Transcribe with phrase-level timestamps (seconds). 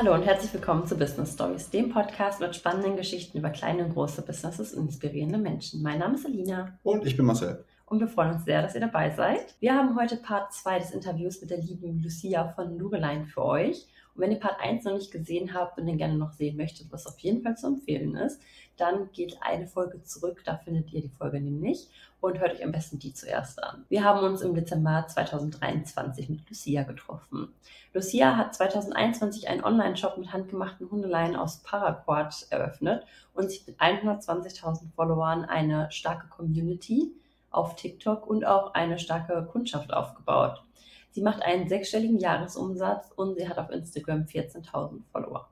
[0.00, 3.94] Hallo und herzlich willkommen zu Business Stories, dem Podcast mit spannenden Geschichten über kleine und
[3.94, 5.82] große Businesses und inspirierende Menschen.
[5.82, 6.78] Mein Name ist Alina.
[6.84, 7.64] Und ich bin Marcel.
[7.84, 9.56] Und wir freuen uns sehr, dass ihr dabei seid.
[9.58, 13.88] Wir haben heute Part 2 des Interviews mit der lieben Lucia von Lurelein für euch.
[14.18, 16.90] Und wenn ihr Part 1 noch nicht gesehen habt und den gerne noch sehen möchtet,
[16.90, 18.42] was auf jeden Fall zu empfehlen ist,
[18.76, 21.88] dann geht eine Folge zurück, da findet ihr die Folge nämlich
[22.20, 23.84] und hört euch am besten die zuerst an.
[23.88, 27.54] Wir haben uns im Dezember 2023 mit Lucia getroffen.
[27.92, 33.04] Lucia hat 2021 einen Online-Shop mit handgemachten Hundeleien aus Paraquat eröffnet
[33.34, 37.12] und sich mit 120.000 Followern eine starke Community
[37.50, 40.64] auf TikTok und auch eine starke Kundschaft aufgebaut.
[41.10, 45.48] Sie macht einen sechsstelligen Jahresumsatz und sie hat auf Instagram 14.000 Follower.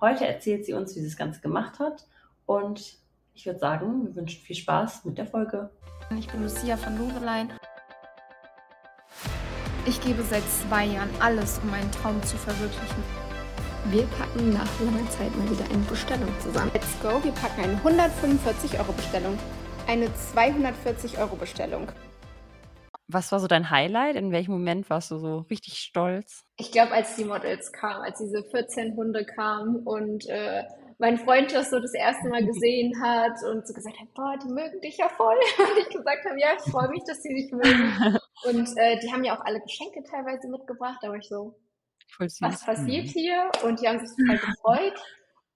[0.00, 2.06] Heute erzählt sie uns, wie sie das Ganze gemacht hat
[2.46, 2.98] und
[3.34, 5.70] ich würde sagen, wir wünschen viel Spaß mit der Folge.
[6.18, 7.52] Ich bin Lucia von Lurelein.
[9.86, 13.02] Ich gebe seit zwei Jahren alles, um meinen Traum zu verwirklichen.
[13.86, 16.70] Wir packen nach langer Zeit mal wieder eine Bestellung zusammen.
[16.72, 19.36] Let's go, wir packen eine 145 Euro Bestellung.
[19.88, 21.88] Eine 240 Euro Bestellung.
[23.12, 24.16] Was war so dein Highlight?
[24.16, 26.44] In welchem Moment warst du so richtig stolz?
[26.56, 30.64] Ich glaube, als die Models kamen, als diese 14 Hunde kamen und äh,
[30.98, 34.48] mein Freund das so das erste Mal gesehen hat und so gesagt hat, boah, die
[34.48, 35.36] mögen dich ja voll.
[35.58, 38.18] Und ich gesagt habe, ja, ich freue mich, dass die dich mögen.
[38.44, 40.98] Und äh, die haben ja auch alle Geschenke teilweise mitgebracht.
[41.02, 41.58] Da war ich so,
[42.18, 43.10] was passiert mhm.
[43.10, 43.50] hier?
[43.64, 45.00] Und die haben sich total gefreut.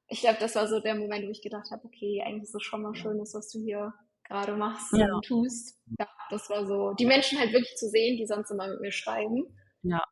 [0.08, 2.62] Ich glaube, das war so der Moment, wo ich gedacht habe, okay, eigentlich ist es
[2.62, 3.92] schon mal schön, was du hier
[4.28, 5.06] gerade machst ja.
[5.12, 5.78] und tust.
[5.98, 8.92] Ja, das war so, die Menschen halt wirklich zu sehen, die sonst immer mit mir
[8.92, 9.46] schreiben.
[9.82, 10.02] Ja.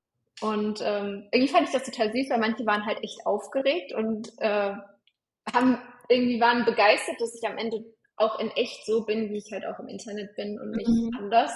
[0.40, 4.32] Und ähm, irgendwie fand ich das total süß, weil manche waren halt echt aufgeregt und
[4.38, 4.74] äh,
[5.52, 7.84] haben irgendwie waren begeistert, dass ich am Ende
[8.16, 11.10] auch in echt so bin, wie ich halt auch im Internet bin und nicht mhm.
[11.18, 11.52] anders.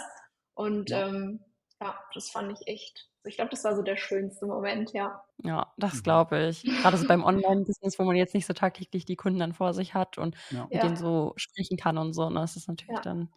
[0.55, 1.09] Und ja.
[1.09, 1.41] Ähm,
[1.81, 3.09] ja, das fand ich echt.
[3.29, 5.23] Ich glaube, das war so der schönste Moment, ja.
[5.45, 6.03] Ja, das mhm.
[6.03, 6.63] glaube ich.
[6.65, 9.95] Gerade so beim Online-Business, wo man jetzt nicht so tagtäglich die Kunden dann vor sich
[9.95, 10.67] hat und ja.
[10.71, 12.29] mit denen so sprechen kann und so.
[12.29, 12.41] Ne?
[12.41, 13.03] Das ist natürlich ja.
[13.03, 13.29] dann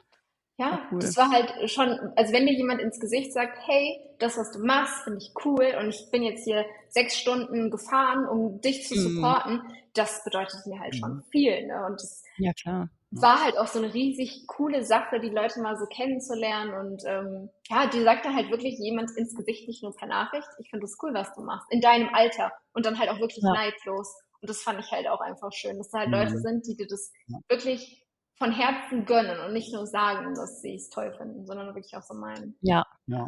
[0.61, 0.99] ja, cool.
[0.99, 4.59] das war halt schon, also wenn dir jemand ins Gesicht sagt, hey, das, was du
[4.59, 8.95] machst, finde ich cool und ich bin jetzt hier sechs Stunden gefahren, um dich zu
[8.95, 8.99] mhm.
[8.99, 9.73] supporten, mm.
[9.95, 11.23] das bedeutet mir halt schon mhm.
[11.31, 11.65] viel.
[11.65, 11.83] Ne?
[11.87, 12.89] Und das ja, klar.
[13.11, 16.73] War halt auch so eine riesig coole Sache, die Leute mal so kennenzulernen.
[16.73, 20.69] Und ähm, ja, die sagte halt wirklich jemand ins Gesicht, nicht nur per Nachricht, ich
[20.69, 23.51] finde das cool, was du machst, in deinem Alter und dann halt auch wirklich ja.
[23.51, 24.15] neidlos.
[24.39, 26.15] Und das fand ich halt auch einfach schön, dass da halt mhm.
[26.15, 27.11] Leute sind, die dir das
[27.49, 28.01] wirklich
[28.37, 32.01] von Herzen gönnen und nicht nur sagen, dass sie es toll finden, sondern wirklich auch
[32.01, 32.57] so meinen.
[32.61, 32.85] Ja.
[33.05, 33.27] ja.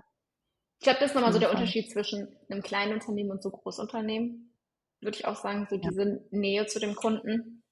[0.80, 4.56] Ich glaube, das ist nochmal so der Unterschied zwischen einem kleinen Unternehmen und so Großunternehmen.
[5.02, 6.20] Würde ich auch sagen, so diese ja.
[6.32, 7.63] Nähe zu dem Kunden.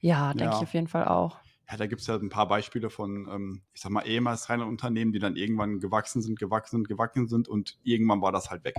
[0.00, 0.58] Ja, denke ja.
[0.58, 1.38] ich auf jeden Fall auch.
[1.70, 4.62] Ja, da gibt es ja ein paar Beispiele von, ähm, ich sag mal, ehemals kleinen
[4.62, 8.64] Unternehmen, die dann irgendwann gewachsen sind, gewachsen sind, gewachsen sind und irgendwann war das halt
[8.64, 8.76] weg.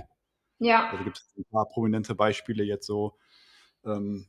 [0.58, 0.90] Ja.
[0.90, 3.16] Also gibt es ein paar prominente Beispiele jetzt so,
[3.84, 4.26] ähm,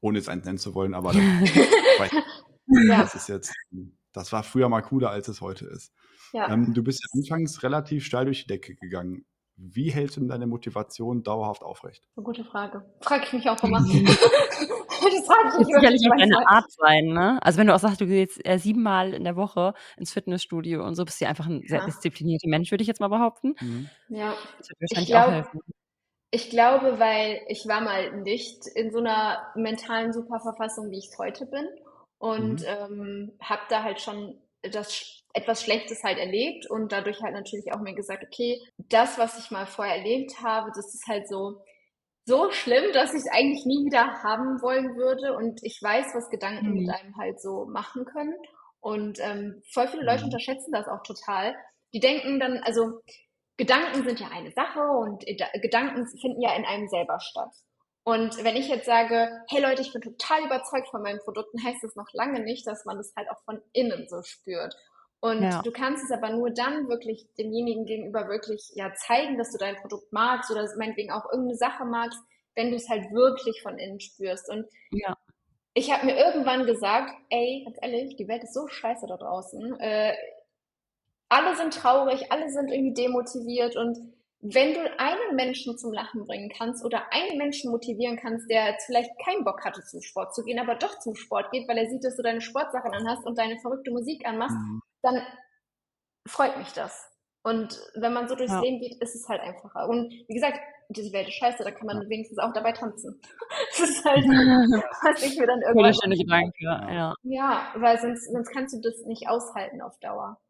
[0.00, 1.22] ohne es eins nennen zu wollen, aber das,
[2.66, 3.02] Ja.
[3.02, 3.54] Das ist jetzt,
[4.12, 5.92] das war früher mal cooler, als es heute ist.
[6.32, 6.48] Ja.
[6.50, 9.24] Ähm, du bist ja anfangs relativ steil durch die Decke gegangen.
[9.56, 12.08] Wie hältst du denn deine Motivation dauerhaft aufrecht?
[12.16, 12.84] Eine gute Frage.
[13.00, 13.84] Frage ich mich auch immer.
[15.16, 17.38] das frage ich sicherlich auch deine Art sein, ne?
[17.42, 20.94] Also wenn du auch sagst, du gehst äh, siebenmal in der Woche ins Fitnessstudio und
[20.94, 23.54] so, bist du einfach ein sehr disziplinierter Mensch, würde ich jetzt mal behaupten.
[23.60, 23.88] Mhm.
[24.08, 24.34] Ja.
[24.58, 25.60] Das wird wahrscheinlich glaub, auch helfen.
[26.30, 31.18] Ich glaube, weil ich war mal nicht in so einer mentalen Superverfassung, wie ich es
[31.18, 31.68] heute bin
[32.18, 32.66] und mhm.
[32.66, 37.80] ähm, habe da halt schon das etwas Schlechtes halt erlebt und dadurch halt natürlich auch
[37.80, 41.60] mir gesagt, okay, das, was ich mal vorher erlebt habe, das ist halt so
[42.24, 46.30] so schlimm, dass ich es eigentlich nie wieder haben wollen würde und ich weiß, was
[46.30, 46.80] Gedanken mhm.
[46.80, 48.34] mit einem halt so machen können
[48.80, 50.26] und ähm, voll viele Leute mhm.
[50.26, 51.54] unterschätzen das auch total.
[51.92, 53.00] Die denken dann, also
[53.56, 57.54] Gedanken sind ja eine Sache und äh, Gedanken finden ja in einem selber statt.
[58.04, 61.82] Und wenn ich jetzt sage, hey Leute, ich bin total überzeugt von meinen Produkten, heißt
[61.82, 64.74] das noch lange nicht, dass man das halt auch von innen so spürt.
[65.24, 65.62] Und ja.
[65.62, 69.76] du kannst es aber nur dann wirklich demjenigen gegenüber wirklich ja zeigen, dass du dein
[69.76, 72.18] Produkt magst oder meinetwegen auch irgendeine Sache magst,
[72.54, 74.50] wenn du es halt wirklich von innen spürst.
[74.50, 75.16] Und ja.
[75.72, 79.80] ich habe mir irgendwann gesagt, ey, ganz ehrlich, die Welt ist so scheiße da draußen.
[79.80, 80.12] Äh,
[81.30, 83.96] alle sind traurig, alle sind irgendwie demotiviert und
[84.42, 88.84] wenn du einen Menschen zum Lachen bringen kannst oder einen Menschen motivieren kannst, der jetzt
[88.84, 91.88] vielleicht keinen Bock hatte, zum Sport zu gehen, aber doch zum Sport geht, weil er
[91.88, 94.82] sieht, dass du deine Sportsachen anhast und deine verrückte Musik anmachst, mhm.
[95.04, 95.22] Dann
[96.26, 97.10] freut mich das.
[97.42, 98.60] Und wenn man so durchs ja.
[98.60, 99.88] Leben geht, ist es halt einfacher.
[99.88, 100.58] Und wie gesagt,
[100.88, 103.20] diese Welt ist scheiße, da kann man wenigstens auch dabei tanzen.
[103.78, 105.94] Das ist halt, was ich mir dann irgendwann...
[105.94, 107.14] Schöne Gedanke, ja.
[107.22, 110.40] Ja, weil sonst, sonst kannst du das nicht aushalten auf Dauer.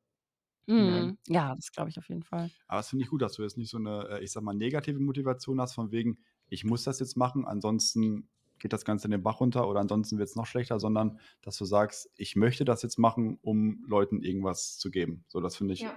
[0.67, 1.19] Mhm.
[1.27, 2.51] Ja, das glaube ich auf jeden Fall.
[2.69, 4.55] Aber das finde ich gut, dass du jetzt nicht so eine, äh, ich sag mal,
[4.55, 6.19] negative Motivation hast, von wegen,
[6.49, 8.29] ich muss das jetzt machen, ansonsten
[8.65, 11.59] geht das Ganze in den Bach runter oder ansonsten wird es noch schlechter, sondern dass
[11.59, 15.23] du sagst, ich möchte das jetzt machen, um Leuten irgendwas zu geben.
[15.29, 15.95] So, das finde ich ja.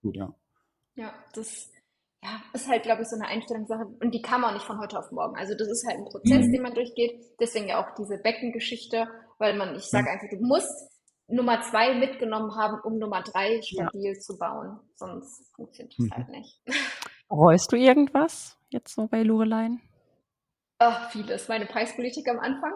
[0.00, 0.34] gut, ja.
[0.94, 1.70] Ja, das
[2.22, 4.80] ja, ist halt, glaube ich, so eine Einstellungssache und die kann man auch nicht von
[4.80, 5.36] heute auf morgen.
[5.36, 6.52] Also das ist halt ein Prozess, mhm.
[6.52, 7.20] den man durchgeht.
[7.38, 9.06] Deswegen ja auch diese Beckengeschichte,
[9.36, 10.12] weil man, ich sage mhm.
[10.14, 10.90] einfach, du musst
[11.28, 14.18] Nummer zwei mitgenommen haben, um Nummer drei stabil ja.
[14.18, 14.80] zu bauen.
[14.94, 16.10] Sonst funktioniert das mhm.
[16.12, 16.62] halt nicht.
[17.28, 19.82] Bereust du irgendwas jetzt so bei Lorelein?
[20.80, 21.46] Ach, vieles.
[21.48, 22.72] Meine Preispolitik am Anfang.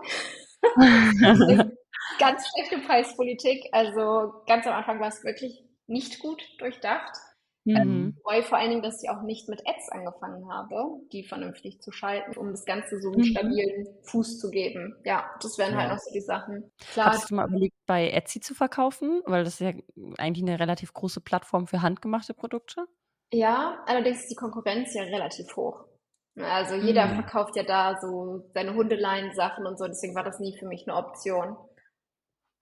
[2.19, 3.65] ganz schlechte Preispolitik.
[3.73, 7.17] Also ganz am Anfang war es wirklich nicht gut durchdacht.
[7.65, 8.15] Mhm.
[8.23, 11.93] Wobei vor allen Dingen, dass ich auch nicht mit Ads angefangen habe, die vernünftig zu
[11.93, 13.25] schalten, um das Ganze so einen mhm.
[13.25, 14.95] stabilen Fuß zu geben.
[15.05, 15.89] Ja, das wären halt ja.
[15.89, 16.71] halt noch so die Sachen.
[16.93, 17.06] Klar.
[17.06, 19.23] Hast du mal überlegt, bei Etsy zu verkaufen?
[19.25, 19.73] Weil das ist ja
[20.19, 22.85] eigentlich eine relativ große Plattform für handgemachte Produkte.
[23.33, 25.87] Ja, allerdings ist die Konkurrenz ja relativ hoch.
[26.36, 27.14] Also jeder mhm.
[27.14, 30.96] verkauft ja da so seine Hundeleien-Sachen und so, deswegen war das nie für mich eine
[30.96, 31.56] Option.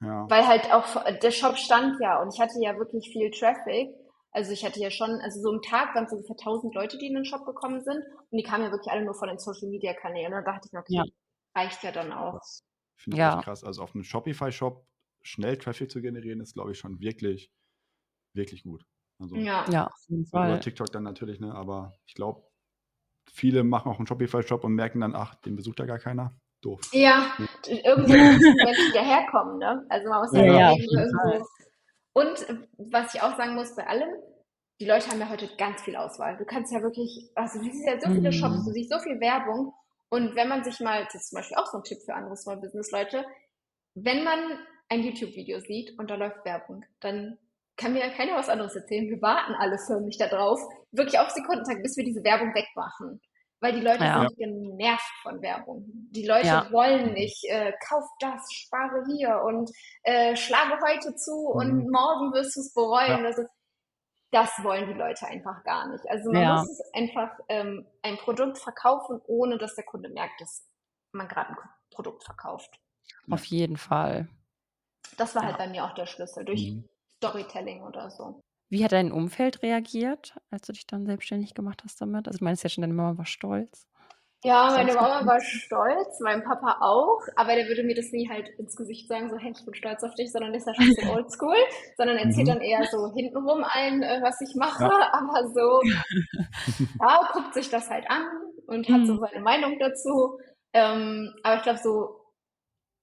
[0.00, 0.26] Ja.
[0.28, 3.94] Weil halt auch der Shop stand ja und ich hatte ja wirklich viel Traffic
[4.32, 7.06] also ich hatte ja schon, also so im Tag waren es ungefähr 1000 Leute, die
[7.06, 9.68] in den Shop gekommen sind und die kamen ja wirklich alle nur von den Social
[9.68, 10.32] Media Kanälen.
[10.32, 11.04] Und da dachte ich mir, okay, ja.
[11.54, 12.40] reicht ja dann auch.
[12.96, 13.36] Finde ich ja.
[13.36, 13.62] echt krass.
[13.62, 14.86] Also auf einem Shopify-Shop
[15.20, 17.52] schnell Traffic zu generieren, ist, glaube ich, schon wirklich,
[18.34, 18.84] wirklich gut.
[19.18, 20.48] Also ja, ja auf jeden Fall.
[20.48, 21.54] Über TikTok dann natürlich, ne?
[21.54, 22.42] Aber ich glaube,
[23.30, 26.32] viele machen auch einen Shopify-Shop und merken dann, ach, den besucht ja gar keiner.
[26.62, 26.80] Doof.
[26.92, 27.46] Ja, ja.
[27.66, 29.84] irgendwo müssen Menschen wieder herkommen, ne?
[29.88, 31.44] Also man muss ja, ja, ja irgendwo
[32.12, 32.46] und
[32.76, 34.10] was ich auch sagen muss bei allem,
[34.80, 36.36] die Leute haben ja heute ganz viel Auswahl.
[36.36, 38.64] Du kannst ja wirklich, also du siehst ja so viele Shops, mhm.
[38.64, 39.72] du siehst so viel Werbung.
[40.10, 42.36] Und wenn man sich mal, das ist zum Beispiel auch so ein Tipp für andere
[42.36, 43.24] Small Business Leute,
[43.94, 44.38] wenn man
[44.88, 47.38] ein YouTube-Video sieht und da läuft Werbung, dann
[47.76, 49.08] kann mir keiner was anderes erzählen.
[49.08, 50.60] Wir warten alle förmlich darauf,
[50.92, 53.20] wirklich auf Sekundentag, bis wir diese Werbung wegmachen
[53.62, 54.26] weil die Leute ja.
[54.26, 55.84] sind genervt von Werbung.
[56.10, 56.72] Die Leute ja.
[56.72, 59.70] wollen nicht, äh, kauf das, spare hier und
[60.02, 61.60] äh, schlage heute zu mhm.
[61.60, 63.22] und morgen wirst du es bereuen.
[63.22, 63.24] Ja.
[63.24, 63.44] Also,
[64.32, 66.08] das wollen die Leute einfach gar nicht.
[66.08, 70.66] Also man muss einfach ähm, ein Produkt verkaufen, ohne dass der Kunde merkt, dass
[71.12, 71.56] man gerade ein
[71.90, 72.80] Produkt verkauft.
[73.30, 74.28] Auf jeden Fall.
[75.18, 76.88] Das war halt bei mir auch der Schlüssel, durch mhm.
[77.18, 78.42] Storytelling oder so.
[78.72, 82.26] Wie hat dein Umfeld reagiert, als du dich dann selbstständig gemacht hast damit?
[82.26, 83.86] Also, du meinst ja schon, deine Mama war stolz.
[84.44, 88.48] Ja, meine Mama war stolz, mein Papa auch, aber der würde mir das nie halt
[88.58, 91.02] ins Gesicht sagen, so, hey, ich bin stolz auf dich, sondern ist ja schon so
[91.12, 91.54] oldschool,
[91.98, 92.52] sondern erzählt mhm.
[92.52, 94.90] dann eher so hintenrum ein, äh, was ich mache, ja.
[95.12, 95.82] aber so,
[96.98, 98.24] ja, guckt sich das halt an
[98.68, 99.18] und hat so mhm.
[99.18, 100.38] seine Meinung dazu.
[100.72, 102.22] Ähm, aber ich glaube so,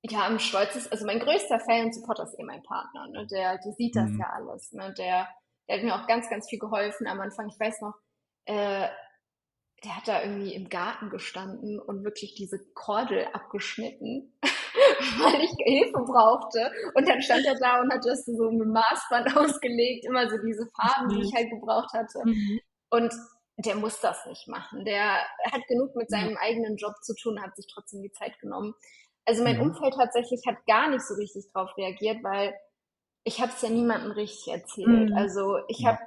[0.01, 3.27] ja, am stolzesten, also mein größter Fan und Supporter ist eh mein Partner, ne?
[3.27, 4.19] der, der sieht das mhm.
[4.19, 4.95] ja alles, ne?
[4.97, 5.27] der
[5.69, 7.47] der hat mir auch ganz, ganz viel geholfen am Anfang.
[7.47, 7.93] Ich weiß noch,
[8.45, 8.87] äh,
[9.83, 16.03] der hat da irgendwie im Garten gestanden und wirklich diese Kordel abgeschnitten, weil ich Hilfe
[16.03, 16.71] brauchte.
[16.95, 20.67] Und dann stand er da und hat das so mit Maßband ausgelegt, immer so diese
[20.75, 22.19] Farben, die ich halt gebraucht hatte.
[22.25, 22.59] Mhm.
[22.89, 23.13] Und
[23.57, 24.85] der muss das nicht machen.
[24.85, 25.19] Der
[25.51, 28.73] hat genug mit seinem eigenen Job zu tun, hat sich trotzdem die Zeit genommen.
[29.25, 29.69] Also mein mhm.
[29.69, 32.53] Umfeld tatsächlich hat gar nicht so richtig drauf reagiert, weil
[33.23, 35.09] ich habe es ja niemandem richtig erzählt.
[35.09, 35.15] Mhm.
[35.15, 35.99] Also ich habe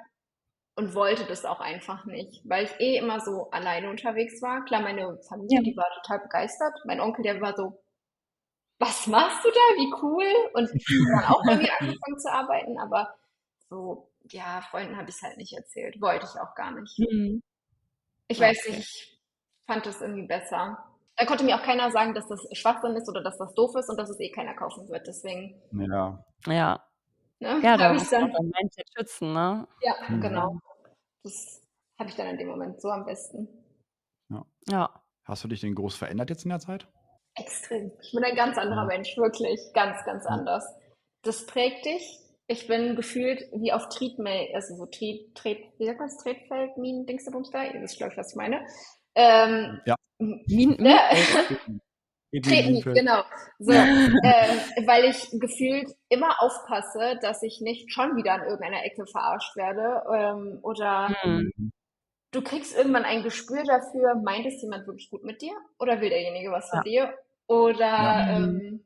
[0.75, 4.65] und wollte das auch einfach nicht, weil ich eh immer so alleine unterwegs war.
[4.65, 5.63] Klar, meine Familie, ja.
[5.63, 6.73] die war total begeistert.
[6.87, 7.79] Mein Onkel, der war so,
[8.79, 9.77] was machst du da?
[9.77, 10.51] Wie cool.
[10.55, 13.15] Und ich habe auch irgendwie angefangen zu arbeiten, aber
[13.69, 16.01] so, ja, Freunden habe ich es halt nicht erzählt.
[16.01, 16.99] Wollte ich auch gar nicht.
[16.99, 17.43] Mhm.
[18.29, 18.49] Ich okay.
[18.49, 19.21] weiß nicht, ich
[19.67, 20.83] fand das irgendwie besser.
[21.17, 23.91] Da konnte mir auch keiner sagen, dass das Schwachsinn ist oder dass das doof ist
[23.91, 25.07] und dass es eh keiner kaufen wird.
[25.07, 25.61] Deswegen.
[25.71, 26.25] Ja.
[26.47, 26.92] Ja.
[27.43, 27.61] Ne?
[27.61, 29.67] Ja, da muss man dein Mindset schützen, ne?
[29.83, 30.21] Ja, mhm.
[30.21, 30.59] genau.
[31.25, 31.61] Das
[31.99, 33.49] habe ich dann in dem Moment so am besten.
[34.31, 34.47] Ja.
[34.69, 35.03] ja.
[35.25, 36.87] Hast du dich denn groß verändert jetzt in der Zeit?
[37.35, 37.91] Extrem.
[38.01, 38.87] Ich bin ein ganz anderer ja.
[38.87, 39.61] Mensch, wirklich.
[39.75, 40.65] Ganz, ganz anders.
[41.23, 42.21] Das prägt dich.
[42.47, 46.19] Ich bin gefühlt wie auf Treatmail, also so Treat, Treat, wie sagt man das?
[46.19, 47.75] Tretfeld, Minen, Dingsterbumster?
[47.75, 48.65] Ihr wisst, glaube ich, was ich meine.
[49.15, 49.97] Ähm, ja.
[50.19, 50.99] Minen, ne?
[52.41, 53.23] Treten, genau.
[53.59, 59.07] So, ähm, weil ich gefühlt immer aufpasse, dass ich nicht schon wieder an irgendeiner Ecke
[59.07, 60.03] verarscht werde.
[60.15, 61.73] Ähm, oder mhm.
[62.31, 65.55] du kriegst irgendwann ein Gespür dafür, meint es jemand wirklich gut mit dir?
[65.79, 67.07] Oder will derjenige was von ja.
[67.07, 67.15] dir?
[67.47, 68.37] Oder ja.
[68.37, 68.85] ähm,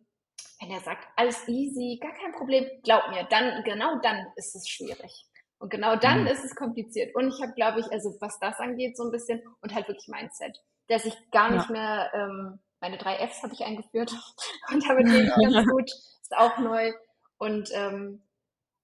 [0.60, 4.68] wenn er sagt, alles easy, gar kein Problem, glaub mir, dann, genau dann ist es
[4.68, 5.26] schwierig.
[5.58, 6.26] Und genau dann mhm.
[6.26, 7.14] ist es kompliziert.
[7.14, 10.08] Und ich habe, glaube ich, also was das angeht, so ein bisschen, und halt wirklich
[10.08, 11.72] Mindset, dass ich gar nicht ja.
[11.72, 14.12] mehr ähm, meine drei Fs habe ich eingeführt
[14.72, 15.90] und damit gehe ich ganz gut.
[15.90, 16.92] Ist auch neu.
[17.38, 18.22] Und ähm,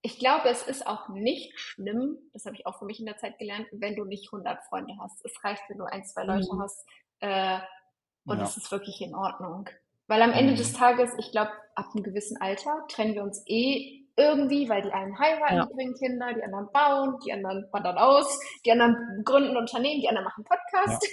[0.02, 3.18] ich glaube, es ist auch nicht schlimm, das habe ich auch für mich in der
[3.18, 5.24] Zeit gelernt, wenn du nicht 100 Freunde hast.
[5.24, 6.60] Es reicht, wenn du ein, zwei Leute mhm.
[6.60, 6.84] hast
[7.20, 7.58] äh,
[8.24, 8.44] und ja.
[8.44, 9.68] es ist wirklich in Ordnung.
[10.08, 10.56] Weil am Ende mhm.
[10.56, 14.92] des Tages, ich glaube, ab einem gewissen Alter trennen wir uns eh irgendwie, weil die
[14.92, 15.66] einen heiraten, ja.
[15.66, 20.08] die bringen Kinder, die anderen bauen, die anderen wandern aus, die anderen gründen Unternehmen, die
[20.08, 21.08] anderen machen Podcast.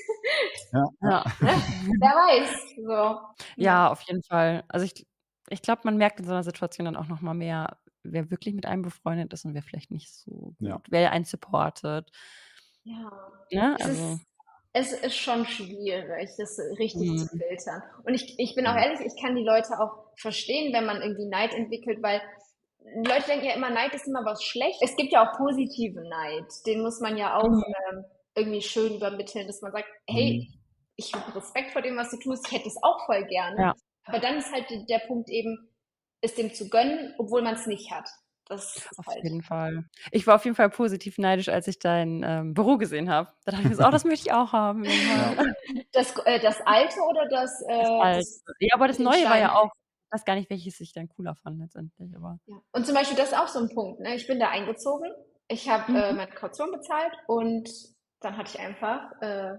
[0.74, 0.84] Ja.
[1.02, 1.10] ja.
[1.10, 1.24] ja.
[1.42, 1.52] Ne?
[2.00, 2.76] Wer weiß.
[2.76, 3.44] So.
[3.56, 4.64] Ja, auf jeden Fall.
[4.68, 5.08] Also ich,
[5.50, 8.66] ich glaube, man merkt in so einer Situation dann auch nochmal mehr, wer wirklich mit
[8.66, 10.82] einem befreundet ist und wer vielleicht nicht so gut, ja.
[10.90, 12.12] wer einen supportet.
[12.84, 13.12] Ja.
[13.52, 13.76] Ne?
[13.80, 14.14] Es also.
[14.14, 14.26] Ist,
[14.72, 17.18] es ist schon schwierig, das richtig mhm.
[17.18, 17.82] zu filtern.
[18.04, 21.26] Und ich, ich bin auch ehrlich, ich kann die Leute auch verstehen, wenn man irgendwie
[21.26, 22.22] Neid entwickelt, weil
[22.96, 24.92] Leute denken ja immer, Neid ist immer was Schlechtes.
[24.92, 26.46] Es gibt ja auch positive Neid.
[26.66, 27.64] Den muss man ja auch mhm.
[27.92, 28.06] ähm,
[28.36, 30.60] irgendwie schön übermitteln, dass man sagt, hey, mhm.
[30.96, 33.62] ich habe Respekt vor dem, was du tust, ich hätte es auch voll gerne.
[33.62, 33.74] Ja.
[34.06, 35.70] Aber dann ist halt der Punkt eben,
[36.22, 38.10] es dem zu gönnen, obwohl man es nicht hat.
[38.46, 39.24] Das auf halt.
[39.24, 39.86] jeden Fall.
[40.12, 43.30] Ich war auf jeden Fall positiv neidisch, als ich dein ähm, Büro gesehen habe.
[43.46, 44.84] Da dachte ich mir so, oh, das möchte ich auch haben.
[44.90, 45.46] Ja.
[45.92, 47.62] Das, äh, das alte oder das?
[47.68, 48.26] Äh, das alte.
[48.60, 49.70] ja, aber das neue war ja auch
[50.12, 52.16] weiß gar nicht, welches ich dann cooler fand letztendlich.
[52.16, 52.62] Aber ja.
[52.72, 54.00] Und zum Beispiel, das ist auch so ein Punkt.
[54.00, 54.16] Ne?
[54.16, 55.12] Ich bin da eingezogen,
[55.48, 55.98] ich habe äh, mhm.
[55.98, 57.70] äh, meine Kaution bezahlt und
[58.22, 59.58] dann hatte ich einfach äh,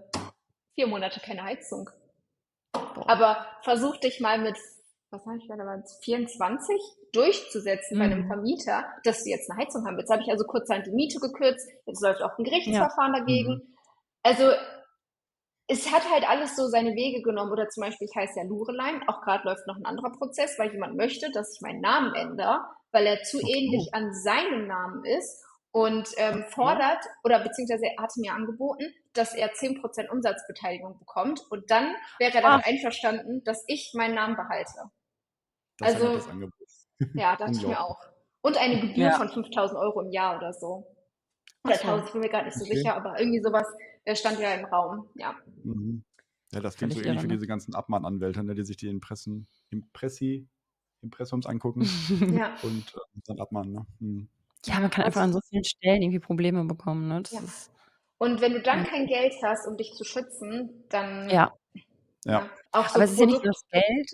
[0.74, 1.90] vier Monate keine Heizung.
[2.72, 3.08] Boah.
[3.08, 4.56] Aber versuch dich mal mit,
[5.10, 6.76] was habe ich da damals, 24
[7.12, 7.98] durchzusetzen mhm.
[7.98, 8.26] bei einem mhm.
[8.28, 9.98] Vermieter, dass sie jetzt eine Heizung haben.
[9.98, 13.20] Jetzt habe ich also kurzerhand die Miete gekürzt, jetzt läuft auch ein Gerichtsverfahren ja.
[13.20, 13.54] dagegen.
[13.54, 13.76] Mhm.
[14.22, 14.50] Also
[15.70, 17.52] es hat halt alles so seine Wege genommen.
[17.52, 20.72] Oder zum Beispiel, ich heiße ja Lurelein, auch gerade läuft noch ein anderer Prozess, weil
[20.72, 23.52] jemand möchte, dass ich meinen Namen ändere, weil er zu okay.
[23.52, 29.34] ähnlich an seinem Namen ist und ähm, fordert oder beziehungsweise er hatte mir angeboten, dass
[29.34, 34.90] er 10% Umsatzbeteiligung bekommt und dann wäre er damit einverstanden, dass ich meinen Namen behalte.
[35.78, 36.20] Das also,
[37.14, 38.00] ja, dachte ich mir auch.
[38.42, 39.12] Und eine Gebühr ja.
[39.12, 40.86] von 5000 Euro im Jahr oder so.
[41.62, 42.76] Oder 1000, ich bin mir gerade nicht so okay.
[42.76, 43.66] sicher, aber irgendwie sowas
[44.06, 45.34] der stand ja im Raum, ja.
[45.64, 46.04] Mhm.
[46.52, 50.48] Ja, das klingt so ähnlich wie diese ganzen Abmahnanwälte, ne, die sich die Impressen, Impressi,
[51.00, 51.82] Impressums angucken
[52.36, 52.56] ja.
[52.62, 53.72] und äh, dann abmahnen.
[53.72, 53.86] Ne?
[54.00, 54.28] Mhm.
[54.64, 57.08] Ja, man kann einfach an so vielen Stellen irgendwie Probleme bekommen.
[57.08, 57.22] Ne?
[57.30, 57.40] Ja.
[58.18, 61.30] und wenn du dann kein Geld hast, um dich zu schützen, dann.
[61.30, 61.54] Ja.
[62.24, 62.50] Ja.
[62.72, 64.10] Auch so Aber es ist ja nicht nur das Geld,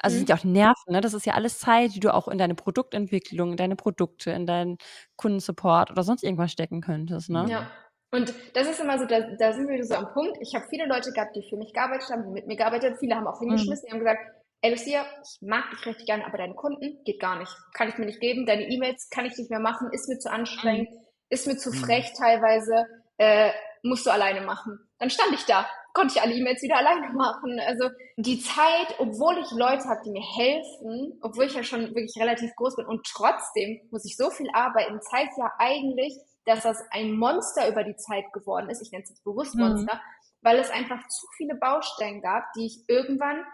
[0.00, 0.28] also es sind mhm.
[0.28, 1.00] ja auch Nerven, ne?
[1.00, 4.46] Das ist ja alles Zeit, die du auch in deine Produktentwicklung, in deine Produkte, in
[4.46, 4.78] deinen
[5.16, 7.46] Kundensupport oder sonst irgendwas stecken könntest, ne?
[7.48, 7.70] Ja.
[8.10, 10.38] Und das ist immer so, da, da sind wir so am Punkt.
[10.40, 12.98] Ich habe viele Leute gehabt, die für mich gearbeitet haben, die mit mir gearbeitet haben.
[12.98, 14.20] Viele haben auch hingeschmissen, die haben gesagt,
[14.62, 17.52] ey Lucia, ich mag dich richtig gerne, aber deine Kunden geht gar nicht.
[17.74, 18.46] Kann ich mir nicht geben.
[18.46, 20.88] Deine E-Mails kann ich nicht mehr machen, ist mir zu anstrengend,
[21.28, 21.74] ist mir zu mhm.
[21.74, 22.86] frech teilweise,
[23.18, 23.50] äh,
[23.82, 24.78] musst du alleine machen.
[24.98, 27.60] Dann stand ich da, konnte ich alle E-Mails wieder alleine machen.
[27.66, 32.16] Also die Zeit, obwohl ich Leute habe, die mir helfen, obwohl ich ja schon wirklich
[32.18, 36.14] relativ groß bin und trotzdem muss ich so viel arbeiten, zeigt ja eigentlich,
[36.48, 38.80] dass das ein Monster über die Zeit geworden ist.
[38.80, 39.62] Ich nenne es jetzt bewusst mhm.
[39.62, 40.00] Monster, mhm.
[40.42, 43.44] weil es einfach zu viele Baustellen gab, die ich irgendwann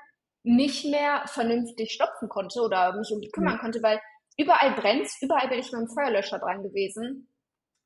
[0.44, 3.60] nicht mehr vernünftig stopfen konnte oder mich um die kümmern mhm.
[3.60, 4.00] konnte, weil
[4.38, 7.28] überall brennt, überall bin ich mit dem Feuerlöscher dran gewesen.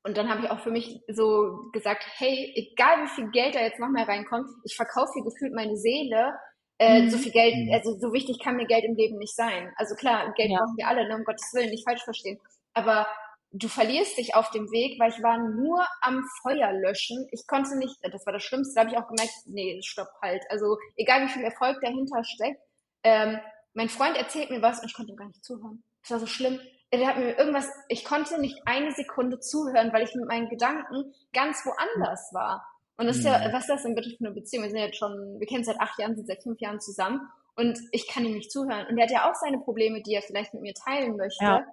[0.03, 3.61] Und dann habe ich auch für mich so gesagt, hey, egal wie viel Geld da
[3.61, 6.33] jetzt noch mehr reinkommt, ich verkaufe hier gefühlt meine Seele.
[6.77, 7.09] Äh, mhm.
[7.09, 7.73] So viel Geld, mhm.
[7.73, 9.73] also so wichtig kann mir Geld im Leben nicht sein.
[9.75, 10.59] Also klar, Geld ja.
[10.59, 12.39] brauchen wir alle, ne, um Gottes Willen, nicht falsch verstehen.
[12.73, 13.07] Aber
[13.51, 17.27] du verlierst dich auf dem Weg, weil ich war nur am Feuer löschen.
[17.31, 20.43] Ich konnte nicht, das war das Schlimmste, da habe ich auch gemerkt, nee, stopp halt.
[20.49, 22.61] Also egal wie viel Erfolg dahinter steckt,
[23.03, 23.39] ähm,
[23.73, 25.83] mein Freund erzählt mir was und ich konnte ihm gar nicht zuhören.
[26.01, 26.59] Das war so schlimm.
[26.91, 31.13] Er hat mir irgendwas, ich konnte nicht eine Sekunde zuhören, weil ich mit meinen Gedanken
[31.33, 32.65] ganz woanders war.
[32.97, 33.53] Und das ist ja, mhm.
[33.53, 34.63] was ist das denn bitte für eine Beziehung?
[34.63, 37.21] Wir sind jetzt schon, wir kennen seit acht Jahren, sind seit fünf Jahren zusammen
[37.55, 38.87] und ich kann ihm nicht zuhören.
[38.87, 41.43] Und er hat ja auch seine Probleme, die er vielleicht mit mir teilen möchte.
[41.43, 41.65] Ja.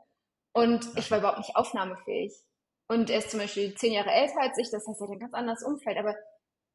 [0.56, 2.32] Und ich war überhaupt nicht aufnahmefähig.
[2.88, 5.18] Und er ist zum Beispiel zehn Jahre älter als ich, das heißt, er hat ein
[5.18, 5.98] ganz anderes Umfeld.
[5.98, 6.14] Aber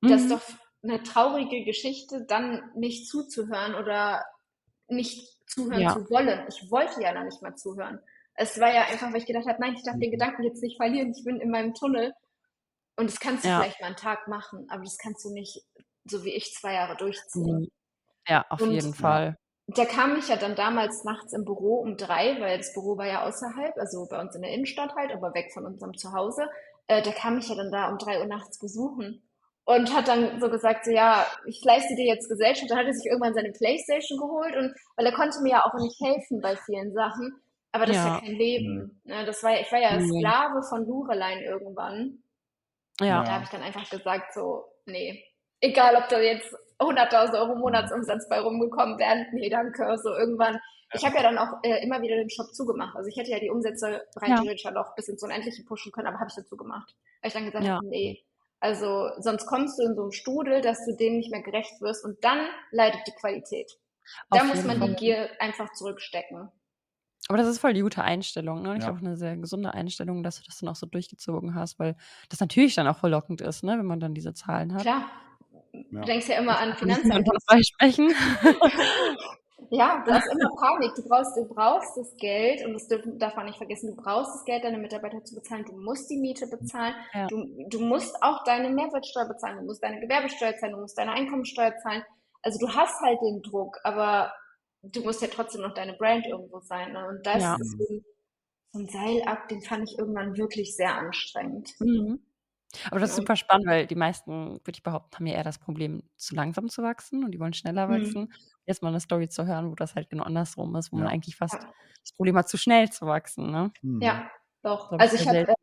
[0.01, 0.07] mhm.
[0.07, 0.33] das ist mhm.
[0.33, 0.41] doch
[0.83, 4.23] eine traurige Geschichte, dann nicht zuzuhören oder
[4.87, 5.93] nicht zuhören ja.
[5.93, 6.45] zu wollen.
[6.47, 7.99] Ich wollte ja noch nicht mal zuhören.
[8.35, 10.77] Es war ja einfach, weil ich gedacht habe, nein, ich darf den Gedanken jetzt nicht
[10.77, 12.13] verlieren, ich bin in meinem Tunnel.
[12.97, 13.61] Und das kannst du ja.
[13.61, 15.65] vielleicht mal einen Tag machen, aber das kannst du nicht,
[16.05, 17.71] so wie ich, zwei Jahre durchziehen.
[18.27, 19.39] Ja, auf Und jeden Fall
[19.77, 23.07] der kam mich ja dann damals nachts im Büro um drei, weil das Büro war
[23.07, 26.49] ja außerhalb, also bei uns in der Innenstadt halt, aber weg von unserem Zuhause.
[26.87, 29.21] Äh, der kam mich ja dann da um drei Uhr nachts besuchen
[29.65, 32.69] und hat dann so gesagt, so, ja, ich leiste dir jetzt Gesellschaft.
[32.69, 35.73] Dann hat er sich irgendwann seine Playstation geholt und weil er konnte mir ja auch
[35.79, 37.41] nicht helfen bei vielen Sachen.
[37.71, 38.01] Aber das ja.
[38.03, 39.01] ist ja kein Leben.
[39.05, 39.25] Mhm.
[39.25, 40.07] das war, ich war ja mhm.
[40.07, 42.23] Sklave von Lurelein irgendwann.
[42.99, 43.19] Ja.
[43.19, 45.23] Und da habe ich dann einfach gesagt, so, nee,
[45.61, 49.27] egal ob da jetzt 100.000 Euro Monatsumsatz bei rumgekommen wären.
[49.33, 49.97] Nee, danke.
[50.01, 50.59] So irgendwann.
[50.93, 52.95] Ich habe ja dann auch äh, immer wieder den Shop zugemacht.
[52.95, 54.71] Also ich hätte ja die Umsätze rein theoretisch ja.
[54.71, 56.95] noch bis ins Unendliche pushen können, aber habe ich dazu gemacht.
[57.21, 57.75] Weil ich dann gesagt ja.
[57.75, 58.23] habe, nee.
[58.59, 62.03] Also sonst kommst du in so einen Strudel, dass du dem nicht mehr gerecht wirst
[62.03, 62.39] und dann
[62.71, 63.79] leidet die Qualität.
[64.29, 64.89] Auf da muss man Fall.
[64.89, 66.49] die Gier einfach zurückstecken.
[67.27, 68.75] Aber das ist voll die gute Einstellung, ne?
[68.75, 68.89] Ich ja.
[68.89, 71.95] glaube, eine sehr gesunde Einstellung, dass du das dann auch so durchgezogen hast, weil
[72.29, 73.77] das natürlich dann auch verlockend ist, ne?
[73.77, 74.81] wenn man dann diese Zahlen hat.
[74.81, 75.05] Klar.
[75.73, 76.01] Ja.
[76.01, 77.27] Du denkst ja immer an Finanzamt.
[77.65, 78.09] sprechen.
[79.69, 80.93] ja, du hast immer Panik.
[80.95, 82.87] Du brauchst, du brauchst das Geld und das
[83.17, 83.95] darf man nicht vergessen.
[83.95, 85.65] Du brauchst das Geld, deine Mitarbeiter zu bezahlen.
[85.65, 86.95] Du musst die Miete bezahlen.
[87.13, 87.27] Ja.
[87.27, 89.59] Du, du musst auch deine Mehrwertsteuer bezahlen.
[89.59, 90.73] Du musst deine Gewerbesteuer zahlen.
[90.73, 92.03] Du musst deine Einkommensteuer zahlen.
[92.41, 94.33] Also du hast halt den Druck, aber
[94.81, 96.91] du musst ja trotzdem noch deine Brand irgendwo sein.
[96.93, 97.07] Ne?
[97.07, 97.55] Und das ja.
[97.59, 98.05] ist so ein,
[98.71, 101.69] so ein Seilakt, den fand ich irgendwann wirklich sehr anstrengend.
[101.79, 102.19] Mhm.
[102.89, 105.59] Aber das ist super spannend, weil die meisten, würde ich behaupten, haben ja eher das
[105.59, 107.91] Problem, zu langsam zu wachsen und die wollen schneller mhm.
[107.91, 108.21] wachsen.
[108.21, 108.33] Mhm.
[108.65, 111.03] Jetzt mal eine Story zu hören, wo das halt genau andersrum ist, wo ja.
[111.03, 111.73] man eigentlich fast ja.
[112.01, 113.51] das Problem hat, zu schnell zu wachsen.
[113.51, 113.71] Ne?
[113.81, 114.01] Mhm.
[114.01, 114.29] Ja,
[114.63, 114.91] doch.
[114.91, 115.53] Also ich habe,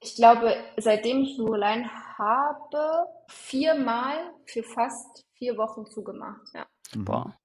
[0.00, 4.16] ich glaube, seitdem ich Lureline habe, viermal
[4.46, 6.46] für fast vier Wochen zugemacht.
[6.54, 6.66] Ja.
[6.94, 7.04] Mhm.
[7.04, 7.36] Boah.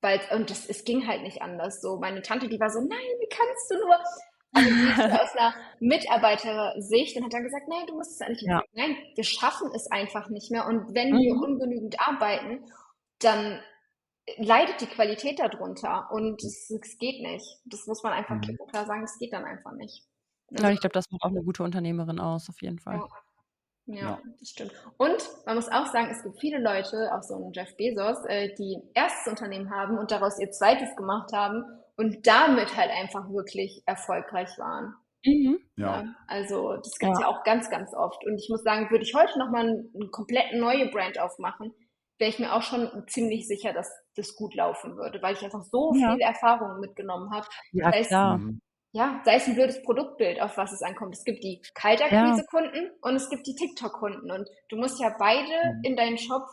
[0.00, 1.80] Weil, und das, es ging halt nicht anders.
[1.80, 3.98] So, meine Tante, die war so, nein, wie kannst du nur?
[4.52, 4.70] Also
[5.22, 8.62] aus einer Mitarbeitersicht und hat dann gesagt, nein, du musst es eigentlich ja.
[8.72, 10.66] Nein, wir schaffen es einfach nicht mehr.
[10.66, 11.18] Und wenn mhm.
[11.18, 12.64] wir ungenügend arbeiten,
[13.20, 13.60] dann
[14.36, 17.60] leidet die Qualität darunter und es, es geht nicht.
[17.64, 18.58] Das muss man einfach mhm.
[18.68, 20.04] klar sagen, es geht dann einfach nicht.
[20.50, 22.96] Ja, ich glaube, das macht auch eine gute Unternehmerin aus, auf jeden Fall.
[22.96, 23.08] Ja.
[23.90, 24.72] Ja, ja, das stimmt.
[24.98, 28.54] Und man muss auch sagen, es gibt viele Leute, auch so ein Jeff Bezos, äh,
[28.54, 31.64] die ein erstes Unternehmen haben und daraus ihr zweites gemacht haben
[31.98, 34.94] und damit halt einfach wirklich erfolgreich waren.
[35.24, 35.58] Mhm.
[35.76, 36.02] Ja.
[36.02, 36.14] ja.
[36.26, 37.26] Also das gibt es ja.
[37.26, 37.28] ja.
[37.28, 38.24] auch ganz, ganz oft.
[38.24, 41.74] Und ich muss sagen, würde ich heute nochmal eine, komplett neue Brand aufmachen,
[42.18, 45.62] wäre ich mir auch schon ziemlich sicher, dass das gut laufen würde, weil ich einfach
[45.62, 46.12] so ja.
[46.12, 47.46] viel Erfahrung mitgenommen habe.
[47.72, 48.38] Ja, klar.
[48.38, 48.60] Mhm
[48.92, 51.14] ja, sei es ein blödes Produktbild, auf was es ankommt.
[51.14, 52.90] Es gibt die Kaltakquise-Kunden ja.
[53.02, 54.30] und es gibt die TikTok-Kunden.
[54.30, 55.84] Und du musst ja beide mhm.
[55.84, 56.46] in deinen Shop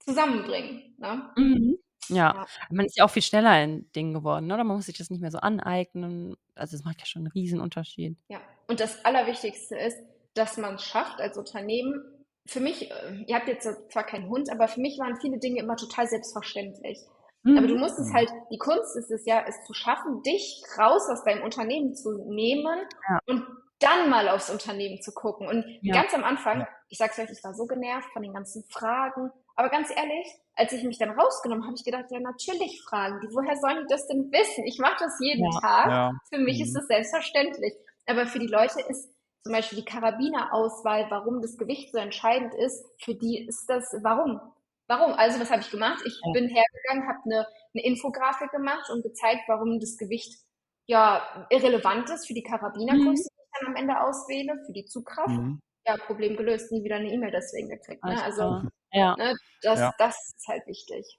[0.00, 0.94] zusammenbringen.
[0.98, 1.30] Ne?
[1.36, 1.78] Mhm.
[2.08, 2.34] Ja.
[2.34, 2.46] ja.
[2.70, 4.64] man ist ja auch viel schneller in Dingen geworden, oder?
[4.64, 6.36] Man muss sich das nicht mehr so aneignen.
[6.54, 8.16] Also es macht ja schon einen Riesenunterschied.
[8.28, 9.98] Ja, und das Allerwichtigste ist,
[10.34, 12.02] dass man es schafft als Unternehmen.
[12.46, 15.60] Für mich, äh, ihr habt jetzt zwar keinen Hund, aber für mich waren viele Dinge
[15.60, 16.98] immer total selbstverständlich.
[17.42, 17.58] Mhm.
[17.58, 21.08] Aber du musst es halt, die Kunst ist es ja, es zu schaffen, dich raus
[21.10, 23.18] aus deinem Unternehmen zu nehmen ja.
[23.26, 23.44] und
[23.78, 25.48] dann mal aufs Unternehmen zu gucken.
[25.48, 25.94] Und ja.
[25.94, 26.68] ganz am Anfang, ja.
[26.88, 29.30] ich sag's euch, ich war so genervt von den ganzen Fragen.
[29.60, 33.28] Aber ganz ehrlich, als ich mich dann rausgenommen habe, ich gedacht, ja, natürlich fragen die.
[33.34, 34.64] Woher sollen die das denn wissen?
[34.64, 36.14] Ich mache das jeden Tag.
[36.32, 36.64] Für mich mhm.
[36.64, 37.74] ist das selbstverständlich.
[38.06, 42.86] Aber für die Leute ist zum Beispiel die Karabinerauswahl, warum das Gewicht so entscheidend ist,
[43.04, 44.40] für die ist das, warum?
[44.88, 45.12] Warum?
[45.12, 46.00] Also, was habe ich gemacht?
[46.06, 46.32] Ich ja.
[46.32, 50.40] bin hergegangen, habe eine, eine Infografik gemacht und gezeigt, warum das Gewicht
[50.86, 53.14] ja irrelevant ist für die Karabinergröße, mhm.
[53.14, 55.28] die ich dann am Ende auswähle, für die Zugkraft.
[55.28, 55.60] Mhm.
[55.86, 58.02] Ja, Problem gelöst, nie wieder eine E-Mail deswegen gekriegt.
[58.04, 58.22] Ne?
[58.22, 58.62] Also,
[58.92, 59.16] ja.
[59.16, 59.92] Ne, das, ja.
[59.98, 61.18] das ist halt wichtig.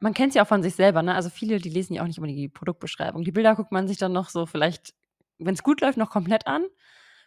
[0.00, 1.14] Man kennt es ja auch von sich selber, ne?
[1.14, 3.24] Also viele, die lesen ja auch nicht immer die Produktbeschreibung.
[3.24, 4.94] Die Bilder guckt man sich dann noch so vielleicht,
[5.38, 6.64] wenn es gut läuft, noch komplett an.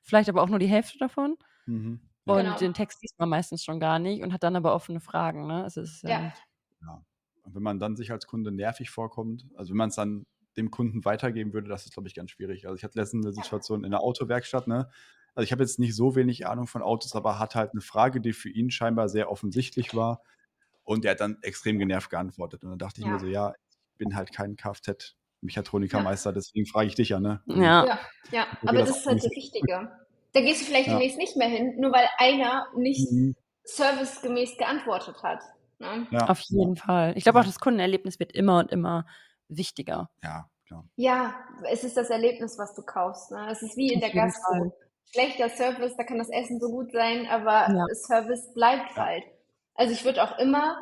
[0.04, 1.38] Vielleicht aber auch nur die Hälfte davon.
[1.65, 2.00] Mhm.
[2.26, 2.58] Und genau.
[2.58, 5.48] den Text liest man meistens schon gar nicht und hat dann aber offene Fragen.
[5.48, 5.65] Ne?
[5.65, 6.20] Es ist, ja.
[6.20, 6.32] Ähm,
[6.82, 7.06] ja.
[7.44, 10.26] Und wenn man dann sich als Kunde nervig vorkommt, also wenn man es dann
[10.58, 12.65] dem Kunden weitergeben würde, das ist, glaube ich, ganz schwierig.
[12.65, 14.89] Also ich hatte letztens eine Situation in der Autowerkstatt, ne?
[15.34, 18.22] Also ich habe jetzt nicht so wenig Ahnung von Autos, aber hat halt eine Frage,
[18.22, 20.22] die für ihn scheinbar sehr offensichtlich war.
[20.84, 22.63] Und er hat dann extrem genervt geantwortet.
[22.63, 23.13] Und dann dachte ich ja.
[23.13, 26.34] mir so, ja, ich bin halt kein Kfz-Mechatronikermeister, ja.
[26.34, 27.41] deswegen frage ich dich ja, ne?
[27.46, 28.00] Ja, ja,
[28.32, 28.48] ja.
[28.62, 29.91] aber das, das ist halt das Wichtige.
[30.34, 30.94] Da gehst du vielleicht ja.
[30.94, 33.36] demnächst nicht mehr hin, nur weil einer nicht mhm.
[33.63, 35.41] servicegemäß geantwortet hat.
[35.80, 36.08] Ne?
[36.12, 36.30] Ja.
[36.30, 37.13] Auf jeden Fall.
[37.17, 39.06] Ich glaube auch, das Kundenerlebnis wird immer und immer
[39.50, 40.10] wichtiger.
[40.24, 40.86] Ja, klar.
[40.96, 41.36] Ja,
[41.70, 43.32] es ist das Erlebnis, was du kaufst.
[43.32, 43.48] Ne?
[43.52, 44.74] Es ist wie in der Gastro.
[45.11, 47.85] Schlechter Service, da kann das Essen so gut sein, aber ja.
[47.93, 49.23] Service bleibt halt.
[49.75, 50.77] Also ich würde auch immer,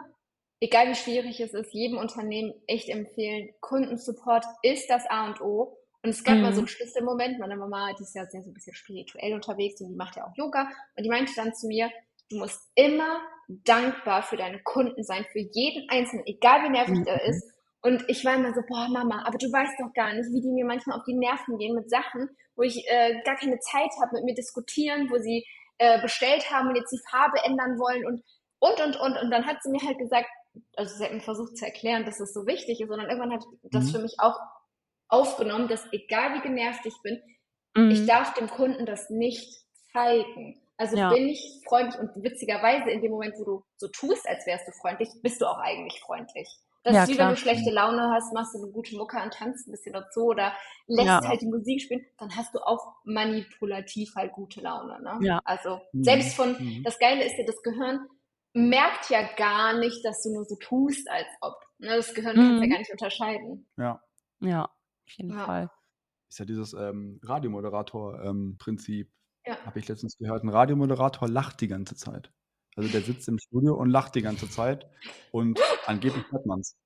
[0.59, 5.77] egal wie schwierig es ist, jedem Unternehmen echt empfehlen, Kundensupport ist das A und O.
[6.01, 6.43] Und es gab mhm.
[6.43, 9.81] mal so einen Schlüsselmoment, meine Mama, die ist ja sehr so ein bisschen spirituell unterwegs
[9.81, 10.69] und die macht ja auch Yoga.
[10.95, 11.89] Und die meinte dann zu mir,
[12.29, 17.03] du musst immer dankbar für deine Kunden sein, für jeden Einzelnen, egal wie nervig mhm.
[17.03, 17.51] der ist.
[17.81, 20.51] Und ich war immer so, boah, Mama, aber du weißt doch gar nicht, wie die
[20.51, 24.15] mir manchmal auf die Nerven gehen mit Sachen, wo ich äh, gar keine Zeit habe,
[24.15, 25.45] mit mir diskutieren, wo sie
[25.77, 28.23] äh, bestellt haben und jetzt die Farbe ändern wollen und,
[28.59, 29.17] und, und, und.
[29.17, 30.27] Und dann hat sie mir halt gesagt,
[30.75, 33.33] also sie hat mir versucht zu erklären, dass es das so wichtig ist, dann irgendwann
[33.33, 33.91] hat das mhm.
[33.91, 34.37] für mich auch
[35.07, 37.21] aufgenommen, dass egal wie genervt ich bin,
[37.75, 37.91] mhm.
[37.91, 39.63] ich darf dem Kunden das nicht
[39.93, 40.61] zeigen.
[40.77, 41.09] Also ja.
[41.11, 44.71] bin ich freundlich und witzigerweise in dem Moment, wo du so tust, als wärst du
[44.71, 46.47] freundlich, bist du auch eigentlich freundlich.
[46.83, 47.27] Das ja, ist wie klar.
[47.27, 50.25] wenn du schlechte Laune hast, machst du eine gute Mucke und tanzt ein bisschen dazu
[50.25, 50.53] oder
[50.87, 51.21] lässt ja.
[51.21, 55.01] halt die Musik spielen, dann hast du auch manipulativ halt gute Laune.
[55.01, 55.19] Ne?
[55.21, 55.41] Ja.
[55.43, 56.03] Also mhm.
[56.03, 56.83] selbst von, mhm.
[56.83, 58.07] das Geile ist ja, das Gehirn
[58.53, 61.55] merkt ja gar nicht, dass du nur so tust, als ob.
[61.79, 61.97] Ne?
[61.97, 62.59] Das Gehirn mhm.
[62.59, 63.67] kann ja gar nicht unterscheiden.
[63.77, 64.01] Ja.
[64.41, 65.69] Ja, auf jeden Fall.
[66.29, 69.07] Ist ja dieses ähm, Radiomoderator-Prinzip.
[69.07, 69.13] Ähm,
[69.45, 69.65] ja.
[69.65, 70.43] Habe ich letztens gehört.
[70.43, 72.31] Ein Radiomoderator lacht die ganze Zeit.
[72.79, 74.87] Also der sitzt im Studio und lacht die ganze Zeit
[75.31, 76.77] und angeblich hört man es.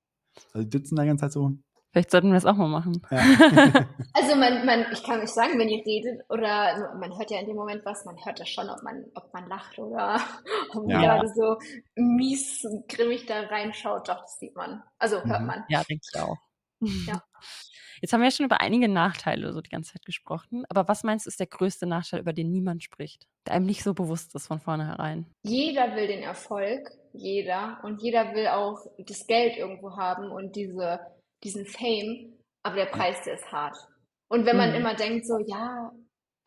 [0.52, 1.52] Also die sitzen da die ganze Zeit so.
[1.92, 3.00] Vielleicht sollten wir das auch mal machen.
[3.12, 3.18] Ja.
[4.12, 7.46] also man, man, ich kann euch sagen, wenn ihr redet oder man hört ja in
[7.46, 10.18] dem Moment was, man hört das schon, ob man, ob man lacht oder
[10.74, 11.00] ob man ja.
[11.00, 11.58] gerade so
[11.94, 14.08] mies grimmig da reinschaut.
[14.08, 14.82] Doch, das sieht man.
[14.98, 15.46] Also hört mhm.
[15.46, 15.64] man.
[15.68, 16.38] Ja, denke ich auch.
[17.06, 17.22] Ja.
[18.00, 20.64] Jetzt haben wir ja schon über einige Nachteile so die ganze Zeit gesprochen.
[20.68, 23.26] Aber was meinst du, ist der größte Nachteil, über den niemand spricht?
[23.46, 25.26] Der einem nicht so bewusst ist von vornherein.
[25.42, 27.78] Jeder will den Erfolg, jeder.
[27.82, 31.00] Und jeder will auch das Geld irgendwo haben und diese,
[31.42, 32.34] diesen Fame.
[32.62, 33.76] Aber der Preis, der ist hart.
[34.28, 34.76] Und wenn man mhm.
[34.76, 35.92] immer denkt, so, ja,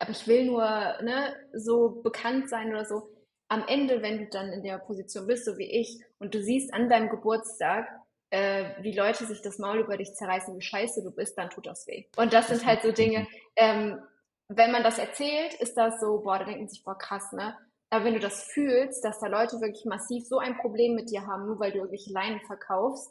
[0.00, 3.10] aber ich will nur ne, so bekannt sein oder so,
[3.50, 6.72] am Ende, wenn du dann in der Position bist, so wie ich, und du siehst
[6.74, 7.88] an deinem Geburtstag,
[8.30, 11.66] äh, wie Leute sich das Maul über dich zerreißen, wie scheiße du bist, dann tut
[11.66, 12.04] das weh.
[12.16, 14.00] Und das sind halt so Dinge, ähm,
[14.48, 17.56] wenn man das erzählt, ist das so, boah, da denkt man sich, boah, krass, ne?
[17.90, 21.26] Aber wenn du das fühlst, dass da Leute wirklich massiv so ein Problem mit dir
[21.26, 23.10] haben, nur weil du irgendwelche Leinen verkaufst,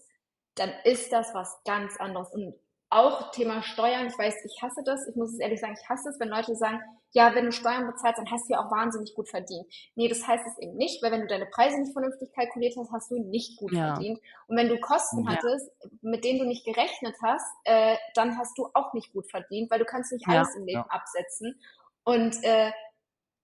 [0.56, 2.30] dann ist das was ganz anderes.
[2.32, 2.56] Und
[2.89, 6.10] auch Thema Steuern, ich weiß, ich hasse das, ich muss es ehrlich sagen, ich hasse
[6.10, 6.80] es, wenn Leute sagen,
[7.12, 9.65] ja, wenn du Steuern bezahlst, dann hast du ja auch wahnsinnig gut verdient.
[9.95, 12.91] Nee, das heißt es eben nicht, weil wenn du deine Preise nicht vernünftig kalkuliert hast,
[12.91, 13.93] hast du nicht gut ja.
[13.93, 14.19] verdient.
[14.47, 15.32] Und wenn du Kosten ja.
[15.32, 15.69] hattest,
[16.02, 19.80] mit denen du nicht gerechnet hast, äh, dann hast du auch nicht gut verdient, weil
[19.80, 20.60] du kannst nicht alles ja.
[20.60, 21.60] im Leben absetzen.
[22.04, 22.71] Und äh,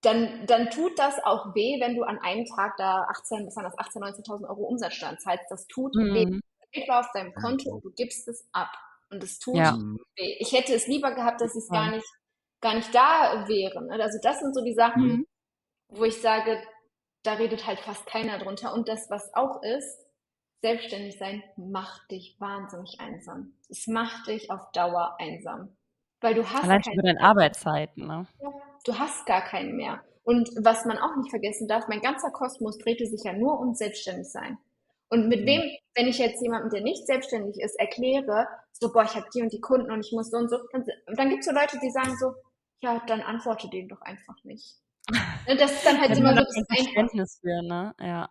[0.01, 4.01] dann, dann tut das auch weh, wenn du an einem Tag da 18, besonders 18,
[4.03, 5.45] 19.000 Euro Umsatzsteuern zahlst.
[5.49, 6.13] Das tut mhm.
[6.13, 6.39] weh.
[6.71, 8.69] Geld war auf deinem Konto und du gibst es ab.
[9.13, 10.37] Und es tut weh.
[10.39, 12.05] Ich hätte es lieber gehabt, dass ich es gar nicht
[12.63, 13.87] gar nicht da wären.
[13.87, 14.01] Ne?
[14.01, 15.27] Also das sind so die Sachen, mhm.
[15.89, 16.59] wo ich sage,
[17.21, 18.73] da redet halt fast keiner drunter.
[18.73, 19.99] Und das, was auch ist,
[20.61, 23.53] selbstständig sein macht dich wahnsinnig einsam.
[23.69, 25.75] Es macht dich auf Dauer einsam.
[26.21, 28.25] Weil du hast Allein über deine Arbeitszeiten, ne?
[28.41, 28.49] Ja,
[28.85, 30.01] du hast gar keinen mehr.
[30.23, 33.73] Und was man auch nicht vergessen darf, mein ganzer Kosmos drehte sich ja nur um
[33.73, 34.57] selbstständig sein.
[35.13, 35.45] Und mit mhm.
[35.45, 35.61] wem,
[35.93, 39.53] wenn ich jetzt jemandem, der nicht selbstständig ist, erkläre, so, boah, ich habe die und
[39.53, 41.91] die Kunden und ich muss so und so, dann, dann gibt es so Leute, die
[41.91, 42.33] sagen so,
[42.81, 44.75] ja, dann antworte denen doch einfach nicht.
[45.47, 47.93] Ne, das ist dann halt immer so das Verständnis für, ne?
[47.99, 48.29] Ja.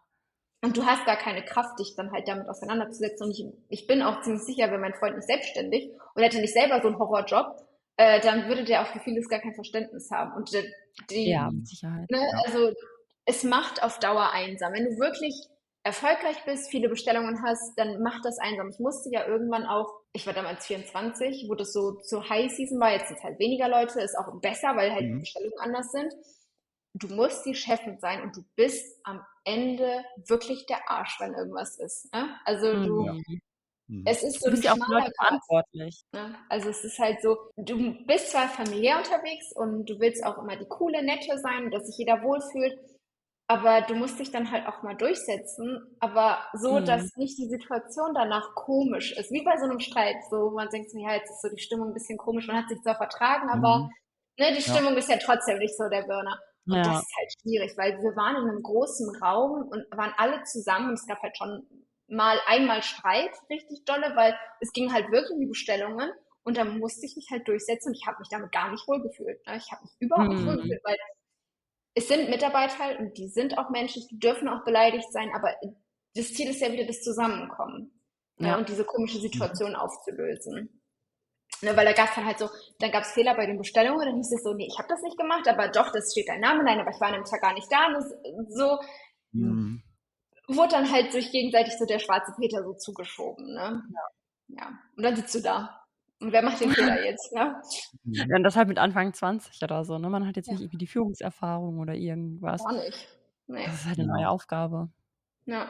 [0.65, 3.27] Und du hast gar keine Kraft, dich dann halt damit auseinanderzusetzen.
[3.27, 6.55] Und ich, ich bin auch ziemlich sicher, wenn mein Freund nicht selbstständig und hätte nicht
[6.55, 7.55] selber so einen Horrorjob,
[7.99, 10.33] äh, dann würde der auch für vieles gar kein Verständnis haben.
[10.33, 10.51] Und
[11.11, 12.11] die, ja, mit Sicherheit.
[12.11, 12.73] Ne, also
[13.27, 14.73] es macht auf Dauer einsam.
[14.73, 15.35] Wenn du wirklich
[15.85, 18.69] erfolgreich bist, viele Bestellungen hast, dann macht das einsam.
[18.71, 22.79] Ich musste ja irgendwann auch, ich war damals 24, wo das so zur High Season
[22.79, 25.15] war, jetzt sind es halt weniger Leute, ist auch besser, weil halt mhm.
[25.15, 26.13] die Bestellungen anders sind.
[26.95, 31.79] Du musst die Chefin sein und du bist am Ende wirklich der Arsch, wenn irgendwas
[31.79, 32.13] ist.
[32.15, 32.29] Ne?
[32.45, 32.87] Also mhm.
[32.87, 33.03] du,
[33.89, 34.03] mhm.
[34.07, 36.05] es ist so du bist ja auch Leute verantwortlich.
[36.13, 36.37] Ne?
[36.49, 40.57] Also es ist halt so, du bist zwar familiär unterwegs und du willst auch immer
[40.57, 42.79] die coole, nette sein, dass sich jeder wohlfühlt,
[43.47, 46.85] aber du musst dich dann halt auch mal durchsetzen, aber so, mhm.
[46.85, 49.31] dass nicht die Situation danach komisch ist.
[49.31, 51.89] Wie bei so einem Streit, so man denkt sich, ja, jetzt ist so die Stimmung
[51.89, 53.91] ein bisschen komisch, man hat sich zwar vertragen, aber mhm.
[54.39, 54.99] ne, die Stimmung ja.
[54.99, 56.39] ist ja trotzdem nicht so der Burner.
[56.67, 56.83] Und ja.
[56.83, 60.91] das ist halt schwierig, weil wir waren in einem großen Raum und waren alle zusammen
[60.91, 61.67] und es gab halt schon
[62.09, 66.11] mal einmal Streit, richtig dolle, weil es ging halt wirklich um die Bestellungen
[66.45, 69.45] und da musste ich mich halt durchsetzen und ich habe mich damit gar nicht wohlgefühlt.
[69.47, 69.57] Ne?
[69.57, 70.49] Ich habe mich überhaupt nicht mhm.
[70.49, 70.97] wohlgefühlt, weil
[71.95, 75.55] es sind Mitarbeiter und die sind auch menschlich, die dürfen auch beleidigt sein, aber
[76.15, 77.93] das Ziel ist ja wieder das Zusammenkommen
[78.39, 78.53] ja.
[78.53, 80.81] Ne, und diese komische Situation aufzulösen.
[81.61, 84.07] Ne, weil da gab es dann halt so, dann gab es Fehler bei den Bestellungen,
[84.07, 86.41] dann hieß es so, nee, ich habe das nicht gemacht, aber doch, das steht dein
[86.41, 87.87] Name, nein, aber ich war an dem Tag gar nicht da.
[87.87, 88.11] Und das,
[88.49, 88.79] so
[89.33, 89.83] mhm.
[90.49, 93.55] wurde dann halt sich gegenseitig so der schwarze Peter so zugeschoben.
[93.55, 93.83] Ne?
[94.49, 94.57] Ja.
[94.61, 94.79] ja.
[94.97, 95.82] Und dann sitzt du da
[96.23, 97.61] und wer macht den Fehler jetzt, ne?
[98.05, 100.09] Ja, und das halt mit Anfang 20 oder so, ne?
[100.09, 100.53] Man hat jetzt ja.
[100.53, 102.65] nicht irgendwie die Führungserfahrung oder irgendwas.
[102.65, 103.09] Gar nicht.
[103.49, 103.67] Nee.
[103.67, 104.89] Das ist halt eine neue Aufgabe.
[105.47, 105.67] Ja.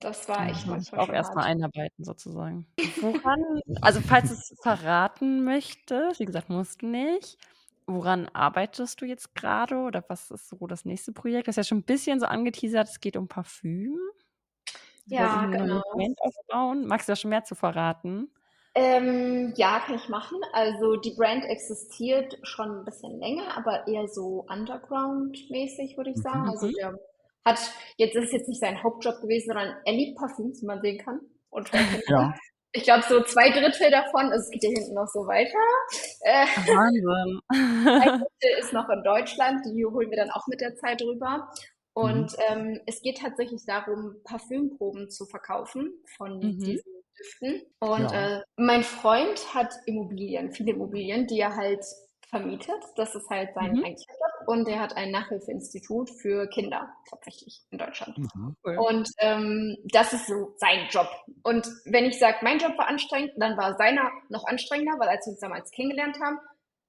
[0.00, 2.66] Das war echt ja, Auch erstmal einarbeiten sozusagen.
[3.00, 3.40] Woran,
[3.80, 7.38] also falls du es verraten möchtest, wie gesagt, musst du nicht.
[7.86, 11.48] Woran arbeitest du jetzt gerade oder was ist so das nächste Projekt?
[11.48, 13.96] Das ist ja schon ein bisschen so angeteasert, es geht um Parfüm.
[15.06, 15.82] Ja, genau.
[15.92, 16.86] Moment aufbauen.
[16.86, 18.28] Magst du da schon mehr zu verraten?
[18.78, 20.38] Ähm, ja, kann ich machen.
[20.52, 26.42] Also die Brand existiert schon ein bisschen länger, aber eher so Underground-mäßig, würde ich sagen.
[26.42, 26.50] Mhm.
[26.50, 26.98] Also der
[27.46, 27.58] hat,
[27.96, 30.98] jetzt ist es jetzt nicht sein Hauptjob gewesen, sondern er liebt Parfüms, wie man sehen
[30.98, 31.20] kann.
[31.48, 31.70] Und
[32.08, 32.34] ja.
[32.72, 35.56] ich glaube, so zwei Drittel davon, also es geht ja hinten noch so weiter.
[36.20, 37.40] Äh, Wahnsinn.
[37.48, 41.50] ein Drittel ist noch in Deutschland, die holen wir dann auch mit der Zeit rüber.
[41.94, 42.44] Und mhm.
[42.50, 46.58] ähm, es geht tatsächlich darum, Parfümproben zu verkaufen von mhm.
[46.58, 47.62] diesen Düften.
[47.80, 48.38] Und ja.
[48.38, 51.84] äh, mein Freund hat Immobilien, viele Immobilien, die er halt
[52.28, 52.82] vermietet.
[52.96, 53.84] Das ist halt sein mhm.
[53.84, 54.48] eigentlicher Job.
[54.48, 58.18] Und er hat ein Nachhilfeinstitut für Kinder tatsächlich in Deutschland.
[58.18, 58.56] Mhm.
[58.62, 61.08] Und ähm, das ist so sein Job.
[61.42, 65.26] Und wenn ich sage, mein Job war anstrengend, dann war seiner noch anstrengender, weil als
[65.26, 66.38] wir uns damals kennengelernt haben,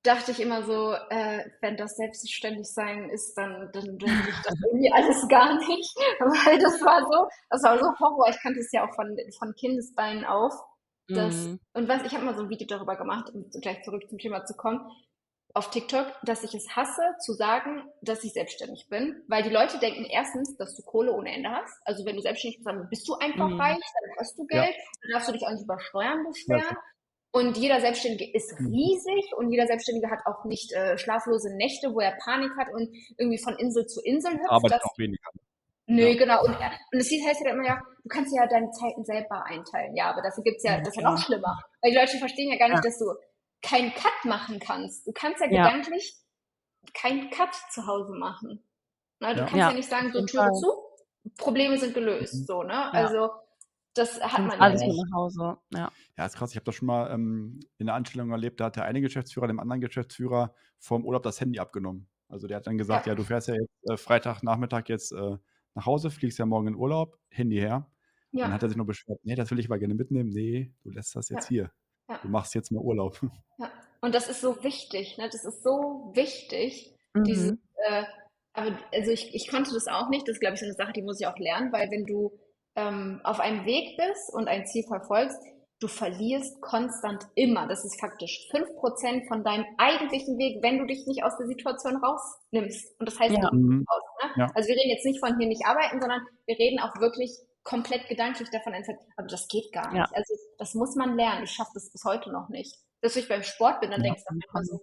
[0.08, 4.56] dachte ich immer so, äh, wenn das selbstständig sein ist, dann, dann, dann ich das
[4.66, 5.96] irgendwie alles gar nicht.
[6.20, 8.30] Weil das war so, das war so Horror.
[8.30, 10.54] Ich kannte es ja auch von, von Kindesbeinen auf.
[11.10, 11.60] Das, mm.
[11.74, 14.46] Und was, ich habe mal so ein Video darüber gemacht, um gleich zurück zum Thema
[14.46, 14.82] zu kommen,
[15.54, 19.80] auf TikTok, dass ich es hasse, zu sagen, dass ich selbstständig bin, weil die Leute
[19.80, 21.74] denken erstens, dass du Kohle ohne Ende hast.
[21.86, 23.60] Also wenn du selbstständig bist, dann bist du einfach mm.
[23.60, 24.84] reich, dann hast du Geld, ja.
[25.02, 26.78] dann darfst du dich auch nicht über Steuern beschweren.
[27.38, 28.74] Und jeder Selbstständige ist mhm.
[28.74, 32.90] riesig und jeder Selbstständige hat auch nicht äh, schlaflose Nächte, wo er Panik hat und
[33.20, 34.50] irgendwie von Insel zu Insel hüpft.
[34.50, 35.30] Aber auch weniger.
[35.86, 36.18] Nö, ja.
[36.18, 36.44] genau.
[36.44, 39.96] Und, und es heißt ja immer, ja, du kannst ja deine Zeiten selber einteilen.
[39.96, 41.60] Ja, aber dafür gibt's ja, das ist ja noch schlimmer.
[41.84, 42.90] Weil die Leute verstehen ja gar nicht, ja.
[42.90, 43.14] dass du
[43.62, 45.06] keinen Cut machen kannst.
[45.06, 45.64] Du kannst ja, ja.
[45.68, 46.18] gedanklich
[46.96, 48.64] keinen Cut zu Hause machen.
[49.20, 49.74] Na, du kannst ja.
[49.74, 50.74] nicht sagen, so Tür zu,
[51.38, 52.34] Probleme sind gelöst.
[52.34, 52.46] Mhm.
[52.46, 52.92] So, ne?
[52.94, 53.30] Also
[53.98, 55.04] das hat man alles ja nicht.
[55.04, 55.58] nach Hause.
[55.74, 55.92] Ja.
[56.18, 56.52] ja, ist krass.
[56.52, 58.60] Ich habe das schon mal ähm, in der Anstellung erlebt.
[58.60, 62.08] Da hat der eine Geschäftsführer dem anderen Geschäftsführer vom Urlaub das Handy abgenommen.
[62.30, 65.38] Also der hat dann gesagt, ja, ja du fährst ja jetzt äh, Freitagnachmittag jetzt äh,
[65.76, 67.90] nach Hause, fliegst ja morgen in Urlaub, Handy her.
[68.32, 68.46] Ja.
[68.46, 70.30] Dann hat er sich nur beschwert, nee, das will ich aber gerne mitnehmen.
[70.30, 71.72] Nee, du lässt das jetzt hier.
[72.22, 73.20] Du machst jetzt mal Urlaub.
[73.58, 75.18] Ja, und das ist so wichtig.
[75.18, 75.30] Ne?
[75.32, 76.96] Das ist so wichtig.
[77.14, 77.24] Mhm.
[77.24, 78.04] Dieses, äh,
[78.54, 80.28] aber also ich, ich konnte das auch nicht.
[80.28, 82.38] Das ist, glaube ich, so eine Sache, die muss ich auch lernen, weil wenn du
[82.78, 85.38] ähm, auf einem Weg bist und ein Ziel verfolgst,
[85.80, 87.68] du verlierst konstant immer.
[87.68, 91.48] Das ist faktisch fünf Prozent von deinem eigentlichen Weg, wenn du dich nicht aus der
[91.48, 93.00] Situation rausnimmst.
[93.00, 93.50] Und das heißt ja.
[93.52, 93.86] Mhm.
[93.90, 94.04] raus.
[94.24, 94.44] Ne?
[94.44, 94.48] Ja.
[94.56, 97.32] Also wir reden jetzt nicht von hier nicht arbeiten, sondern wir reden auch wirklich
[97.64, 99.00] komplett gedanklich davon entfernt.
[99.18, 100.10] Aber das geht gar nicht.
[100.10, 100.10] Ja.
[100.14, 101.44] Also das muss man lernen.
[101.44, 102.74] Ich schaffe das bis heute noch nicht.
[103.02, 104.14] Dass ich beim Sport bin, dann ja.
[104.14, 104.82] denkst du einfach so,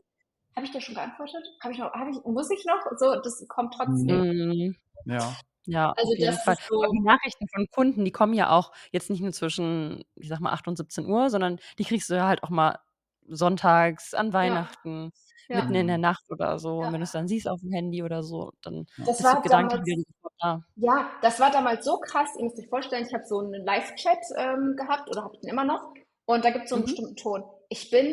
[0.55, 1.45] habe ich da schon geantwortet?
[1.63, 2.81] Habe ich noch, habe ich, muss ich noch?
[2.97, 4.21] So, das kommt trotzdem.
[4.21, 4.77] Mhm.
[5.07, 5.35] Ja.
[5.67, 6.57] Ja, also auf jeden Fall.
[6.69, 10.41] So die Nachrichten von Kunden, die kommen ja auch jetzt nicht nur zwischen, ich sag
[10.41, 12.79] mal, 8 und 17 Uhr, sondern die kriegst du ja halt auch mal
[13.27, 15.11] sonntags, an Weihnachten,
[15.49, 15.57] ja.
[15.57, 16.81] mitten in der Nacht oder so.
[16.81, 16.87] Ja.
[16.87, 19.43] Und wenn du es dann siehst auf dem Handy oder so, dann das ist war
[19.43, 20.05] Gedanken
[20.41, 20.61] da.
[20.77, 22.29] Ja, das war damals so krass.
[22.39, 25.65] Ihr müsst euch vorstellen, ich habe so einen Live-Chat ähm, gehabt oder habe den immer
[25.65, 25.93] noch.
[26.27, 26.87] Und da gibt es so einen mhm.
[26.87, 27.45] bestimmten Ton.
[27.69, 28.13] Ich bin,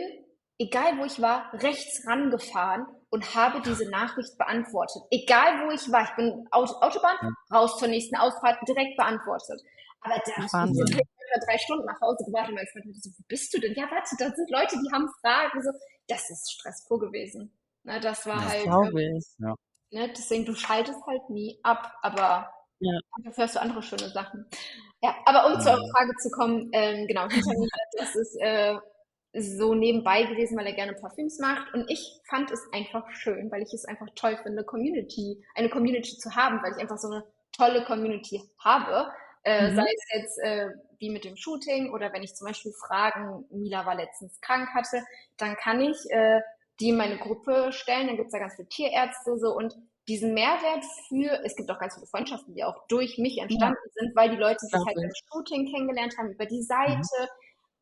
[0.58, 5.04] egal wo ich war, rechts rangefahren und habe diese Nachricht beantwortet.
[5.12, 9.62] Egal wo ich war, ich bin Autobahn, raus zur nächsten Ausfahrt, direkt beantwortet.
[10.02, 13.54] Aber da habe ich drei Stunden nach Hause gewartet und mein Freund so, wo bist
[13.54, 13.74] du denn?
[13.76, 15.62] Ja, warte, da sind Leute, die haben Fragen.
[15.62, 15.72] So,
[16.08, 17.54] das ist stressfroh gewesen.
[17.84, 18.66] Na, das war das halt.
[18.66, 19.56] Ähm, ja.
[19.92, 23.00] ne, deswegen, du schaltest halt nie ab, aber ja.
[23.24, 24.46] dafür hast du andere schöne Sachen.
[25.02, 25.60] Ja, aber um ja.
[25.60, 27.28] zur Frage zu kommen, ähm, genau,
[27.98, 28.76] das ist äh,
[29.34, 31.74] so nebenbei gewesen, weil er gerne Parfüms macht.
[31.74, 36.18] Und ich fand es einfach schön, weil ich es einfach toll finde, Community, eine Community
[36.18, 37.24] zu haben, weil ich einfach so eine
[37.56, 39.10] tolle Community habe.
[39.44, 39.76] Äh, mhm.
[39.76, 43.86] Sei es jetzt äh, wie mit dem Shooting oder wenn ich zum Beispiel Fragen, Mila
[43.86, 45.04] war letztens krank hatte,
[45.38, 46.42] dann kann ich äh,
[46.80, 48.08] die in meine Gruppe stellen.
[48.08, 49.76] Dann gibt es da ganz viele Tierärzte so und
[50.08, 53.92] diesen Mehrwert für, es gibt auch ganz viele Freundschaften, die auch durch mich entstanden ja.
[53.94, 56.98] sind, weil die Leute sich halt beim Shooting kennengelernt haben über die Seite.
[56.98, 57.42] Mhm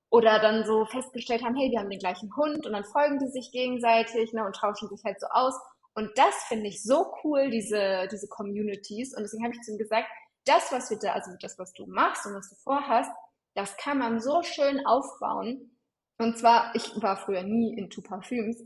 [0.09, 3.27] oder dann so festgestellt haben, hey, wir haben den gleichen Hund und dann folgen die
[3.27, 5.53] sich gegenseitig ne, und tauschen sich halt so aus.
[5.93, 9.15] Und das finde ich so cool, diese, diese Communities.
[9.15, 10.07] Und deswegen habe ich zu ihm gesagt,
[10.45, 13.11] das, was wir da, also das, was du machst und was du vorhast,
[13.53, 15.71] das kann man so schön aufbauen.
[16.17, 18.57] Und zwar, ich war früher nie into Parfüms,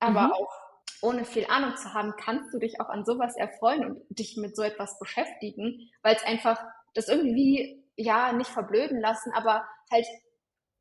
[0.00, 0.32] aber mhm.
[0.32, 0.52] auch
[1.02, 4.54] ohne viel Ahnung zu haben, kannst du dich auch an sowas erfreuen und dich mit
[4.54, 6.62] so etwas beschäftigen, weil es einfach
[6.94, 10.06] das irgendwie, ja, nicht verblöden lassen, aber halt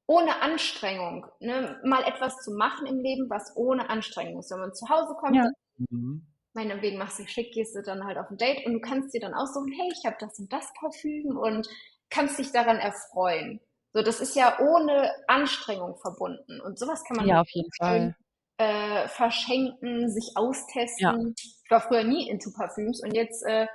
[0.09, 4.49] ohne Anstrengung, ne, mal etwas zu machen im Leben, was ohne Anstrengung ist.
[4.49, 5.47] Wenn man zu Hause kommt, ja.
[5.77, 6.25] mhm.
[6.53, 9.21] meinetwegen machst du schick, gehst du dann halt auf ein Date und du kannst dir
[9.21, 11.67] dann aussuchen, hey, ich habe das und das Parfüm und
[12.09, 13.61] kannst dich daran erfreuen.
[13.93, 18.15] So, das ist ja ohne Anstrengung verbunden und sowas kann man ja auf jeden Fall
[18.57, 21.03] äh, verschenken, sich austesten.
[21.05, 21.33] Ja.
[21.37, 23.67] Ich war früher nie into Parfüms und jetzt äh,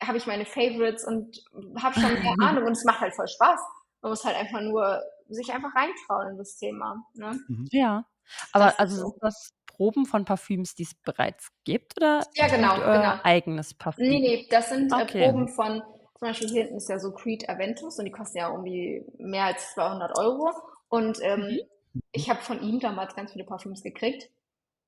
[0.00, 1.44] habe ich meine Favorites und
[1.82, 3.60] habe schon mehr Ahnung und es macht halt voll Spaß.
[4.00, 5.02] Man muss halt einfach nur
[5.34, 7.04] sich einfach reintrauen in das Thema.
[7.14, 7.38] Ne?
[7.48, 7.68] Mhm.
[7.70, 8.06] Ja.
[8.52, 12.76] Aber das also sind das Proben von Parfüms, die es bereits gibt oder ja, genau,
[12.76, 13.14] genau.
[13.24, 14.08] eigenes Parfüm?
[14.08, 15.24] Nee, nee, das sind äh, okay.
[15.24, 15.82] Proben von,
[16.18, 19.46] zum Beispiel hier hinten ist ja so Creed Aventus und die kosten ja irgendwie mehr
[19.46, 20.50] als 200 Euro.
[20.88, 22.02] Und ähm, mhm.
[22.12, 24.30] ich habe von ihm damals ganz viele Parfüms gekriegt.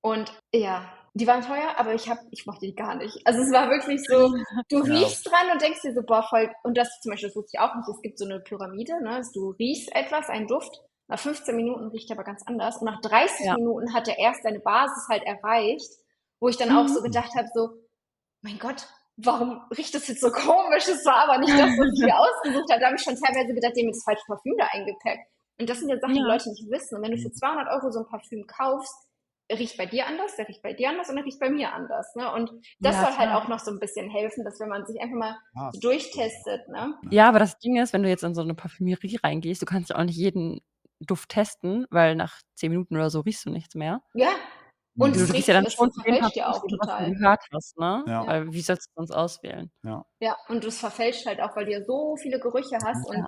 [0.05, 3.27] Und ja, die waren teuer, aber ich hab, ich mochte die gar nicht.
[3.27, 4.35] Also es war wirklich so,
[4.69, 7.53] du riechst dran und denkst dir so, boah, voll, und das zum Beispiel, das wusste
[7.55, 9.23] ich auch nicht, es gibt so eine Pyramide, ne?
[9.33, 12.79] Du riechst etwas, einen Duft, nach 15 Minuten riecht er aber ganz anders.
[12.79, 13.55] Und nach 30 ja.
[13.55, 15.91] Minuten hat er erst seine Basis halt erreicht,
[16.39, 16.77] wo ich dann mhm.
[16.77, 17.05] auch so mhm.
[17.05, 17.71] gedacht habe, so,
[18.43, 18.87] mein Gott,
[19.17, 20.85] warum riecht das jetzt so komisch?
[20.85, 22.81] Das war aber nicht das, was ich mir ausgesucht habe.
[22.81, 25.29] Da habe ich schon teilweise gedacht, dem ist das falsche Parfüm da eingepackt.
[25.59, 26.23] Und das sind ja Sachen, ja.
[26.23, 26.97] die Leute nicht wissen.
[26.97, 28.95] Und wenn du für 200 Euro so ein Parfüm kaufst,
[29.53, 32.15] riecht bei dir anders, der riecht bei dir anders und der riecht bei mir anders.
[32.15, 32.33] Ne?
[32.33, 35.01] Und das ja, soll halt auch noch so ein bisschen helfen, dass wenn man sich
[35.01, 35.71] einfach mal ja.
[35.73, 36.69] so durchtestet.
[36.69, 36.95] Ne?
[37.11, 39.91] Ja, aber das Ding ist, wenn du jetzt in so eine Parfümerie reingehst, du kannst
[39.91, 40.61] ja auch nicht jeden
[41.01, 44.03] Duft testen, weil nach zehn Minuten oder so riechst du nichts mehr.
[44.15, 44.31] Ja.
[44.97, 47.11] Und du, du riechst ja dann schon zu dem Parfüm, ja auch du total.
[47.11, 48.05] gehört hast, ne?
[48.07, 48.27] Ja.
[48.27, 49.73] Weil wie sollst du uns auswählen?
[49.83, 50.07] Ja.
[50.21, 53.19] Ja, und du verfälscht halt auch, weil du ja so viele Gerüche hast ja.
[53.19, 53.27] und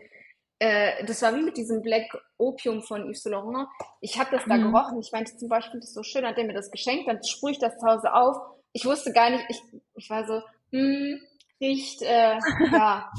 [0.59, 3.69] äh, das war wie mit diesem Black Opium von Yves Saint Laurent.
[4.01, 4.73] Ich habe das da mhm.
[4.73, 5.01] gerochen.
[5.01, 7.53] Ich meinte zum Beispiel, das ist so schön, hat der mir das geschenkt, dann sprühe
[7.53, 8.37] ich das zu Hause auf.
[8.73, 9.63] Ich wusste gar nicht, ich,
[9.95, 11.21] ich war so, hm,
[11.61, 12.39] riecht, äh,
[12.73, 13.11] ja,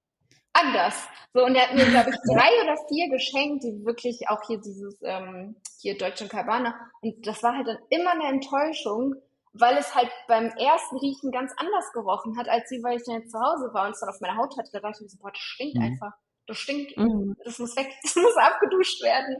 [0.52, 0.94] anders.
[1.32, 4.60] So, und er hat mir, glaube ich, drei oder vier geschenkt, die wirklich auch hier
[4.60, 6.74] dieses, ähm, hier Deutsche Cabana.
[7.02, 9.16] Und das war halt dann immer eine Enttäuschung,
[9.52, 13.16] weil es halt beim ersten Riechen ganz anders gerochen hat, als sie, weil ich dann
[13.16, 14.70] jetzt zu Hause war und es dann auf meiner Haut hatte.
[14.72, 15.82] Da dachte ich so, boah, das stinkt mhm.
[15.82, 16.12] einfach.
[16.46, 17.36] Das stinkt, mhm.
[17.44, 19.36] das muss weg, das muss abgeduscht werden.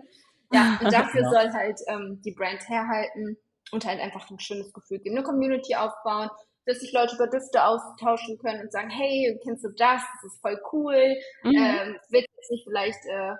[0.52, 1.30] Ja, und dafür ja.
[1.30, 3.36] soll halt ähm, die Brand herhalten
[3.72, 6.30] und halt einfach ein schönes Gefühl geben, eine Community aufbauen,
[6.66, 10.02] dass sich Leute über Düfte austauschen können und sagen, hey, kennst du das?
[10.22, 11.16] Das ist voll cool.
[11.42, 11.52] Mhm.
[11.56, 13.34] Ähm, willst du jetzt nicht vielleicht, äh,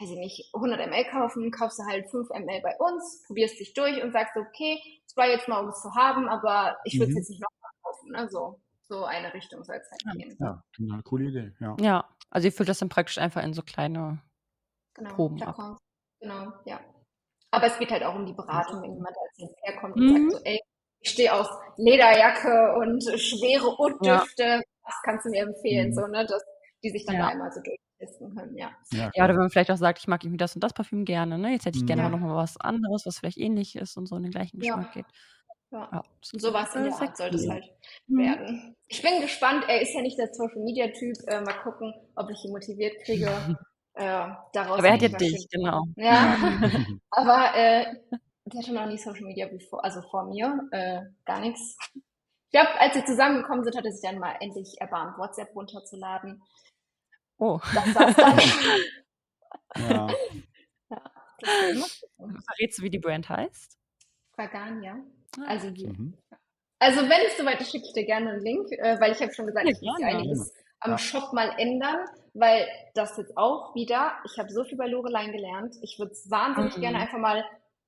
[0.00, 3.74] weiß ich nicht, 100 ml kaufen, kaufst du halt 5 ml bei uns, probierst dich
[3.74, 7.10] durch und sagst, okay, es war jetzt mal, um es zu haben, aber ich würde
[7.10, 7.18] es mhm.
[7.18, 8.10] jetzt nicht nochmal kaufen.
[8.10, 8.28] Ne?
[8.28, 10.12] So, so eine Richtung soll es halt ja.
[10.12, 10.36] gehen.
[10.40, 11.52] Ja, genau, coole Idee.
[11.60, 11.76] Ja.
[11.78, 14.20] ja, also ihr füllt das dann praktisch einfach in so kleine
[14.94, 15.78] genau, Proben ab.
[16.20, 16.80] Genau, ja.
[17.52, 20.30] Aber es geht halt auch um die Beratung, wenn jemand als jetzt herkommt und mhm.
[20.30, 20.60] sagt so, ey,
[21.00, 24.42] ich stehe auf Lederjacke und schwere Uddüfte.
[24.42, 24.60] Ja.
[24.82, 25.90] Was kannst du mir empfehlen?
[25.90, 25.94] Mhm.
[25.94, 26.42] So, ne, dass
[26.82, 27.22] die sich dann ja.
[27.22, 28.70] da einmal so durchtesten können, ja.
[28.92, 31.04] Ja, ja, oder wenn man vielleicht auch sagt, ich mag irgendwie das und das Parfüm
[31.04, 31.52] gerne, ne?
[31.52, 32.08] Jetzt hätte ich gerne ja.
[32.08, 35.06] noch mal was anderes, was vielleicht ähnlich ist und so in den gleichen Geschmack geht.
[35.74, 35.88] Ja.
[35.92, 36.02] ja.
[36.20, 37.64] Sowas in der Art sollte es halt
[38.06, 38.18] mhm.
[38.18, 38.76] werden.
[38.86, 39.64] Ich bin gespannt.
[39.66, 41.16] Er ist ja nicht der Social Media Typ.
[41.26, 43.26] Äh, mal gucken, ob ich ihn motiviert kriege.
[43.94, 45.82] äh, daraus aber er hat ja dich, genau.
[45.96, 46.36] Ja.
[47.10, 47.86] aber äh,
[48.44, 51.76] die hatte noch nie Social Media bevor, also vor mir, äh, gar nichts.
[51.94, 56.40] Ich glaube, als sie zusammengekommen sind, hat er sich dann mal endlich erbarmt, WhatsApp runterzuladen.
[57.38, 57.58] Oh.
[57.74, 58.38] Das war's dann.
[59.88, 60.08] ja.
[60.90, 61.86] ja
[62.46, 63.76] Verrätst du, wie die Brand heißt?
[64.36, 65.02] Fragania.
[65.38, 66.14] Ah, also, die, mhm.
[66.78, 69.32] also wenn es soweit ist, schicke ich dir gerne einen Link, äh, weil ich habe
[69.32, 70.98] schon gesagt, ja, ich muss einiges am ja.
[70.98, 71.96] Shop mal ändern,
[72.34, 75.76] weil das jetzt auch wieder, ich habe so viel bei Lorelein gelernt.
[75.82, 76.80] Ich würde es wahnsinnig mhm.
[76.80, 77.44] gerne einfach mal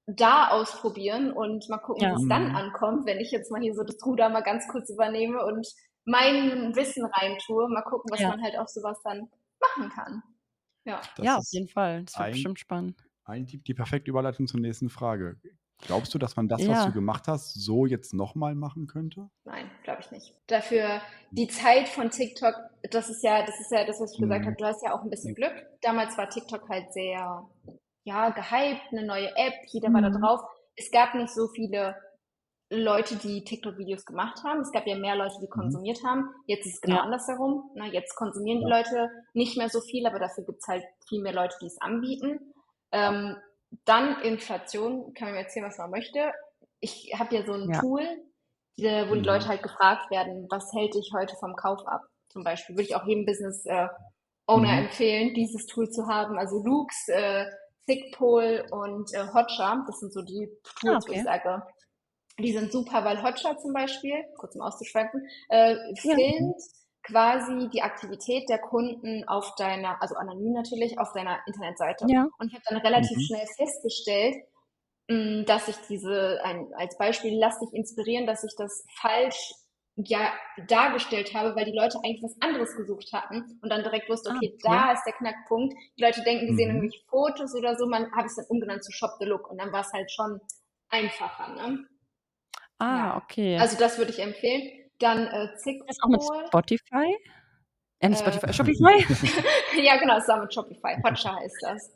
[0.06, 2.10] da ausprobieren und mal gucken, ja.
[2.10, 2.56] wie es dann mhm.
[2.56, 5.66] ankommt, wenn ich jetzt mal hier so das Ruder mal ganz kurz übernehme und
[6.04, 7.68] mein Wissen reintue.
[7.68, 8.28] Mal gucken, was ja.
[8.28, 9.28] man halt auch sowas dann
[9.60, 10.22] machen kann.
[10.84, 12.04] Ja, ja auf jeden Fall.
[12.04, 13.04] Das wird bestimmt spannend.
[13.24, 15.36] Eigentlich die perfekte Überleitung zur nächsten Frage.
[15.82, 16.70] Glaubst du, dass man das, ja.
[16.70, 19.28] was du gemacht hast, so jetzt nochmal machen könnte?
[19.44, 20.34] Nein, glaube ich nicht.
[20.46, 22.54] Dafür die Zeit von TikTok,
[22.90, 24.46] das ist ja, das ist ja das, was ich gesagt mhm.
[24.46, 25.54] habe, du hast ja auch ein bisschen Glück.
[25.82, 27.46] Damals war TikTok halt sehr
[28.04, 30.20] ja, gehypt, eine neue App, jeder war da mhm.
[30.20, 30.40] drauf.
[30.76, 31.96] Es gab nicht so viele
[32.70, 34.60] Leute, die TikTok-Videos gemacht haben.
[34.60, 35.50] Es gab ja mehr Leute, die mhm.
[35.50, 36.08] konsumiert mhm.
[36.08, 36.30] haben.
[36.46, 37.02] Jetzt ist es genau ja.
[37.02, 37.70] andersherum.
[37.74, 38.66] Na, jetzt konsumieren ja.
[38.66, 41.66] die Leute nicht mehr so viel, aber dafür gibt es halt viel mehr Leute, die
[41.66, 42.40] es anbieten.
[42.92, 43.36] Ähm,
[43.84, 46.32] dann Inflation, kann man mir erzählen, was man möchte.
[46.80, 47.80] Ich habe ja so ein ja.
[47.80, 48.02] Tool,
[48.78, 49.48] wo die Leute mhm.
[49.48, 52.02] halt gefragt werden, was hält dich heute vom Kauf ab?
[52.28, 53.88] Zum Beispiel würde ich auch jedem Business äh,
[54.46, 54.86] Owner mhm.
[54.86, 56.38] empfehlen, dieses Tool zu haben.
[56.38, 57.46] Also Lux, äh,
[57.86, 61.08] Sigpol und äh, Hotjar, das sind so die Tools, ah, okay.
[61.08, 61.62] wo ich sage,
[62.38, 66.54] die sind super, weil Hotjar zum Beispiel, kurz um auszuschwenken, äh, filmt ja.
[67.06, 72.06] Quasi die Aktivität der Kunden auf deiner, also anonym natürlich, auf deiner Internetseite.
[72.08, 72.28] Ja.
[72.38, 73.22] Und ich habe dann relativ mhm.
[73.22, 74.36] schnell festgestellt,
[75.08, 79.54] mm, dass ich diese, ein, als Beispiel, lass dich inspirieren, dass ich das falsch
[79.96, 80.30] ja
[80.66, 84.54] dargestellt habe, weil die Leute eigentlich was anderes gesucht hatten und dann direkt wusste, okay,
[84.64, 84.92] ah, da ja.
[84.92, 85.74] ist der Knackpunkt.
[85.96, 86.56] Die Leute denken, die mhm.
[86.56, 89.58] sehen irgendwelche Fotos oder so, man habe es dann umgenannt zu Shop the Look und
[89.58, 90.38] dann war es halt schon
[90.90, 91.54] einfacher.
[91.54, 91.86] Ne?
[92.78, 93.16] Ah, ja.
[93.16, 93.58] okay.
[93.58, 94.85] Also das würde ich empfehlen.
[94.98, 97.16] Dann äh, Zick Ist auch mit Spotify?
[98.00, 99.06] Ähm, Spotify, äh, Shopify?
[99.82, 100.96] ja, genau, zusammen mit Shopify.
[101.02, 101.92] Hotjar heißt das.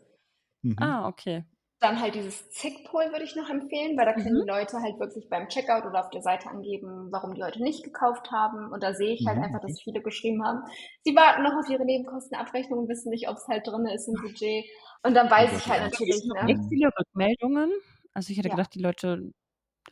[0.62, 0.76] Mhm.
[0.78, 1.44] Ah, okay.
[1.80, 4.42] Dann halt dieses Zickpol würde ich noch empfehlen, weil da können mhm.
[4.42, 7.84] die Leute halt wirklich beim Checkout oder auf der Seite angeben, warum die heute nicht
[7.84, 8.70] gekauft haben.
[8.70, 9.44] Und da sehe ich halt mhm.
[9.44, 10.62] einfach, dass viele geschrieben haben,
[11.04, 14.14] sie warten noch auf ihre Nebenkostenabrechnung und wissen nicht, ob es halt drin ist im
[14.14, 14.66] Budget.
[15.02, 16.22] Und dann weiß ich halt natürlich.
[16.26, 16.50] Ne?
[16.50, 17.72] Echt viele Rückmeldungen.
[18.12, 18.56] Also ich hätte ja.
[18.56, 19.32] gedacht, die Leute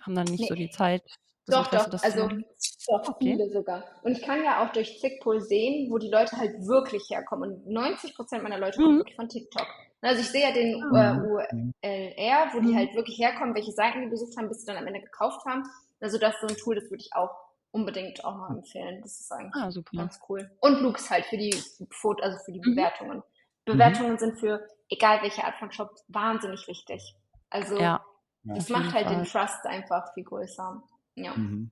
[0.03, 0.47] haben dann nicht nee.
[0.49, 1.03] so die Zeit.
[1.49, 3.15] Doch, doch, also doch, okay.
[3.21, 3.85] viele sogar.
[4.03, 7.53] Und ich kann ja auch durch Zickpol sehen, wo die Leute halt wirklich herkommen.
[7.53, 8.85] Und 90 Prozent meiner Leute mhm.
[8.85, 9.67] kommen wirklich von TikTok.
[10.01, 11.73] Also ich sehe ja den äh, mhm.
[11.83, 12.77] ULR, wo die mhm.
[12.77, 15.65] halt wirklich herkommen, welche Seiten die besucht haben, bis sie dann am Ende gekauft haben.
[16.01, 17.31] Also das ist so ein Tool, das würde ich auch
[17.71, 19.01] unbedingt auch mal empfehlen.
[19.03, 20.51] Das ist eigentlich ah, ganz cool.
[20.61, 21.55] Und Lux halt für die
[21.91, 22.75] Foto, also für die mhm.
[22.75, 23.23] Bewertungen.
[23.65, 24.19] Bewertungen mhm.
[24.19, 27.15] sind für egal welche Art von Shop wahnsinnig wichtig.
[27.51, 28.05] Also ja,
[28.45, 29.17] das macht halt Fall.
[29.17, 30.83] den Trust einfach viel größer.
[31.25, 31.35] Ja.
[31.35, 31.71] Mhm.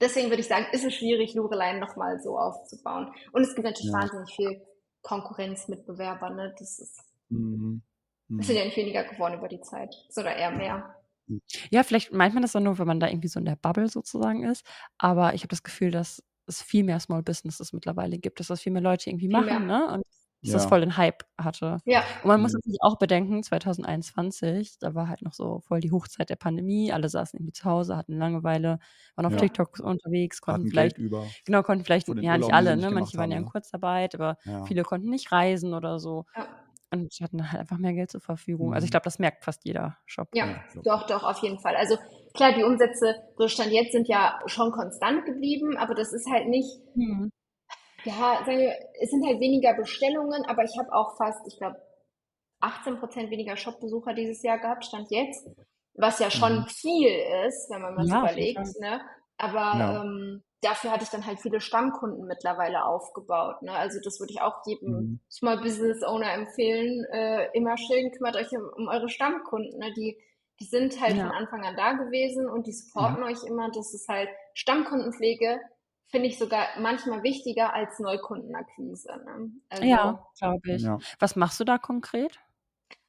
[0.00, 3.12] Deswegen würde ich sagen, ist es schwierig, Lorelein nochmal so aufzubauen.
[3.32, 4.00] Und es gibt natürlich ja.
[4.00, 4.60] wahnsinnig viel
[5.02, 6.36] Konkurrenz mit Bewerbern.
[6.36, 6.54] Ne?
[6.58, 7.04] Das ist
[8.28, 8.40] Mhm.
[8.40, 10.96] Es sind ja nicht weniger geworden über die Zeit, sondern eher mehr.
[11.70, 13.88] Ja, vielleicht meint man das dann nur, wenn man da irgendwie so in der Bubble
[13.88, 14.66] sozusagen ist.
[14.98, 18.60] Aber ich habe das Gefühl, dass es viel mehr Small Businesses mittlerweile gibt, dass das
[18.60, 19.94] viel mehr Leute irgendwie machen, ne?
[19.94, 20.04] Und
[20.44, 20.58] dass ja.
[20.58, 21.78] das voll den Hype hatte.
[21.86, 22.04] Ja.
[22.22, 26.28] Und man muss natürlich auch bedenken, 2021, da war halt noch so voll die Hochzeit
[26.28, 28.78] der Pandemie, alle saßen irgendwie zu Hause, hatten Langeweile,
[29.16, 29.38] waren auf ja.
[29.38, 30.96] TikTok unterwegs, konnten hatten vielleicht,
[31.46, 32.90] genau, konnten vielleicht, ja nicht alle, ne?
[32.90, 34.64] Manche waren ja in Kurzarbeit, aber ja.
[34.64, 36.26] viele konnten nicht reisen oder so.
[36.36, 36.46] Ja.
[36.90, 38.72] Und sie hatten halt einfach mehr Geld zur Verfügung.
[38.72, 38.92] Also ich mhm.
[38.92, 40.28] glaube, das merkt fast jeder Shop.
[40.32, 41.74] Ja, ja doch, doch, auf jeden Fall.
[41.74, 41.96] Also
[42.34, 46.48] klar, die Umsätze, so Stand jetzt, sind ja schon konstant geblieben, aber das ist halt
[46.48, 47.32] nicht, mhm.
[48.04, 51.76] Ja, sagen wir, es sind halt weniger Bestellungen, aber ich habe auch fast, ich glaube,
[52.60, 55.46] 18 Prozent weniger Shop-Besucher dieses Jahr gehabt, Stand jetzt,
[55.94, 56.66] was ja schon mhm.
[56.66, 57.10] viel
[57.46, 58.80] ist, wenn man mal ja, überlegt.
[58.80, 59.00] Ne?
[59.36, 60.02] Aber ja.
[60.02, 63.62] ähm, dafür hatte ich dann halt viele Stammkunden mittlerweile aufgebaut.
[63.62, 63.72] Ne?
[63.72, 65.20] Also das würde ich auch jedem mhm.
[65.30, 67.04] Small Business Owner empfehlen.
[67.12, 69.78] Äh, immer schön kümmert euch um, um eure Stammkunden.
[69.78, 69.92] Ne?
[69.92, 70.18] Die,
[70.60, 71.26] die sind halt ja.
[71.26, 73.70] von Anfang an da gewesen und die supporten euch immer.
[73.70, 75.60] Das ist halt Stammkundenpflege,
[76.14, 79.08] finde ich sogar manchmal wichtiger als Neukundenakquise.
[79.24, 79.50] Ne?
[79.68, 80.82] Also, ja, glaube ich.
[80.82, 80.98] Ja.
[81.18, 82.38] Was machst du da konkret?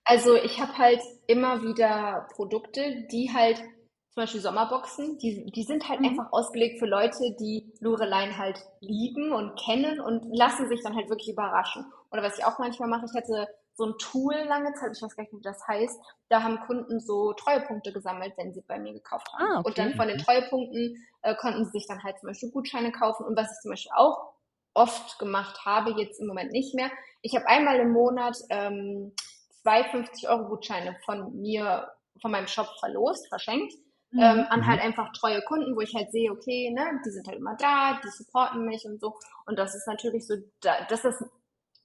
[0.05, 5.87] Also ich habe halt immer wieder Produkte, die halt zum Beispiel Sommerboxen, die, die sind
[5.87, 6.07] halt mhm.
[6.07, 11.07] einfach ausgelegt für Leute, die Lorelein halt lieben und kennen und lassen sich dann halt
[11.09, 11.85] wirklich überraschen.
[12.09, 15.15] Oder was ich auch manchmal mache, ich hatte so ein Tool lange Zeit, ich weiß
[15.15, 15.99] gar nicht, wie das heißt,
[16.29, 19.45] da haben Kunden so Treuepunkte gesammelt, wenn sie bei mir gekauft haben.
[19.45, 19.67] Ah, okay.
[19.67, 23.25] Und dann von den Treuepunkten äh, konnten sie sich dann halt zum Beispiel Gutscheine kaufen.
[23.25, 24.33] Und was ich zum Beispiel auch
[24.73, 26.89] oft gemacht habe, jetzt im Moment nicht mehr,
[27.21, 29.13] ich habe einmal im Monat ähm,
[29.61, 33.73] zwei 50-Euro-Gutscheine von mir, von meinem Shop verlost, verschenkt
[34.11, 34.21] mhm.
[34.21, 37.37] ähm, an halt einfach treue Kunden, wo ich halt sehe, okay, ne, die sind halt
[37.37, 39.15] immer da, die supporten mich und so.
[39.45, 41.23] Und das ist natürlich so, das ist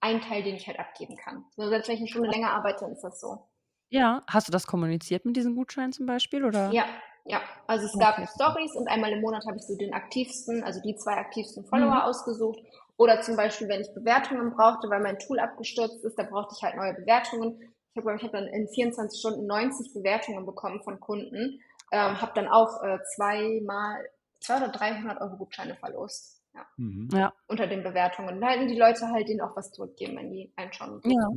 [0.01, 1.44] ein Teil, den ich halt abgeben kann.
[1.57, 3.46] So, selbst wenn ich eine Stunde länger arbeite, ist das so.
[3.90, 6.44] Ja, hast du das kommuniziert mit diesen Gutscheinen zum Beispiel?
[6.44, 6.70] Oder?
[6.72, 6.84] Ja,
[7.24, 7.40] ja.
[7.66, 8.28] Also es gab okay.
[8.34, 11.94] Stories und einmal im Monat habe ich so den aktivsten, also die zwei aktivsten Follower
[11.94, 12.01] mhm.
[12.03, 12.61] ausgesucht.
[12.96, 16.62] Oder zum Beispiel, wenn ich Bewertungen brauchte, weil mein Tool abgestürzt ist, da brauchte ich
[16.62, 17.74] halt neue Bewertungen.
[17.94, 21.61] Ich habe, ich habe dann in 24 Stunden 90 Bewertungen bekommen von Kunden.
[21.92, 24.05] Ähm, habe dann auch äh, zweimal,
[24.40, 26.39] zwei oder 300 Euro Gutscheine verlost.
[26.55, 26.66] Ja.
[26.76, 27.09] Mhm.
[27.12, 27.32] ja.
[27.46, 28.40] Unter den Bewertungen.
[28.40, 31.01] Da halten die Leute halt denen auch was zurückgeben, wenn die einschauen.
[31.05, 31.28] Ja.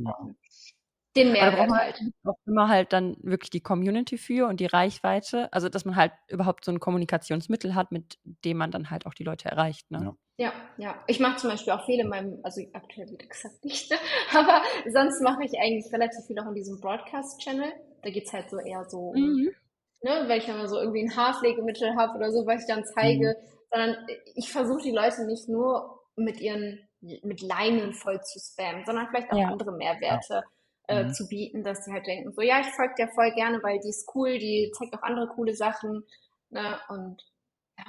[1.16, 2.00] Den Mehrwert halt.
[2.24, 5.52] Auch immer halt dann wirklich die Community für und die Reichweite.
[5.52, 9.14] Also, dass man halt überhaupt so ein Kommunikationsmittel hat, mit dem man dann halt auch
[9.14, 9.90] die Leute erreicht.
[9.92, 10.00] Ne?
[10.02, 10.16] Ja.
[10.36, 11.04] Ja, ja.
[11.06, 13.96] Ich mache zum Beispiel auch viel in meinem, also aktuell wie gesagt nicht,
[14.34, 14.62] aber
[14.92, 17.72] sonst mache ich eigentlich relativ viel auch in diesem Broadcast-Channel.
[18.02, 19.54] Da geht es halt so eher so mhm
[20.04, 22.84] ne, weil ich dann mal so irgendwie ein Haarpflegemittel habe oder so, was ich dann
[22.84, 23.53] zeige, mhm.
[23.74, 26.78] Sondern ich versuche die Leute nicht nur mit ihren
[27.22, 29.48] mit Leinen voll zu spammen, sondern vielleicht auch ja.
[29.48, 30.42] andere Mehrwerte
[30.88, 30.96] ja.
[30.96, 31.12] äh, mhm.
[31.12, 33.90] zu bieten, dass sie halt denken, so ja, ich folge dir voll gerne, weil die
[33.90, 36.04] ist cool, die zeigt auch andere coole Sachen,
[36.50, 37.22] ne, und
[37.78, 37.84] ja.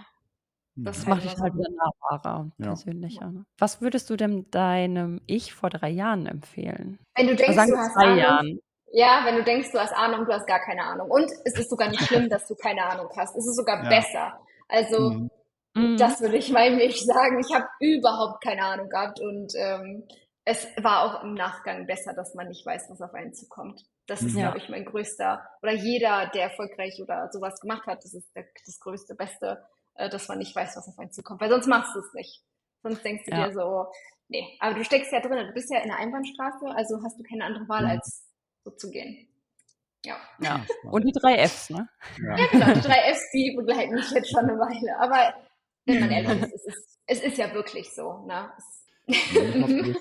[0.76, 0.84] Mhm.
[0.84, 2.68] Das macht dich halt wieder nahbarer und ja.
[2.68, 3.32] persönlicher.
[3.32, 3.46] Ne?
[3.58, 7.00] Was würdest du denn deinem Ich vor drei Jahren empfehlen?
[7.16, 8.60] Wenn du denkst, du hast zwei Jahren.
[8.92, 11.10] Ja, wenn du denkst, du hast Ahnung, du hast gar keine Ahnung.
[11.10, 13.36] Und es ist sogar nicht schlimm, dass du keine Ahnung hast.
[13.36, 13.90] Es ist sogar ja.
[13.90, 14.40] besser.
[14.68, 15.30] Also, mhm.
[15.76, 15.98] Mhm.
[15.98, 17.40] das würde ich meinem Ich sagen.
[17.40, 20.08] Ich habe überhaupt keine Ahnung gehabt und ähm,
[20.46, 23.84] es war auch im Nachgang besser, dass man nicht weiß, was auf einen zukommt.
[24.08, 24.44] Das ist, ja.
[24.44, 28.46] glaube ich, mein größter, oder jeder, der erfolgreich oder sowas gemacht hat, das ist der,
[28.64, 29.66] das größte, beste,
[29.96, 31.42] äh, dass man nicht weiß, was auf einen zukommt.
[31.42, 32.44] Weil sonst machst du es nicht.
[32.84, 33.48] Sonst denkst du ja.
[33.48, 33.88] dir so,
[34.28, 34.56] nee.
[34.60, 37.46] Aber du steckst ja drin, du bist ja in der Einbahnstraße, also hast du keine
[37.46, 37.90] andere Wahl, mhm.
[37.90, 38.30] als
[38.64, 39.28] so zu gehen.
[40.06, 40.18] Ja.
[40.40, 40.64] ja.
[40.84, 41.90] Und die drei Fs, ne?
[42.22, 42.38] Ja.
[42.38, 42.74] ja, genau.
[42.74, 45.00] Die drei Fs, die begleiten mich jetzt schon eine Weile.
[45.00, 45.34] Aber
[45.86, 48.26] wenn man ehrlich ist, es ist, es ist ja wirklich so.
[48.26, 48.52] Ne?
[48.58, 48.86] Es,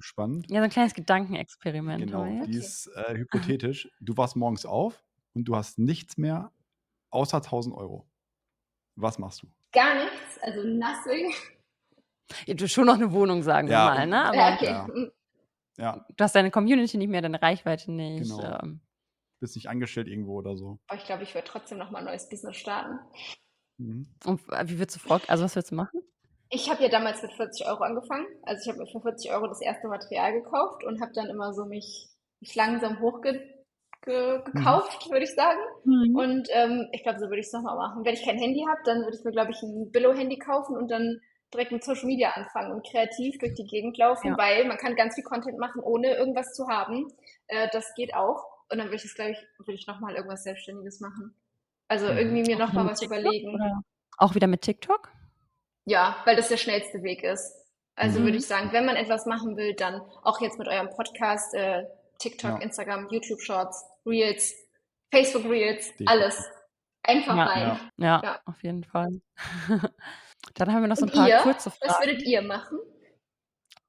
[0.00, 0.50] Spannend.
[0.50, 2.06] Ja, so ein kleines Gedankenexperiment.
[2.06, 3.88] Genau, die ist äh, hypothetisch.
[4.00, 5.04] Du wachst morgens auf
[5.34, 6.50] und du hast nichts mehr
[7.10, 8.06] außer 1000 Euro.
[8.96, 9.48] Was machst du?
[9.72, 11.32] Gar nichts, also nothing.
[12.46, 13.86] Ja, du schon noch eine Wohnung, sagen ja.
[13.86, 14.24] wir mal, ne?
[14.24, 14.64] Aber ja, okay.
[14.66, 14.86] ja.
[14.86, 15.12] Mm.
[15.78, 16.06] ja.
[16.16, 18.30] Du hast deine Community nicht mehr, deine Reichweite nicht.
[18.30, 18.58] Genau.
[18.62, 18.80] Ähm.
[19.40, 20.78] Bist nicht angestellt irgendwo oder so.
[20.86, 22.98] Aber ich glaube, ich würde trotzdem noch mal ein neues Business starten.
[23.78, 24.06] Mhm.
[24.24, 26.00] Und wie würdest du vor, also was würdest du machen?
[26.50, 28.26] Ich habe ja damals mit 40 Euro angefangen.
[28.42, 31.52] Also ich habe mir für 40 Euro das erste Material gekauft und habe dann immer
[31.52, 32.08] so mich,
[32.40, 33.32] mich langsam hochge
[34.02, 35.12] ge gekauft, mhm.
[35.12, 35.58] würde ich sagen.
[35.84, 36.14] Mhm.
[36.14, 38.04] Und ähm, ich glaube, so würde ich es nochmal machen.
[38.04, 40.90] Wenn ich kein Handy habe, dann würde ich mir, glaube ich, ein Billo-Handy kaufen und
[40.90, 41.20] dann
[41.52, 44.38] direkt mit Social Media anfangen und kreativ durch die Gegend laufen, ja.
[44.38, 47.08] weil man kann ganz viel Content machen, ohne irgendwas zu haben.
[47.46, 48.44] Äh, das geht auch.
[48.70, 51.34] Und dann würde ich es, glaube ich, würde ich nochmal irgendwas Selbstständiges machen.
[51.88, 52.18] Also mhm.
[52.18, 53.54] irgendwie mir nochmal was TikTok, überlegen.
[53.54, 53.82] Oder?
[54.18, 55.10] Auch wieder mit TikTok?
[55.86, 57.52] Ja, weil das der schnellste Weg ist.
[57.96, 58.24] Also mhm.
[58.24, 61.84] würde ich sagen, wenn man etwas machen will, dann auch jetzt mit eurem Podcast, äh,
[62.18, 62.58] TikTok, ja.
[62.58, 64.54] Instagram, YouTube Shorts, Reels,
[65.12, 66.08] Facebook Reels, Definitiv.
[66.08, 66.50] alles.
[67.06, 67.80] Einfach ja, rein.
[67.98, 68.20] Ja.
[68.24, 69.20] ja, auf jeden Fall.
[70.54, 71.38] Dann haben wir noch so ein paar ihr?
[71.38, 71.92] kurze Fragen.
[71.92, 72.78] Was würdet ihr machen?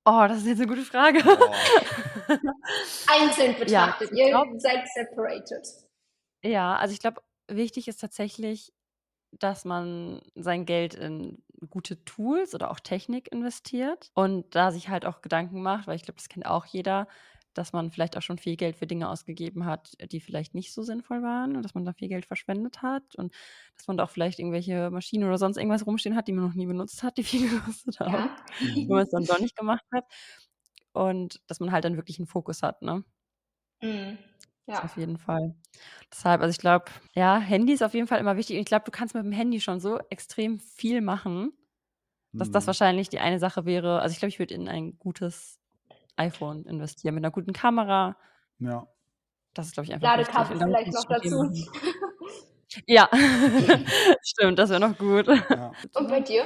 [0.05, 1.19] Oh, das ist jetzt eine gute Frage.
[1.25, 2.33] Oh.
[3.07, 4.11] Einzeln betrachtet.
[4.11, 5.65] Ihr glaub, seid separated.
[6.43, 8.73] Ja, also ich glaube, wichtig ist tatsächlich,
[9.31, 15.05] dass man sein Geld in gute Tools oder auch Technik investiert und da sich halt
[15.05, 17.07] auch Gedanken macht, weil ich glaube, das kennt auch jeder,
[17.53, 20.83] dass man vielleicht auch schon viel Geld für Dinge ausgegeben hat, die vielleicht nicht so
[20.83, 23.33] sinnvoll waren und dass man da viel Geld verschwendet hat und
[23.77, 26.53] dass man da auch vielleicht irgendwelche Maschinen oder sonst irgendwas rumstehen hat, die man noch
[26.53, 28.37] nie benutzt hat, die viel gekostet haben, ja.
[28.75, 30.05] wenn man es dann doch nicht gemacht hat.
[30.91, 33.03] Und dass man halt dann wirklich einen Fokus hat, ne?
[33.81, 34.17] Mhm.
[34.67, 34.83] Ja.
[34.83, 35.55] auf jeden Fall.
[36.11, 38.57] Deshalb, also ich glaube, ja, Handy ist auf jeden Fall immer wichtig.
[38.57, 41.51] ich glaube, du kannst mit dem Handy schon so extrem viel machen,
[42.33, 42.67] dass das mhm.
[42.67, 44.01] wahrscheinlich die eine Sache wäre.
[44.01, 45.59] Also ich glaube, ich würde in ein gutes
[46.15, 48.17] iPhone investieren mit einer guten Kamera.
[48.59, 48.87] Ja.
[49.53, 51.49] Das ist, glaube ich, einfach Ladekabel vielleicht noch dazu.
[52.85, 53.09] ja,
[54.21, 55.27] stimmt, das wäre noch gut.
[55.27, 55.71] Ja.
[55.93, 56.45] Und bei dir?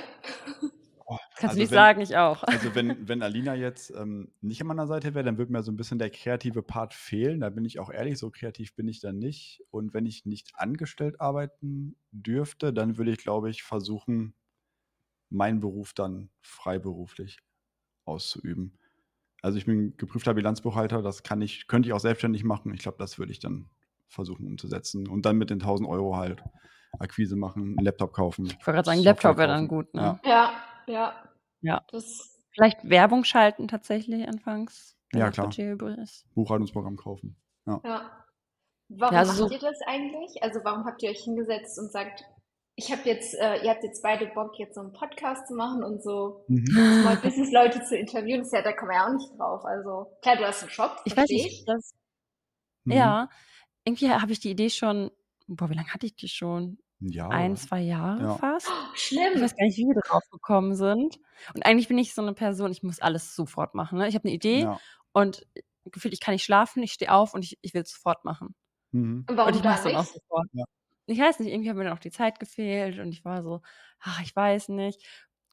[1.11, 2.43] Oh, Kannst also du nicht wenn, sagen, ich auch.
[2.43, 5.71] Also wenn, wenn Alina jetzt ähm, nicht an meiner Seite wäre, dann würde mir so
[5.71, 7.39] ein bisschen der kreative Part fehlen.
[7.39, 9.63] Da bin ich auch ehrlich, so kreativ bin ich dann nicht.
[9.71, 14.35] Und wenn ich nicht angestellt arbeiten dürfte, dann würde ich, glaube ich, versuchen,
[15.31, 17.39] meinen Beruf dann freiberuflich
[18.05, 18.77] auszuüben.
[19.41, 22.71] Also ich bin geprüfter Bilanzbuchhalter, das kann ich, könnte ich auch selbstständig machen.
[22.75, 23.67] Ich glaube, das würde ich dann
[24.09, 25.07] versuchen umzusetzen.
[25.07, 26.43] Und dann mit den 1000 Euro halt
[26.99, 28.45] Akquise machen, einen Laptop kaufen.
[28.45, 30.19] Ich wollte gerade sagen, Laptop wäre dann gut, ne?
[30.23, 30.68] Ja, ja.
[31.61, 31.85] Ja.
[31.91, 34.97] Das Vielleicht Werbung schalten tatsächlich anfangs.
[35.13, 35.49] Ja, klar.
[36.35, 37.37] Buchhaltungsprogramm kaufen.
[37.65, 37.79] Ja.
[37.83, 38.25] ja.
[38.89, 40.41] Warum ja, also macht ihr das eigentlich?
[40.41, 42.23] Also warum habt ihr euch hingesetzt und sagt,
[42.75, 45.83] ich habe jetzt, äh, ihr habt jetzt beide Bock, jetzt so einen Podcast zu machen
[45.83, 46.65] und so mhm.
[46.65, 48.41] Small Business Leute zu interviewen.
[48.41, 49.65] Das ja, da kommen wir ja auch nicht drauf.
[49.65, 51.91] Also klar, du hast einen Shop, ich weiß nicht, das,
[52.85, 52.93] mhm.
[52.93, 53.29] ja,
[53.83, 55.11] irgendwie habe ich die Idee schon,
[55.47, 56.79] boah, wie lange hatte ich die schon?
[57.01, 58.35] Ja, Ein, zwei Jahre ja.
[58.35, 58.67] fast.
[58.69, 59.33] Oh, schlimm.
[59.35, 61.17] Ich weiß gar nicht, wie wir drauf gekommen sind.
[61.53, 63.99] Und eigentlich bin ich so eine Person, ich muss alles sofort machen.
[63.99, 64.07] Ne?
[64.07, 64.79] Ich habe eine Idee ja.
[65.13, 65.47] und
[65.85, 68.53] gefühlt, ich kann nicht schlafen, ich stehe auf und ich, ich will es sofort machen.
[68.91, 69.25] Mhm.
[69.29, 70.47] Und warum und ich mache es dann auch sofort.
[70.51, 70.65] Ja
[71.09, 73.61] ich weiß nicht, irgendwie hat mir dann auch die Zeit gefehlt und ich war so,
[73.99, 75.03] ach, ich weiß nicht.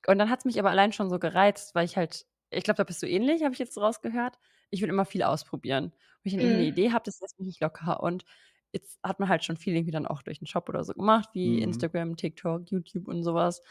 [0.06, 2.76] Und dann hat es mich aber allein schon so gereizt, weil ich halt, ich glaube,
[2.76, 4.38] da bist du ähnlich, habe ich jetzt rausgehört.
[4.70, 5.92] Ich will immer viel ausprobieren.
[6.22, 6.68] Wenn ich irgendwie eine mhm.
[6.68, 8.02] Idee habe, das lässt mich nicht locker.
[8.02, 8.24] Und
[8.76, 11.30] jetzt hat man halt schon viel irgendwie dann auch durch den Shop oder so gemacht,
[11.32, 11.62] wie Mhm.
[11.62, 13.62] Instagram, TikTok, YouTube und sowas.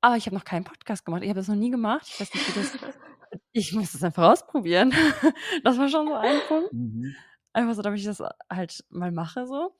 [0.00, 1.22] Aber ich habe noch keinen Podcast gemacht.
[1.22, 2.06] Ich habe das noch nie gemacht.
[2.08, 2.72] Ich weiß nicht, wie das.
[3.52, 4.92] ich muss das einfach ausprobieren.
[5.64, 6.72] das war schon so ein Punkt.
[6.72, 7.14] Mhm.
[7.52, 9.74] Einfach so, damit ich das halt mal mache so.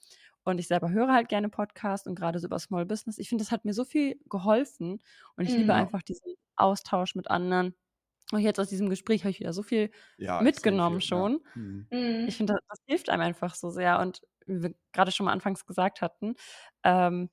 [0.44, 3.18] Und ich selber höre halt gerne Podcasts und gerade so über Small Business.
[3.18, 5.00] Ich finde, das hat mir so viel geholfen
[5.36, 5.60] und ich mhm.
[5.60, 7.74] liebe einfach diesen Austausch mit anderen.
[8.32, 11.32] Und jetzt aus diesem Gespräch habe ich wieder so viel ja, mitgenommen viel, schon.
[11.54, 11.60] Ja.
[11.60, 11.86] Mhm.
[11.90, 12.24] mhm.
[12.28, 14.00] Ich finde, das, das, hilft einem einfach so sehr.
[14.00, 16.34] Und wie wir gerade schon mal anfangs gesagt hatten,
[16.82, 17.30] ähm,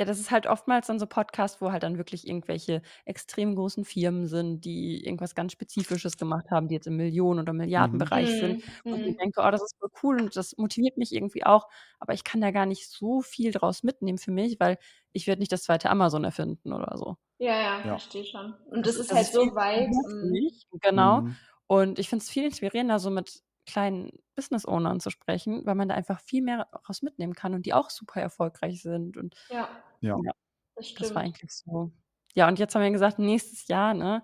[0.00, 3.84] ja, das ist halt oftmals dann so Podcasts, wo halt dann wirklich irgendwelche extrem großen
[3.84, 8.38] Firmen sind, die irgendwas ganz Spezifisches gemacht haben, die jetzt im Millionen- oder Milliardenbereich mhm.
[8.38, 8.62] sind.
[8.84, 9.18] Und ich mhm.
[9.18, 11.66] denke, oh, das ist voll cool und das motiviert mich irgendwie auch.
[11.98, 14.78] Aber ich kann da gar nicht so viel draus mitnehmen für mich, weil
[15.12, 17.16] ich werde nicht das zweite Amazon erfinden oder so.
[17.38, 17.82] Ja, ja, ja.
[17.82, 18.54] verstehe schon.
[18.70, 19.88] Und das, das ist das halt ist so weit.
[19.88, 20.78] Mhm.
[20.80, 21.22] Genau.
[21.22, 21.36] Mhm.
[21.66, 25.88] Und ich finde es viel inspirierender, so mit kleinen Business Ownern zu sprechen, weil man
[25.88, 29.16] da einfach viel mehr raus mitnehmen kann und die auch super erfolgreich sind.
[29.16, 29.68] Und ja,
[30.00, 30.16] ja.
[30.24, 30.32] ja
[30.74, 31.92] das, das, war eigentlich so.
[32.34, 34.22] Ja, und jetzt haben wir gesagt, nächstes Jahr, ne,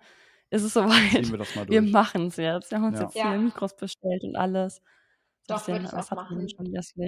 [0.51, 1.31] ist es soweit.
[1.31, 2.71] Wir, wir machen es jetzt.
[2.71, 3.05] Wir haben uns ja.
[3.05, 4.83] jetzt viele Mikros bestellt und alles.
[5.47, 6.47] Doch, würde ich auch machen.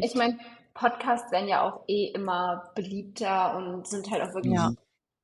[0.03, 0.39] Ich meine,
[0.75, 4.73] Podcasts werden ja auch eh immer beliebter und sind halt auch wirklich ja.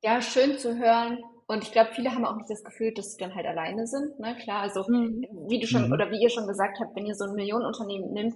[0.01, 1.19] ja schön zu hören
[1.53, 4.19] Und ich glaube, viele haben auch nicht das Gefühl, dass sie dann halt alleine sind.
[4.19, 4.35] Ne?
[4.41, 5.25] Klar, also mhm.
[5.47, 5.93] wie du schon mhm.
[5.93, 8.35] oder wie ihr schon gesagt habt, wenn ihr so ein Millionenunternehmen nimmt,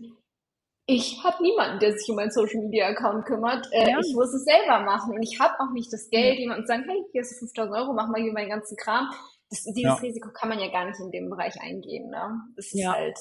[0.90, 3.68] ich habe niemanden, der sich um meinen Social Media Account kümmert.
[3.72, 4.00] Äh, ja.
[4.00, 6.86] Ich muss es selber machen und ich habe auch nicht das Geld, jemandem zu sagen,
[6.88, 9.10] hey, hier ist 5000 Euro, mach mal hier meinen ganzen Kram.
[9.50, 9.94] Das, dieses ja.
[9.96, 12.10] Risiko kann man ja gar nicht in dem Bereich eingehen.
[12.10, 12.40] Ne?
[12.56, 12.94] Das ist ja.
[12.94, 13.18] halt.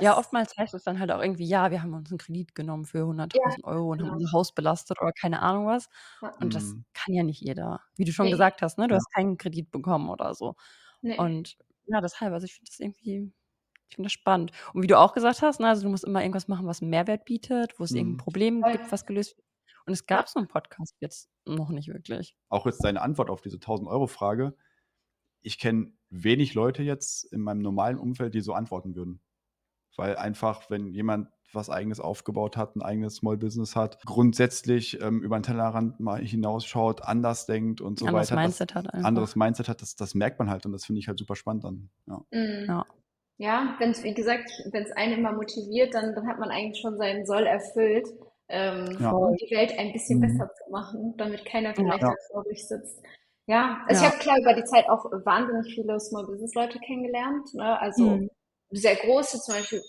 [0.00, 2.84] Ja, oftmals heißt es dann halt auch irgendwie, ja, wir haben uns einen Kredit genommen
[2.84, 4.10] für 100.000 ja, Euro und genau.
[4.10, 5.88] haben unser Haus belastet oder keine Ahnung was.
[6.40, 6.84] Und das mhm.
[6.94, 7.80] kann ja nicht jeder.
[7.96, 8.32] Wie du schon nee.
[8.32, 8.88] gesagt hast, ne?
[8.88, 10.56] Du hast keinen Kredit bekommen oder so.
[11.00, 11.16] Nee.
[11.16, 11.56] Und
[11.86, 13.32] ja, deshalb, also ich finde das irgendwie
[13.88, 14.52] ich finde das spannend.
[14.74, 16.90] Und wie du auch gesagt hast, ne, also du musst immer irgendwas machen, was einen
[16.90, 17.96] Mehrwert bietet, wo es mhm.
[17.96, 19.46] irgendein Problem gibt, was gelöst wird.
[19.86, 22.36] Und es gab so einen Podcast jetzt noch nicht wirklich.
[22.50, 24.54] Auch jetzt deine Antwort auf diese 1000-Euro-Frage.
[25.40, 29.22] Ich kenne wenig Leute jetzt in meinem normalen Umfeld, die so antworten würden.
[29.96, 35.22] Weil einfach, wenn jemand was eigenes aufgebaut hat, ein eigenes Small Business hat, grundsätzlich ähm,
[35.22, 38.40] über den Tellerrand mal hinausschaut, anders denkt und so anderes weiter.
[38.42, 39.08] Mindset das, hat einfach.
[39.08, 41.64] Anderes Mindset hat, das, das merkt man halt und das finde ich halt super spannend
[41.64, 41.90] dann.
[42.06, 42.20] Ja.
[42.30, 42.64] Mhm.
[42.68, 42.86] ja
[43.38, 46.80] ja, wenn es, wie gesagt, wenn es einen immer motiviert, dann, dann hat man eigentlich
[46.80, 48.08] schon seinen Soll erfüllt,
[48.48, 49.12] ähm, ja.
[49.40, 50.22] die Welt ein bisschen mhm.
[50.22, 52.14] besser zu machen, damit keiner vielleicht ja.
[52.30, 53.00] traurig sitzt.
[53.46, 54.08] Ja, also ja.
[54.08, 57.54] ich habe klar über die Zeit auch wahnsinnig viele Small Business Leute kennengelernt.
[57.54, 57.80] Ne?
[57.80, 58.30] Also mhm.
[58.70, 59.82] Sehr große zum Beispiel,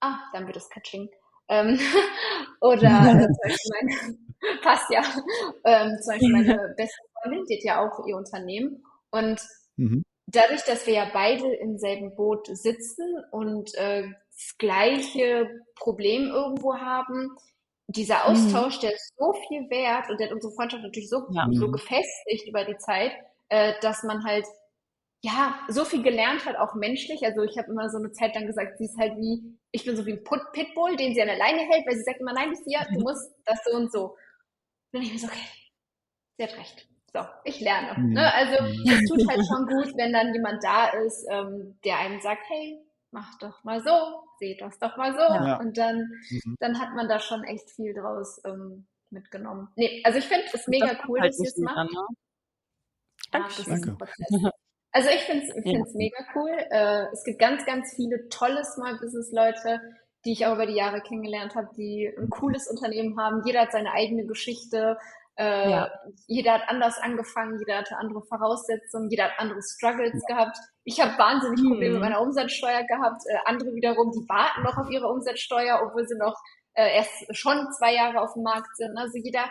[0.00, 1.08] ah, dann wird es Catching.
[1.48, 1.78] Ähm,
[2.60, 5.02] oder äh, zum Beispiel meine, passt ja,
[5.64, 8.84] ähm, zum Beispiel meine beste Freundin, die hat ja auch ihr Unternehmen.
[9.10, 9.40] Und
[9.76, 16.28] mhm dadurch, dass wir ja beide im selben Boot sitzen und äh, das gleiche Problem
[16.28, 17.30] irgendwo haben,
[17.88, 18.32] dieser mhm.
[18.32, 18.80] Austausch, mhm.
[18.82, 21.46] der ist so viel wert und der hat unsere Freundschaft natürlich so, ja.
[21.52, 21.72] so mhm.
[21.72, 23.12] gefestigt über die Zeit,
[23.48, 24.46] äh, dass man halt
[25.22, 27.24] ja so viel gelernt hat, auch menschlich.
[27.24, 29.96] Also ich habe immer so eine Zeit lang gesagt, sie ist halt wie, ich bin
[29.96, 32.32] so wie ein Put Pitbull, den sie an der Leine hält, weil sie sagt immer,
[32.32, 34.04] nein, Lucia, du musst das so und so.
[34.10, 34.18] Und
[34.92, 35.46] dann ich mir so, okay,
[36.36, 37.98] sie hat recht so, ich lerne.
[37.98, 38.14] Mhm.
[38.14, 38.34] Ne?
[38.34, 38.84] Also mhm.
[38.88, 42.78] es tut halt schon gut, wenn dann jemand da ist, ähm, der einem sagt, hey,
[43.10, 45.20] mach doch mal so, seht das doch mal so.
[45.20, 45.58] Ja.
[45.58, 46.56] Und dann, mhm.
[46.58, 49.68] dann hat man da schon echt viel draus ähm, mitgenommen.
[49.76, 51.92] Nee, also ich finde es mega cool, halt dass ihr es macht.
[51.92, 52.06] Ne?
[53.30, 54.52] Danke.
[54.92, 55.82] Also ich finde es ja.
[55.94, 56.50] mega cool.
[56.70, 59.80] Äh, es gibt ganz, ganz viele tolle Small Business Leute,
[60.24, 63.42] die ich auch über die Jahre kennengelernt habe, die ein cooles Unternehmen haben.
[63.44, 64.98] Jeder hat seine eigene Geschichte.
[65.36, 65.90] Äh, ja.
[66.26, 70.36] Jeder hat anders angefangen, jeder hatte andere Voraussetzungen, jeder hat andere Struggles ja.
[70.36, 70.58] gehabt.
[70.84, 72.00] Ich habe wahnsinnig Probleme mhm.
[72.00, 73.22] mit meiner Umsatzsteuer gehabt.
[73.26, 76.36] Äh, andere wiederum, die warten noch auf ihre Umsatzsteuer, obwohl sie noch
[76.74, 78.96] äh, erst schon zwei Jahre auf dem Markt sind.
[78.96, 79.44] Also jeder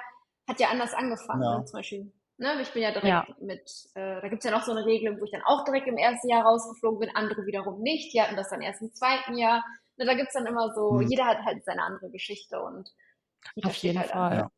[0.47, 1.41] hat ja anders angefangen.
[1.41, 1.57] Ja.
[1.57, 1.65] Ne?
[1.65, 2.61] Zum Beispiel, ne?
[2.61, 3.25] ich bin ja direkt ja.
[3.39, 5.97] mit, äh, da gibt's ja noch so eine Regelung, wo ich dann auch direkt im
[5.97, 8.13] ersten Jahr rausgeflogen bin, andere wiederum nicht.
[8.13, 9.63] Die hatten das dann erst im zweiten Jahr.
[9.97, 11.07] Ne, da gibt's dann immer so, mhm.
[11.07, 12.91] jeder hat halt seine andere Geschichte und
[13.63, 14.37] auf jeden halt Fall.
[14.37, 14.51] Ja.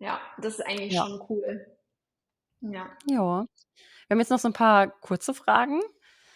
[0.00, 1.04] Ja, das ist eigentlich ja.
[1.04, 1.66] schon cool.
[2.60, 2.90] Ja.
[3.06, 3.46] Ja.
[3.46, 5.80] Wir haben jetzt noch so ein paar kurze Fragen.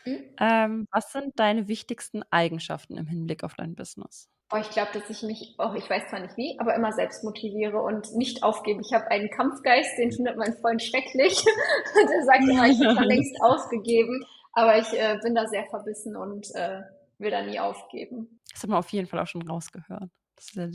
[0.05, 0.35] Mhm.
[0.39, 4.29] Ähm, was sind deine wichtigsten Eigenschaften im Hinblick auf dein Business?
[4.53, 7.25] Oh, ich glaube, dass ich mich, oh, ich weiß zwar nicht wie, aber immer selbst
[7.25, 8.83] motiviere und nicht aufgebe.
[8.83, 11.43] Ich habe einen Kampfgeist, den findet mein Freund schrecklich.
[12.11, 16.55] Der sagt immer, ich habe längst aufgegeben, aber ich äh, bin da sehr verbissen und
[16.55, 16.83] äh,
[17.19, 18.41] will da nie aufgeben.
[18.53, 20.11] Das hat man auf jeden Fall auch schon rausgehört
[20.55, 20.71] du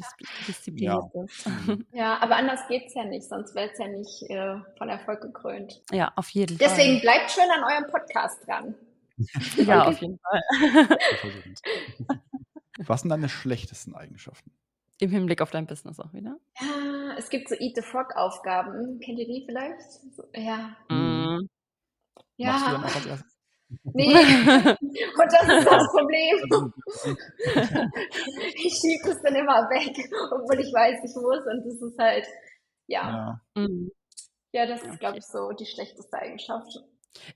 [0.48, 1.22] diszipliniert ja.
[1.22, 1.50] bist.
[1.92, 5.22] Ja, aber anders geht es ja nicht, sonst wäre es ja nicht äh, von Erfolg
[5.22, 5.82] gekrönt.
[5.92, 6.68] Ja, auf jeden Fall.
[6.70, 8.76] Deswegen bleibt schön an eurem Podcast dran.
[9.58, 10.98] ja, auf jeden Fall.
[12.86, 14.52] Was sind deine schlechtesten Eigenschaften?
[15.00, 16.38] Im Hinblick auf dein Business auch wieder?
[16.60, 19.00] Ja, es gibt so Eat the Frog Aufgaben.
[19.00, 19.92] Kennt ihr die vielleicht?
[20.16, 20.76] So, ja.
[20.90, 21.48] Mm.
[22.38, 22.52] Ja.
[22.52, 23.38] Machst du dann auch als erstes?
[23.84, 26.38] Nee, und das ist das Problem.
[28.56, 29.94] ich schiebe es dann immer weg,
[30.32, 32.26] obwohl ich weiß, ich muss und das ist halt,
[32.88, 33.42] ja.
[33.56, 33.92] Ja, mhm.
[34.54, 36.80] ja das ist, glaube ich, so die schlechteste Eigenschaft.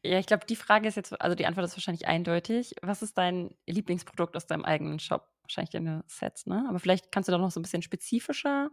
[0.03, 2.75] Ja, ich glaube, die Frage ist jetzt, also die Antwort ist wahrscheinlich eindeutig.
[2.82, 5.27] Was ist dein Lieblingsprodukt aus deinem eigenen Shop?
[5.43, 6.65] Wahrscheinlich deine Sets, ne?
[6.69, 8.69] Aber vielleicht kannst du doch noch so ein bisschen spezifischer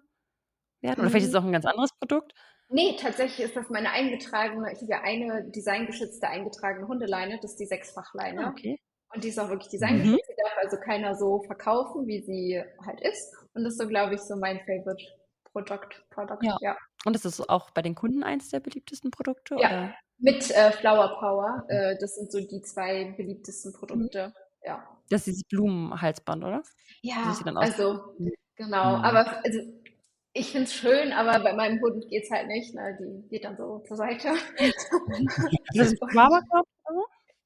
[0.80, 1.00] werden.
[1.00, 1.40] Oder vielleicht ist es mhm.
[1.40, 2.34] auch ein ganz anderes Produkt.
[2.70, 7.60] Nee, tatsächlich ist das meine eingetragene, ich habe ja eine designgeschützte eingetragene Hundeleine, das ist
[7.60, 8.46] die Sechsfachleine.
[8.46, 8.78] Ah, okay.
[9.14, 10.34] Und die ist auch wirklich designgeschützt, mhm.
[10.34, 13.34] die darf also keiner so verkaufen, wie sie halt ist.
[13.54, 15.02] Und das ist so, glaube ich, so mein Favorite
[15.50, 16.04] Produkt.
[16.10, 16.56] Product, ja.
[16.60, 16.76] ja.
[17.06, 19.56] Und ist das auch bei den Kunden eins der beliebtesten Produkte?
[19.58, 19.94] Ja, oder?
[20.18, 21.64] Mit äh, Flower Power.
[21.68, 24.28] Äh, das sind so die zwei beliebtesten Produkte.
[24.28, 24.32] Mhm.
[24.64, 24.98] Ja.
[25.10, 26.62] Das ist dieses Blumenhalsband, oder?
[27.02, 28.14] Ja, also
[28.56, 28.98] genau.
[28.98, 29.04] Mhm.
[29.04, 29.60] Aber also,
[30.32, 32.74] ich finde es schön, aber bei meinem Hund geht es halt nicht.
[32.74, 32.96] Ne?
[33.00, 34.34] Die geht dann so zur Seite.
[35.74, 37.04] das ist Barberkopf oder?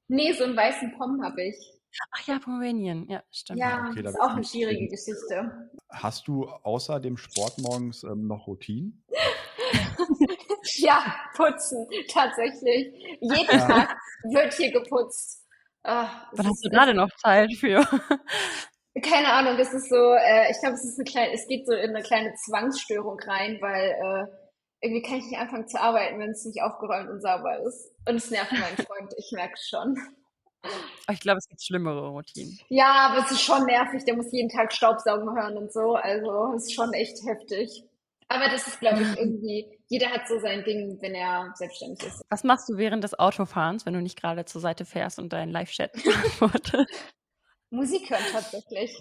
[0.09, 1.55] Nee, so einen weißen Pom habe ich.
[2.11, 3.07] Ach ja, Pomeranian.
[3.07, 3.59] Ja, stimmt.
[3.59, 5.69] Ja, okay, das ist auch eine schwierige Geschichte.
[5.89, 9.03] Hast du außer dem Sport morgens ähm, noch Routinen?
[10.75, 12.93] ja, putzen, tatsächlich.
[13.21, 13.67] Jeden ja.
[13.67, 15.43] Tag wird hier geputzt.
[15.83, 17.85] Ach, Was hast du gerade noch Zeit für?
[19.01, 21.73] Keine Ahnung, das ist so, äh, ich glaube, es ist eine kleine, es geht so
[21.73, 24.25] in eine kleine Zwangsstörung rein, weil äh,
[24.81, 27.91] irgendwie kann ich nicht anfangen zu arbeiten, wenn es nicht aufgeräumt und sauber ist.
[28.07, 29.97] Und es nervt meinen Freund, ich merke es schon.
[31.11, 32.57] Ich glaube, es gibt schlimmere Routinen.
[32.69, 34.05] Ja, aber es ist schon nervig.
[34.05, 35.95] Der muss jeden Tag Staubsaugen hören und so.
[35.95, 37.83] Also es ist schon echt heftig.
[38.27, 42.23] Aber das ist, glaube ich, irgendwie, jeder hat so sein Ding, wenn er selbstständig ist.
[42.29, 45.51] Was machst du während des Autofahrens, wenn du nicht gerade zur Seite fährst und deinen
[45.51, 47.15] Live-Chat beantwortest?
[47.69, 48.95] Musik hören tatsächlich.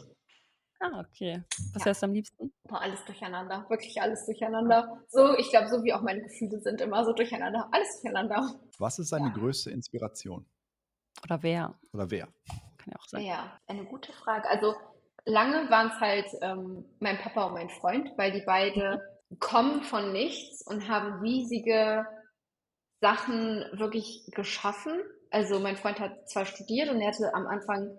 [0.81, 1.45] Ah, okay.
[1.75, 1.87] Was ja.
[1.87, 2.53] hörst du am liebsten?
[2.65, 3.65] Boah, alles durcheinander.
[3.69, 5.01] Wirklich alles durcheinander.
[5.09, 7.69] So, ich glaube, so wie auch meine Gefühle sind immer so durcheinander.
[7.71, 8.61] Alles durcheinander.
[8.79, 9.35] Was ist deine ja.
[9.35, 10.45] größte Inspiration?
[11.23, 11.79] Oder wer?
[11.93, 12.27] Oder wer?
[12.79, 13.23] Kann ja auch sein.
[13.23, 14.49] Ja, eine gute Frage.
[14.49, 14.75] Also
[15.25, 19.12] lange waren es halt ähm, mein Papa und mein Freund, weil die beide mhm.
[19.41, 22.07] Kommen von nichts und haben riesige
[23.01, 25.01] Sachen wirklich geschaffen.
[25.31, 27.99] Also mein Freund hat zwar studiert und er hatte am Anfang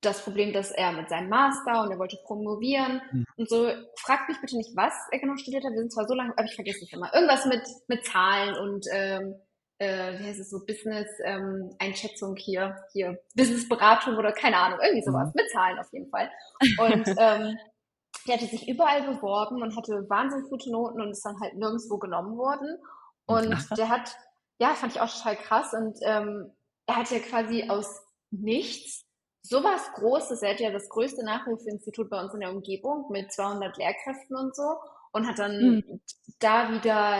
[0.00, 3.24] das Problem, dass er mit seinem Master und er wollte promovieren mhm.
[3.36, 3.70] und so.
[3.96, 5.72] Fragt mich bitte nicht, was er genau studiert hat.
[5.72, 7.12] Wir sind zwar so lange, aber ich vergesse es immer.
[7.12, 9.34] Irgendwas mit, mit Zahlen und ähm,
[9.78, 15.28] äh, wie heißt es so, Business-Einschätzung ähm, hier, hier, Business-Beratung oder keine Ahnung, irgendwie sowas,
[15.28, 15.42] mhm.
[15.42, 16.30] mit Zahlen auf jeden Fall.
[16.78, 17.58] Und ähm,
[18.28, 21.98] der hatte sich überall beworben und hatte wahnsinnig gute Noten und ist dann halt nirgendwo
[21.98, 22.78] genommen worden.
[23.26, 23.68] Und Ach.
[23.76, 24.16] der hat,
[24.58, 25.72] ja, fand ich auch total krass.
[25.72, 26.52] Und ähm,
[26.86, 29.04] er hat ja quasi aus nichts
[29.42, 30.42] sowas Großes.
[30.42, 34.54] Er hat ja das größte Nachhilfeinstitut bei uns in der Umgebung mit 200 Lehrkräften und
[34.54, 34.76] so
[35.12, 36.00] und hat dann mhm.
[36.38, 37.16] da wieder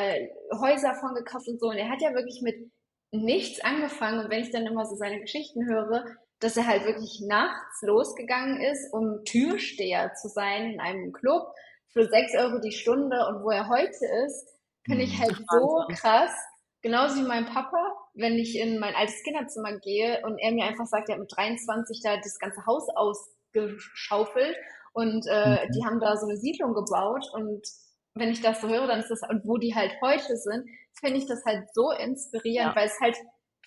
[0.61, 1.69] Häuser von gekauft und so.
[1.69, 2.71] Und er hat ja wirklich mit
[3.11, 4.21] nichts angefangen.
[4.21, 6.05] Und wenn ich dann immer so seine Geschichten höre,
[6.41, 11.49] dass er halt wirklich nachts losgegangen ist, um Türsteher zu sein in einem Club
[11.93, 14.49] für sechs Euro die Stunde und wo er heute ist,
[14.85, 16.33] finde ich hm, halt so krass.
[16.81, 20.87] Genauso wie mein Papa, wenn ich in mein altes Kinderzimmer gehe und er mir einfach
[20.87, 24.57] sagt, er hat mit 23 da das ganze Haus ausgeschaufelt
[24.93, 25.73] und äh, mhm.
[25.73, 27.67] die haben da so eine Siedlung gebaut und
[28.15, 30.69] wenn ich das so höre, dann ist das, und wo die halt heute sind,
[30.99, 32.77] finde ich das halt so inspirierend, ja.
[32.77, 33.17] weil es halt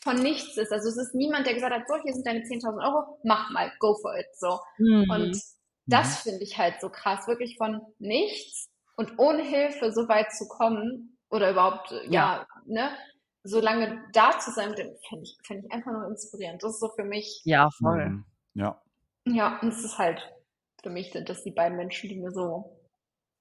[0.04, 0.72] von nichts ist.
[0.72, 3.72] Also es ist niemand, der gesagt hat, so, hier sind deine 10.000 Euro, mach mal,
[3.80, 4.60] go for it, so.
[4.78, 5.10] Mhm.
[5.10, 5.42] Und
[5.86, 6.30] das mhm.
[6.30, 11.18] finde ich halt so krass, wirklich von nichts und ohne Hilfe so weit zu kommen
[11.30, 12.92] oder überhaupt, ja, ja ne,
[13.44, 16.62] so lange da zu sein, finde ich, finde ich einfach nur inspirierend.
[16.64, 17.42] Das ist so für mich.
[17.46, 18.10] Ja, voll.
[18.10, 18.26] Mhm.
[18.54, 18.82] Ja.
[19.26, 20.22] Ja, und es ist halt
[20.82, 22.78] für mich sind das die beiden Menschen, die mir so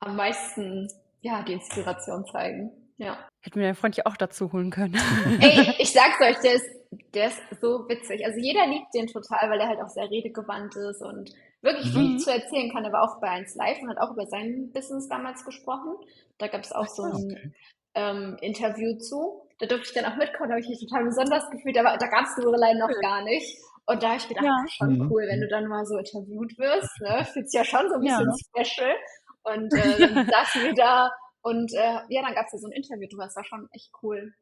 [0.00, 0.88] am meisten
[1.20, 2.70] ja, die Inspiration zeigen.
[2.96, 3.28] Ja.
[3.43, 4.95] Hätten wir deinen Freund ja auch dazu holen können.
[5.41, 6.68] Ey, ich sag's euch, der ist,
[7.14, 8.24] der ist so witzig.
[8.26, 11.30] Also jeder liebt den total, weil er halt auch sehr redegewandt ist und
[11.62, 12.18] wirklich viel mhm.
[12.18, 12.84] zu erzählen kann.
[12.84, 15.95] Er war auch bei 1 Live und hat auch über sein Business damals gesprochen.
[16.36, 17.53] Da gab es auch so ein okay.
[17.95, 19.43] ähm, Interview zu.
[19.59, 22.07] Da durfte ich dann auch mitkommen, da habe ich mich total besonders gefühlt, aber da
[22.07, 23.59] gab es Lorelei noch gar nicht.
[23.86, 24.64] Und da habe ich gedacht, ja.
[24.68, 25.11] schon mhm.
[25.11, 27.24] cool, wenn du dann mal so interviewt wirst, ne?
[27.24, 28.64] Fühlst ja schon so ein bisschen ja.
[28.64, 28.95] special.
[29.43, 31.11] Und äh, dann saßen wir da
[31.43, 33.24] und äh, ja, dann gab es ja so ein Interview drüber.
[33.24, 34.32] Das war schon echt cool.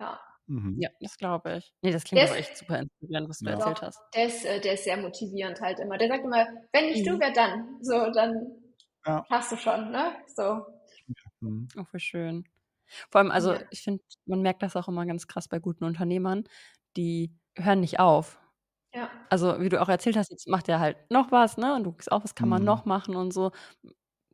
[0.00, 0.20] Ja.
[0.46, 0.76] Mhm.
[0.78, 1.74] Ja, das glaube ich.
[1.82, 3.52] Nee, das klingt der aber echt super inspirierend, was du ja.
[3.52, 4.00] erzählt hast.
[4.14, 5.98] Der ist, äh, der ist sehr motivierend halt immer.
[5.98, 7.12] Der sagt immer, wenn nicht mhm.
[7.12, 7.78] du, wer dann?
[7.82, 8.52] So, dann
[9.04, 9.26] ja.
[9.28, 10.14] hast du schon, ne?
[10.34, 10.64] So.
[11.40, 11.68] Mhm.
[11.76, 12.44] Oh, wie schön.
[13.10, 13.60] Vor allem, also ja.
[13.70, 16.44] ich finde, man merkt das auch immer ganz krass bei guten Unternehmern,
[16.96, 18.38] die hören nicht auf.
[18.94, 19.10] Ja.
[19.28, 21.74] Also, wie du auch erzählt hast, jetzt macht er halt noch was, ne?
[21.74, 22.66] Und du guckst auch, was kann man mhm.
[22.66, 23.50] noch machen und so.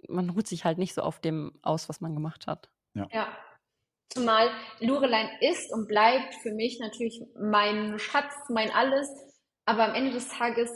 [0.09, 2.70] Man ruht sich halt nicht so auf dem aus, was man gemacht hat.
[2.94, 3.09] Ja.
[3.12, 3.28] ja.
[4.11, 4.50] Zumal
[4.80, 9.09] Lurelein ist und bleibt für mich natürlich mein Schatz, mein Alles.
[9.64, 10.70] Aber am Ende des Tages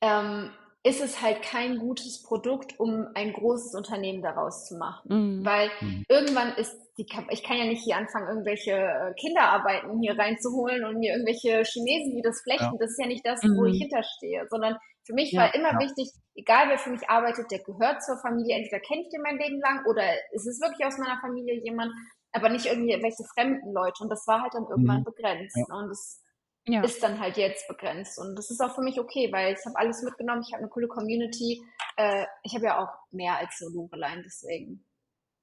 [0.00, 0.50] ähm,
[0.84, 5.08] ist es halt kein gutes Produkt, um ein großes Unternehmen daraus zu machen.
[5.40, 5.44] Mhm.
[5.44, 6.04] Weil mhm.
[6.08, 10.98] irgendwann ist die, ich kann ja nicht hier anfangen, irgendwelche äh, Kinderarbeiten hier reinzuholen und
[10.98, 12.64] mir irgendwelche Chinesen, die das flechten.
[12.64, 12.78] Ja.
[12.78, 13.74] Das ist ja nicht das, wo mhm.
[13.74, 15.78] ich hinterstehe, sondern für mich ja, war immer ja.
[15.80, 18.56] wichtig, egal wer für mich arbeitet, der gehört zur Familie.
[18.56, 21.92] Entweder kenne ich den mein Leben lang oder ist es wirklich aus meiner Familie jemand,
[22.32, 24.02] aber nicht irgendwie welche fremden Leute.
[24.02, 25.04] Und das war halt dann irgendwann mhm.
[25.04, 25.56] begrenzt.
[25.68, 26.22] Und das
[26.66, 26.82] ja.
[26.82, 28.18] ist dann halt jetzt begrenzt.
[28.18, 30.70] Und das ist auch für mich okay, weil ich habe alles mitgenommen, ich habe eine
[30.70, 31.60] coole Community.
[31.96, 34.84] Äh, ich habe ja auch mehr als so Lorelein, deswegen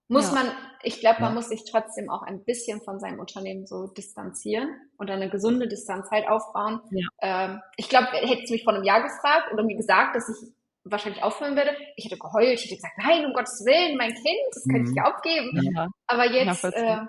[0.07, 0.35] muss ja.
[0.35, 0.51] man,
[0.83, 1.35] ich glaube, man ja.
[1.35, 6.11] muss sich trotzdem auch ein bisschen von seinem Unternehmen so distanzieren und eine gesunde Distanz
[6.11, 6.79] halt aufbauen.
[6.91, 7.07] Ja.
[7.21, 10.54] Ähm, ich glaube, hättest du mich vor einem Jahr gefragt oder mir gesagt, dass ich
[10.85, 14.25] wahrscheinlich aufhören würde, ich hätte geheult, ich hätte gesagt, nein, um Gottes Willen, mein Kind,
[14.51, 14.85] das kann mhm.
[14.85, 15.91] ich nicht aufgeben.
[16.07, 17.01] Aber jetzt, äh,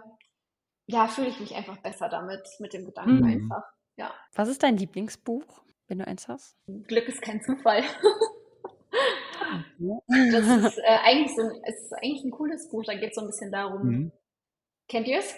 [0.87, 3.25] ja, fühle ich mich einfach besser damit, mit dem Gedanken mhm.
[3.25, 3.65] einfach.
[3.97, 4.13] Ja.
[4.35, 6.57] Was ist dein Lieblingsbuch, wenn du eins hast?
[6.67, 7.83] Glück ist kein Zufall.
[9.79, 12.85] Das ist, äh, eigentlich so ein, es ist eigentlich ein cooles Buch.
[12.85, 14.13] Da geht es so ein bisschen darum, mhm.
[14.89, 15.35] Kennt ihr es?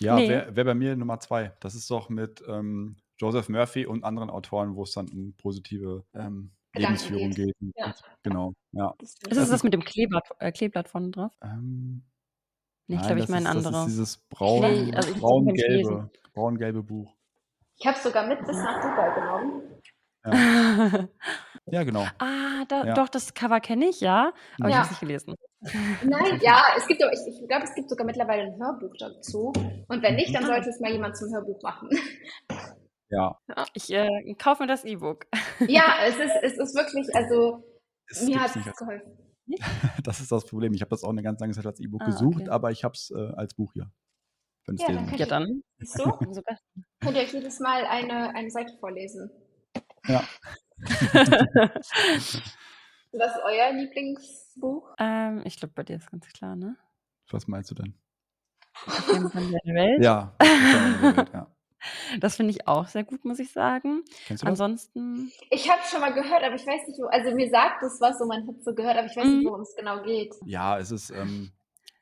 [0.00, 0.28] Ja, nee.
[0.28, 1.54] wäre wär bei mir Nummer zwei.
[1.60, 6.04] Das ist doch mit ähm, Joseph Murphy und anderen Autoren, wo es dann um positive
[6.14, 7.56] ähm, Lebensführung geht.
[7.58, 7.74] geht.
[7.76, 7.94] Ja.
[8.22, 8.94] Genau, ja.
[9.00, 11.32] Ist das das mit dem Kleeblatt, äh, Kleeblatt von drauf?
[11.42, 12.02] Ähm,
[12.86, 13.72] nee, ich glaube, ich meine andere.
[13.72, 17.14] Das ist dieses braun, nee, also braun-gelbe braun Buch.
[17.78, 19.62] Ich habe es sogar mit bis nach Dubai genommen.
[20.24, 20.32] Ja,
[21.66, 22.06] ja genau.
[22.18, 22.94] Ah, da, ja.
[22.94, 24.70] doch, das Cover kenne ich, ja, aber ja.
[24.70, 25.34] ich habe es nicht gelesen.
[26.04, 29.52] Nein, ja, es gibt, ich, ich glaube, es gibt sogar mittlerweile ein Hörbuch dazu.
[29.88, 30.48] Und wenn nicht, dann mhm.
[30.48, 31.88] sollte es mal jemand zum Hörbuch machen.
[33.08, 33.38] Ja.
[33.74, 35.26] Ich äh, kaufe mir das E-Book.
[35.68, 37.64] Ja, es ist, es ist wirklich, also
[38.08, 39.18] es mir hat es geholfen.
[40.02, 40.74] Das ist das Problem.
[40.74, 42.50] Ich habe das auch eine ganz lange Zeit als E-Book ah, gesucht, okay.
[42.50, 43.90] aber ich habe es äh, als Buch hier.
[44.66, 45.62] Wenn ja, dann ja, dann.
[45.78, 49.30] So, könnt ihr euch jedes Mal eine, eine Seite vorlesen.
[50.06, 50.24] Ja.
[53.18, 54.94] Was ist euer Lieblingsbuch?
[54.98, 56.76] Ähm, ich glaube, bei dir ist ganz klar, ne?
[57.30, 57.94] Was meinst du denn?
[58.86, 60.04] der Welt?
[60.04, 60.34] Ja.
[60.40, 61.55] Welt, ja.
[62.20, 64.02] Das finde ich auch sehr gut, muss ich sagen.
[64.26, 64.60] Kennst du das?
[64.60, 65.30] Ansonsten.
[65.50, 68.00] Ich habe es schon mal gehört, aber ich weiß nicht, wo, also mir sagt es
[68.00, 69.38] was und man hat es so gehört, aber ich weiß mhm.
[69.38, 70.34] nicht, worum es genau geht.
[70.44, 71.52] Ja, es ist, ähm,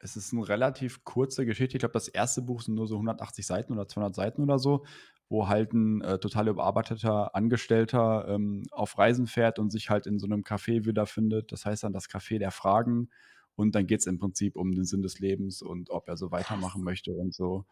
[0.01, 1.77] es ist eine relativ kurze Geschichte.
[1.77, 4.85] Ich glaube, das erste Buch sind nur so 180 Seiten oder 200 Seiten oder so,
[5.29, 10.19] wo halt ein äh, total überarbeiteter Angestellter ähm, auf Reisen fährt und sich halt in
[10.19, 11.53] so einem Café wiederfindet.
[11.53, 13.11] Das heißt dann das Café der Fragen.
[13.57, 16.31] Und dann geht es im Prinzip um den Sinn des Lebens und ob er so
[16.31, 17.65] weitermachen möchte und so.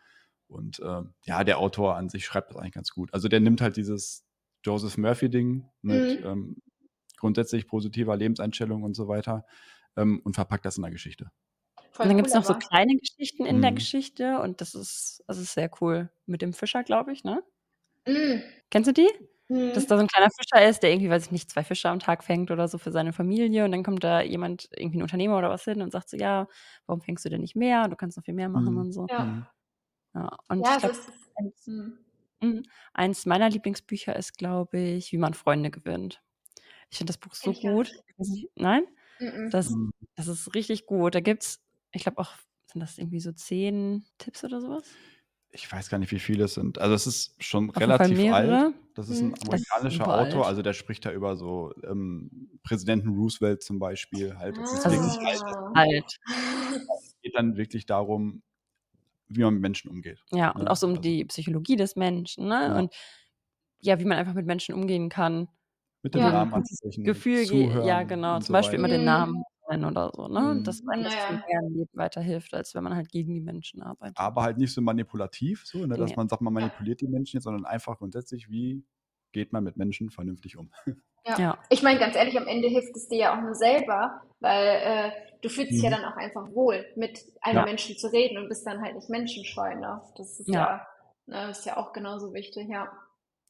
[0.52, 3.12] Und äh, ja, der Autor an sich schreibt das eigentlich ganz gut.
[3.12, 4.24] Also der nimmt halt dieses
[4.64, 6.26] Joseph Murphy-Ding mit mhm.
[6.26, 6.56] ähm,
[7.16, 9.44] grundsätzlich positiver Lebenseinstellung und so weiter
[9.96, 11.30] ähm, und verpackt das in der Geschichte.
[11.90, 13.62] Voll und dann gibt es noch so kleine Geschichten in mhm.
[13.62, 16.10] der Geschichte und das ist, das ist sehr cool.
[16.26, 17.42] Mit dem Fischer, glaube ich, ne?
[18.06, 18.42] Mhm.
[18.70, 19.08] Kennst du die?
[19.48, 19.74] Mhm.
[19.74, 21.98] Dass da so ein kleiner Fischer ist, der irgendwie, weiß ich nicht, zwei Fische am
[21.98, 25.36] Tag fängt oder so für seine Familie und dann kommt da jemand, irgendwie ein Unternehmer
[25.36, 26.48] oder was hin und sagt so, ja,
[26.86, 27.88] warum fängst du denn nicht mehr?
[27.88, 28.80] Du kannst noch viel mehr machen mhm.
[28.80, 29.06] und so.
[29.10, 29.46] Ja.
[30.14, 30.98] Ja, und ja, ich glaube,
[31.36, 31.66] eins,
[32.40, 32.62] mhm.
[32.92, 36.22] eins meiner Lieblingsbücher ist, glaube ich, Wie man Freunde gewinnt.
[36.90, 37.90] Ich finde das Buch so ich gut.
[38.54, 38.84] Nein?
[39.18, 39.50] Mhm.
[39.50, 39.74] Das,
[40.14, 41.14] das ist richtig gut.
[41.14, 41.60] Da gibt es,
[41.92, 42.32] ich glaube auch,
[42.66, 44.84] sind das irgendwie so zehn Tipps oder sowas?
[45.54, 46.78] Ich weiß gar nicht, wie viele es sind.
[46.78, 48.74] Also es ist schon Auf relativ alt.
[48.94, 49.34] Das ist ein mhm.
[49.46, 50.48] amerikanischer Autor, alt.
[50.48, 54.36] also der spricht da über so ähm, Präsidenten Roosevelt zum Beispiel.
[54.36, 55.42] Halt, das ist wirklich alt.
[55.74, 56.18] alt.
[56.98, 58.42] Es geht dann wirklich darum,
[59.36, 60.22] wie man mit Menschen umgeht.
[60.30, 62.54] Ja, und auch so um also, die Psychologie des Menschen, ne?
[62.54, 62.78] Ja.
[62.78, 62.94] Und
[63.80, 65.48] ja, wie man einfach mit Menschen umgehen kann.
[66.02, 66.30] Mit dem ja.
[66.30, 67.04] Namen anzusprechen.
[67.04, 67.44] Gefühl,
[67.84, 68.36] ja, genau.
[68.38, 68.88] Zum so Beispiel weiter.
[68.88, 70.54] immer den Namen nennen oder so, ne?
[70.54, 70.64] Mhm.
[70.64, 71.26] Dass einem das naja.
[71.26, 74.18] viel mehr weiterhilft, als wenn man halt gegen die Menschen arbeitet.
[74.18, 75.96] Aber halt nicht so manipulativ, so, ne?
[75.96, 76.16] dass nee.
[76.16, 78.84] man sagt, man manipuliert die Menschen jetzt, sondern einfach grundsätzlich, wie
[79.32, 80.70] geht man mit Menschen vernünftig um.
[81.24, 81.38] Ja.
[81.38, 81.58] ja.
[81.70, 85.12] Ich meine, ganz ehrlich, am Ende hilft es dir ja auch nur selber, weil äh,
[85.40, 85.94] du fühlst dich ja mhm.
[85.94, 87.64] dann auch einfach wohl, mit einem ja.
[87.64, 89.72] Menschen zu reden und bist dann halt nicht menschenscheu.
[89.76, 90.02] Ne?
[90.16, 90.84] Das ist ja,
[91.28, 92.90] ja, ne, ist ja auch genauso wichtig, ja.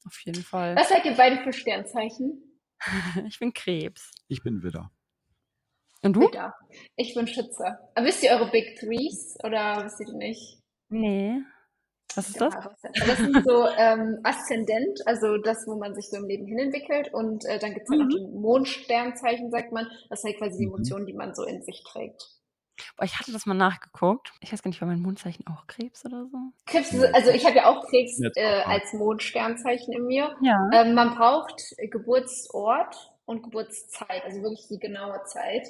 [0.05, 0.77] Auf jeden Fall.
[0.77, 2.61] Was seid ihr beide für Sternzeichen?
[3.27, 4.11] ich bin Krebs.
[4.29, 4.91] Ich bin Widder.
[6.03, 6.21] Und du?
[6.23, 6.55] Widder.
[6.97, 7.79] Ich bin Schütze.
[7.95, 10.59] Aber wisst ihr eure Big Threes oder wisst ihr die nicht?
[10.89, 11.41] Nee.
[12.17, 12.55] Was ist das?
[12.55, 17.13] Das ist so ähm, Aszendent, also das, wo man sich so im Leben hinentwickelt.
[17.13, 18.09] Und äh, dann gibt es halt mhm.
[18.09, 19.89] noch die Mondsternzeichen, sagt man.
[20.11, 20.75] Das sind halt quasi die mhm.
[20.75, 22.23] Emotionen, die man so in sich trägt.
[22.97, 24.33] Boah, ich hatte das mal nachgeguckt.
[24.41, 26.39] Ich weiß gar nicht, war mein Mondzeichen auch Krebs oder so?
[26.67, 30.37] Krebs, also ich habe ja auch Krebs äh, als Mondsternzeichen in mir.
[30.43, 30.69] Ja.
[30.73, 35.69] Ähm, man braucht Geburtsort und Geburtszeit, also wirklich die genaue Zeit.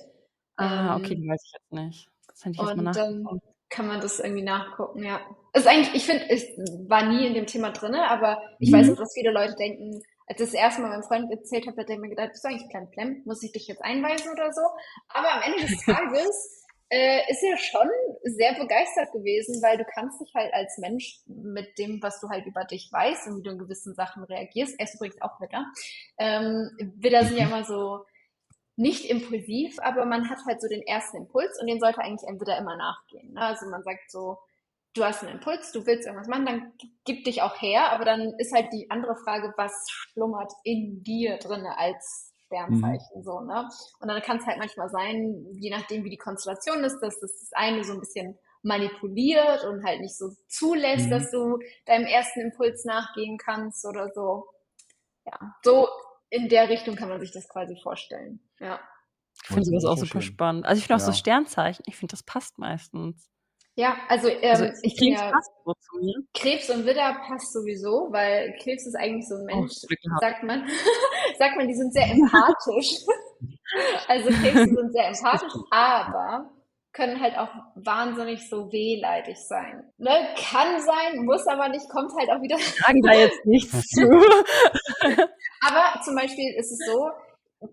[0.56, 2.08] Ah, okay, die weiß ich jetzt nicht.
[2.28, 5.20] Das hätte ich jetzt mal nachgeguckt kann man das irgendwie nachgucken, ja.
[5.54, 6.46] ist eigentlich, ich finde, ich
[6.88, 8.76] war nie in dem Thema drin, aber ich mhm.
[8.76, 11.80] weiß auch, dass viele Leute denken, als ich das erste Mal meinem Freund erzählt habe,
[11.80, 13.22] hat er mir gedacht, bist du eigentlich klein Plem?
[13.24, 14.62] Muss ich dich jetzt einweisen oder so?
[15.08, 17.88] Aber am Ende des Tages äh, ist er schon
[18.22, 22.44] sehr begeistert gewesen, weil du kannst dich halt als Mensch mit dem, was du halt
[22.46, 25.64] über dich weißt und wie du in gewissen Sachen reagierst, er ist übrigens auch Witter,
[26.18, 28.04] ähm, Witter sind ja immer so,
[28.76, 32.58] nicht impulsiv, aber man hat halt so den ersten Impuls und den sollte eigentlich entweder
[32.58, 33.32] immer nachgehen.
[33.34, 33.40] Ne?
[33.40, 34.38] Also man sagt so,
[34.94, 36.72] du hast einen Impuls, du willst irgendwas machen, dann
[37.04, 41.38] gib dich auch her, aber dann ist halt die andere Frage, was schlummert in dir
[41.38, 43.22] drinne als Sternzeichen mhm.
[43.22, 43.68] so, ne?
[44.00, 47.30] Und dann kann es halt manchmal sein, je nachdem wie die Konstellation ist, dass das,
[47.40, 51.10] das eine so ein bisschen manipuliert und halt nicht so zulässt, mhm.
[51.10, 54.46] dass du deinem ersten Impuls nachgehen kannst oder so.
[55.24, 55.88] Ja, so
[56.32, 58.40] in der Richtung kann man sich das quasi vorstellen.
[58.58, 58.80] Ja.
[59.42, 60.32] Ich finde sowas auch super schön.
[60.32, 60.66] spannend.
[60.66, 61.12] Also ich finde auch ja.
[61.12, 63.30] so Sternzeichen, ich finde, das passt meistens.
[63.74, 65.32] Ja, also, ähm, also ich finde ja,
[66.34, 70.42] Krebs und Widder passt sowieso, weil Krebs ist eigentlich so ein oh, Mensch, oh, sagt
[70.42, 70.66] man,
[71.38, 73.04] sagt man, die sind sehr empathisch.
[74.08, 76.50] also Krebs sind sehr empathisch, aber
[76.92, 79.82] können halt auch wahnsinnig so wehleidig sein.
[79.96, 80.10] Ne?
[80.36, 82.58] Kann sein, muss aber nicht, kommt halt auch wieder.
[82.58, 84.06] Sagen da jetzt nichts zu.
[85.62, 87.10] Aber zum Beispiel ist es so,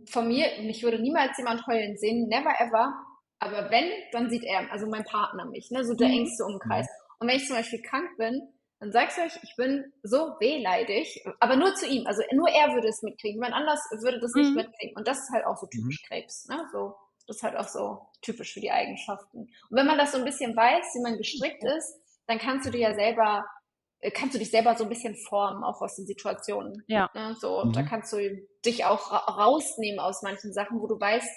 [0.06, 2.94] von mir, mich würde niemals jemand heulen sehen, never ever.
[3.40, 6.20] Aber wenn, dann sieht er, also mein Partner mich, ne, so der mhm.
[6.20, 6.88] engste Umkreis.
[7.20, 8.42] Und wenn ich zum Beispiel krank bin,
[8.80, 12.08] dann sagst du euch, ich bin so wehleidig, aber nur zu ihm.
[12.08, 13.36] Also nur er würde es mitkriegen.
[13.36, 14.56] Jemand anders würde das nicht mhm.
[14.56, 14.96] mitkriegen.
[14.96, 16.08] Und das ist halt auch so typisch mhm.
[16.08, 16.66] Krebs, ne?
[16.72, 16.96] So,
[17.28, 19.40] das ist halt auch so typisch für die Eigenschaften.
[19.40, 22.72] Und wenn man das so ein bisschen weiß, wie man gestrickt ist, dann kannst du
[22.72, 23.46] dir ja selber,
[24.14, 26.84] kannst du dich selber so ein bisschen formen, auch aus den Situationen.
[26.88, 27.10] Ja.
[27.14, 27.36] Ne?
[27.40, 27.74] So, mhm.
[27.74, 28.18] da kannst du
[28.66, 31.30] dich auch rausnehmen aus manchen Sachen, wo du weißt,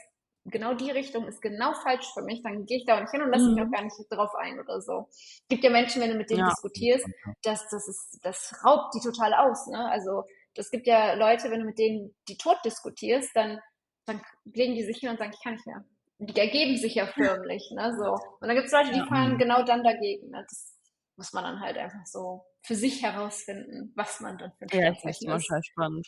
[0.44, 3.30] genau die Richtung ist genau falsch für mich, dann gehe ich da nicht hin und
[3.30, 3.72] lasse mich auch mhm.
[3.72, 5.08] gar nicht drauf ein oder so.
[5.10, 6.48] Es gibt ja Menschen, wenn du mit denen ja.
[6.48, 7.06] diskutierst,
[7.42, 9.88] dass das ist, das raubt die total aus, ne?
[9.90, 13.58] Also, das gibt ja Leute, wenn du mit denen die tot diskutierst, dann,
[14.06, 15.84] dann legen die sich hin und sagen, ich kann nicht mehr.
[16.18, 17.94] Die ergeben sich ja förmlich, ne?
[17.96, 18.12] So.
[18.12, 19.06] Und dann gibt es Leute, die ja.
[19.06, 20.30] fahren genau dann dagegen.
[20.30, 20.44] Ne?
[20.48, 20.71] Das
[21.16, 24.90] muss man dann halt einfach so für sich herausfinden, was man dann für ein Ja,
[25.02, 26.06] das ist total spannend.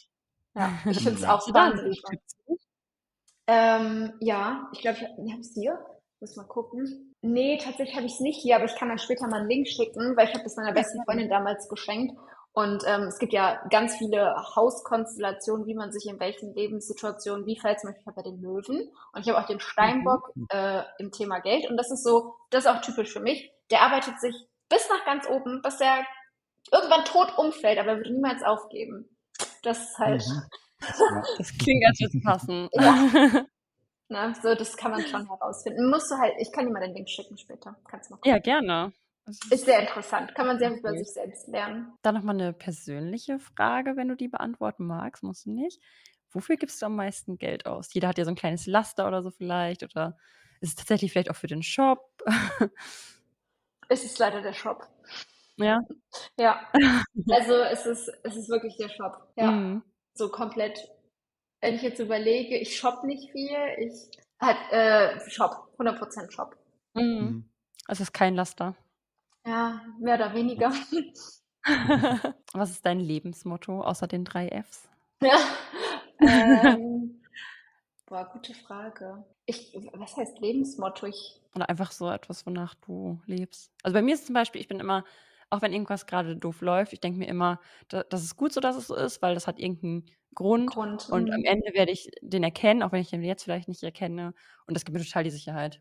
[0.54, 2.22] Ja, ich finde es auch wahnsinnig spannend.
[3.46, 5.78] Ähm, ja, ich glaube, ich habe es hier.
[6.20, 7.12] Muss mal gucken.
[7.20, 9.68] Nee, tatsächlich habe ich es nicht hier, aber ich kann dann später mal einen Link
[9.68, 12.16] schicken, weil ich habe das meiner besten Freundin damals geschenkt.
[12.52, 17.58] Und ähm, es gibt ja ganz viele Hauskonstellationen, wie man sich in welchen Lebenssituationen wie
[17.58, 17.80] verhält.
[17.80, 20.46] Zum Beispiel, ja den Löwen und ich habe auch den Steinbock mhm.
[20.50, 21.68] äh, im Thema Geld.
[21.68, 23.50] Und das ist so, das ist auch typisch für mich.
[23.72, 24.34] Der arbeitet sich
[24.68, 26.04] bis nach ganz oben, dass er
[26.72, 29.08] irgendwann tot umfällt, aber er würde niemals aufgeben.
[29.62, 30.42] Das ist halt, mhm.
[31.38, 32.68] Das klingt, als würde es passen.
[32.72, 33.46] Ja.
[34.08, 35.88] Na, so, das kann man schon herausfinden.
[35.88, 37.76] Musst du halt, ich kann dir mal den Link schicken später.
[37.88, 38.30] Kannst mal gucken.
[38.30, 38.92] Ja, gerne.
[39.26, 40.34] Ist sehr interessant.
[40.34, 40.80] Kann man sehr okay.
[40.80, 41.92] über sich selbst lernen.
[42.02, 45.80] Dann nochmal eine persönliche Frage, wenn du die beantworten magst, musst du nicht.
[46.30, 47.94] Wofür gibst du am meisten Geld aus?
[47.94, 49.82] Jeder hat ja so ein kleines Laster oder so vielleicht.
[49.82, 50.18] Oder
[50.60, 52.00] ist es tatsächlich vielleicht auch für den Shop?
[53.88, 54.86] es ist leider der Shop.
[55.56, 55.80] Ja.
[56.38, 56.60] Ja.
[57.30, 59.28] Also es ist, es ist wirklich der Shop.
[59.36, 59.50] Ja.
[59.50, 59.82] Mhm
[60.14, 60.88] so komplett,
[61.60, 63.92] wenn ich jetzt überlege, ich shop nicht viel, ich
[64.40, 66.56] halt äh, Shop, 100% Shop.
[66.94, 67.02] Mhm.
[67.02, 67.50] mhm.
[67.86, 68.74] Also es ist kein Laster.
[69.46, 70.72] Ja, mehr oder weniger.
[72.54, 74.88] Was ist dein Lebensmotto außer den drei Fs?
[75.20, 75.36] Ja.
[76.20, 77.23] Ähm,
[78.14, 79.24] boah, gute Frage.
[79.46, 81.06] Ich, was heißt Lebensmotto?
[81.06, 83.72] Ich, Oder einfach so etwas, wonach du lebst.
[83.82, 85.04] Also bei mir ist zum Beispiel, ich bin immer
[85.50, 88.60] auch wenn irgendwas gerade doof läuft, ich denke mir immer, da, das ist gut so,
[88.60, 90.04] dass es so ist, weil das hat irgendeinen
[90.34, 90.70] Grund.
[90.70, 91.46] Grund und am mhm.
[91.46, 94.34] Ende werde ich den erkennen, auch wenn ich den jetzt vielleicht nicht erkenne.
[94.66, 95.80] Und das gibt mir total die Sicherheit.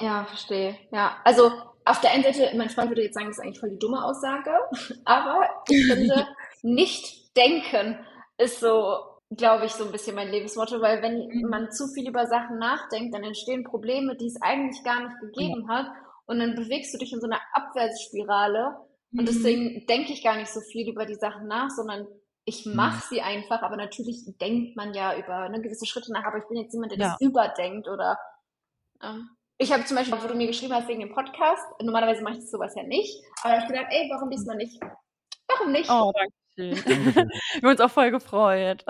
[0.00, 0.76] Ja, verstehe.
[0.92, 1.52] Ja, also
[1.84, 4.02] auf der einen Seite, mein Freund würde jetzt sagen, das ist eigentlich voll die dumme
[4.02, 4.52] Aussage,
[5.04, 6.26] aber ich finde,
[6.62, 7.98] nicht denken
[8.38, 11.48] ist so, glaube ich, so ein bisschen mein Lebensmotto, weil wenn mhm.
[11.48, 15.66] man zu viel über Sachen nachdenkt, dann entstehen Probleme, die es eigentlich gar nicht gegeben
[15.68, 15.74] ja.
[15.74, 15.86] hat
[16.26, 18.76] und dann bewegst du dich in so einer Abwärtsspirale.
[19.12, 19.26] Und mhm.
[19.26, 22.06] deswegen denke ich gar nicht so viel über die Sachen nach, sondern
[22.44, 23.02] ich mache mhm.
[23.08, 23.62] sie einfach.
[23.62, 26.24] Aber natürlich denkt man ja über ne, gewisse Schritte nach.
[26.24, 27.08] Aber ich bin jetzt niemand, der ja.
[27.10, 28.18] das überdenkt oder.
[29.02, 32.38] Ähm, ich habe zum Beispiel, wo du mir geschrieben hast wegen dem Podcast, normalerweise mache
[32.38, 33.22] ich sowas ja nicht.
[33.42, 34.80] Aber ich habe gedacht, ey, warum diesmal nicht?
[35.48, 35.90] Warum nicht?
[35.90, 36.76] Oh, danke schön.
[36.84, 38.84] Wir haben uns auch voll gefreut.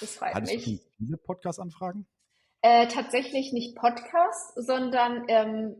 [0.00, 0.64] Das freut Hattest mich.
[0.64, 2.06] Du viele Podcast-Anfragen?
[2.62, 5.76] Äh, tatsächlich nicht Podcast, sondern ähm,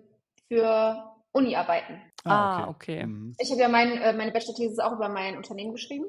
[0.48, 2.00] für Uni-Arbeiten.
[2.24, 3.06] Ah, ah, okay.
[3.06, 3.34] Mhm.
[3.38, 6.06] Ich habe ja mein, äh, meine Bachelor-Thesis auch über mein Unternehmen geschrieben.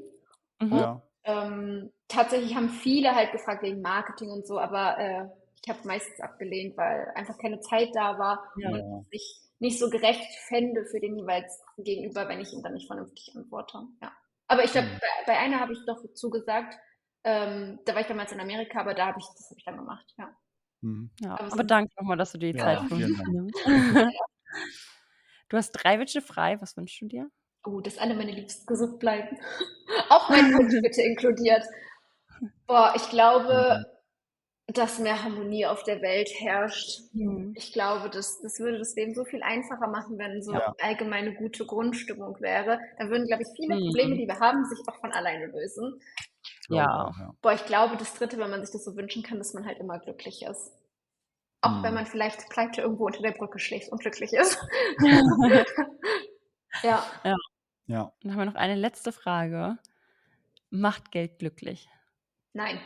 [0.59, 0.77] Mhm.
[0.77, 1.01] Ja.
[1.23, 5.25] Ähm, tatsächlich haben viele halt gefragt wegen Marketing und so, aber äh,
[5.61, 8.69] ich habe meistens abgelehnt, weil einfach keine Zeit da war ja.
[8.69, 12.87] und ich nicht so gerecht fände für den jeweils gegenüber, wenn ich ihm dann nicht
[12.87, 13.79] vernünftig antworte.
[14.01, 14.11] Ja.
[14.49, 14.99] Aber ich glaube, mhm.
[14.99, 16.75] bei, bei, einer habe ich doch zugesagt,
[17.23, 19.77] ähm, da war ich damals in Amerika, aber da habe ich, das habe ich dann
[19.77, 20.35] gemacht, ja.
[20.81, 21.11] Mhm.
[21.21, 23.65] Ja, aber, aber danke nochmal, dass du dir die ja, Zeit nimmst.
[25.49, 26.59] du hast drei Wünsche frei.
[26.61, 27.29] Was wünschst du dir?
[27.65, 29.37] Oh, dass alle meine Liebsten gesund bleiben.
[30.09, 31.63] Auch mein Wunsch bitte inkludiert.
[32.65, 33.98] Boah, ich glaube, mhm.
[34.73, 37.01] Dass mehr Harmonie auf der Welt herrscht.
[37.13, 37.53] Mhm.
[37.55, 40.75] Ich glaube, das, das würde das Leben so viel einfacher machen, wenn so ja.
[40.81, 42.79] allgemeine gute Grundstimmung wäre.
[42.97, 43.85] Dann würden, glaube ich, viele mhm.
[43.85, 46.01] Probleme, die wir haben, sich auch von alleine lösen.
[46.69, 47.11] Ja.
[47.41, 49.79] Boah, ich glaube, das Dritte, wenn man sich das so wünschen kann, dass man halt
[49.79, 50.71] immer glücklich ist.
[51.61, 51.83] Auch hm.
[51.83, 54.57] wenn man vielleicht pleite irgendwo unter der Brücke schläft und glücklich ist.
[56.83, 57.03] ja.
[57.23, 57.35] ja.
[57.87, 58.13] Ja.
[58.21, 59.77] Dann haben wir noch eine letzte Frage.
[60.69, 61.89] Macht Geld glücklich?
[62.53, 62.79] Nein.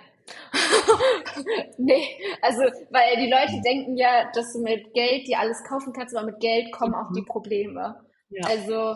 [1.77, 2.07] nee,
[2.41, 6.27] also, weil die Leute denken ja, dass du mit Geld dir alles kaufen kannst, aber
[6.27, 7.25] mit Geld kommen auch die mhm.
[7.25, 8.05] Probleme.
[8.29, 8.47] Ja.
[8.47, 8.95] Also,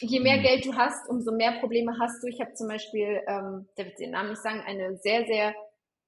[0.00, 0.42] je mehr mhm.
[0.42, 2.28] Geld du hast, umso mehr Probleme hast du.
[2.28, 5.54] Ich habe zum Beispiel, ähm, der wird den Namen nicht sagen, eine sehr, sehr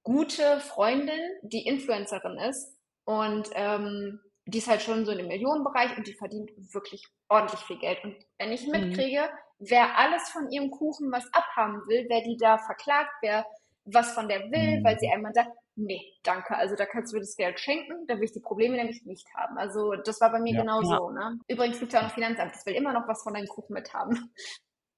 [0.02, 2.76] gute Freundin, die Influencerin ist.
[3.04, 7.60] Und ähm, die ist halt schon so in dem Millionenbereich und die verdient wirklich ordentlich
[7.60, 8.02] viel Geld.
[8.04, 8.72] Und wenn ich mhm.
[8.72, 13.46] mitkriege, wer alles von ihrem Kuchen was abhaben will, wer die da verklagt, wer
[13.92, 14.84] was von der will, mhm.
[14.84, 18.16] weil sie einmal sagt, nee, danke, also da kannst du mir das Geld schenken, da
[18.16, 19.56] will ich die Probleme nämlich nicht haben.
[19.58, 20.98] Also das war bei mir ja, genau ja.
[20.98, 21.10] so.
[21.10, 21.38] Ne?
[21.48, 23.74] Übrigens gibt es ja auch ein Finanzamt, das will immer noch was von deinem Kuchen
[23.74, 24.32] mit haben.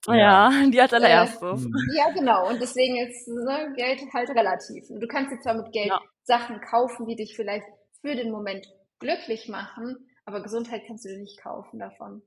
[0.08, 1.64] Ja, die als allererstes.
[1.64, 2.48] Äh, ja, genau.
[2.48, 4.90] Und deswegen ist ne, Geld halt relativ.
[4.90, 6.00] Und du kannst jetzt zwar mit Geld ja.
[6.24, 7.66] Sachen kaufen, die dich vielleicht
[8.00, 8.66] für den Moment
[8.98, 12.22] glücklich machen, aber Gesundheit kannst du dir nicht kaufen davon.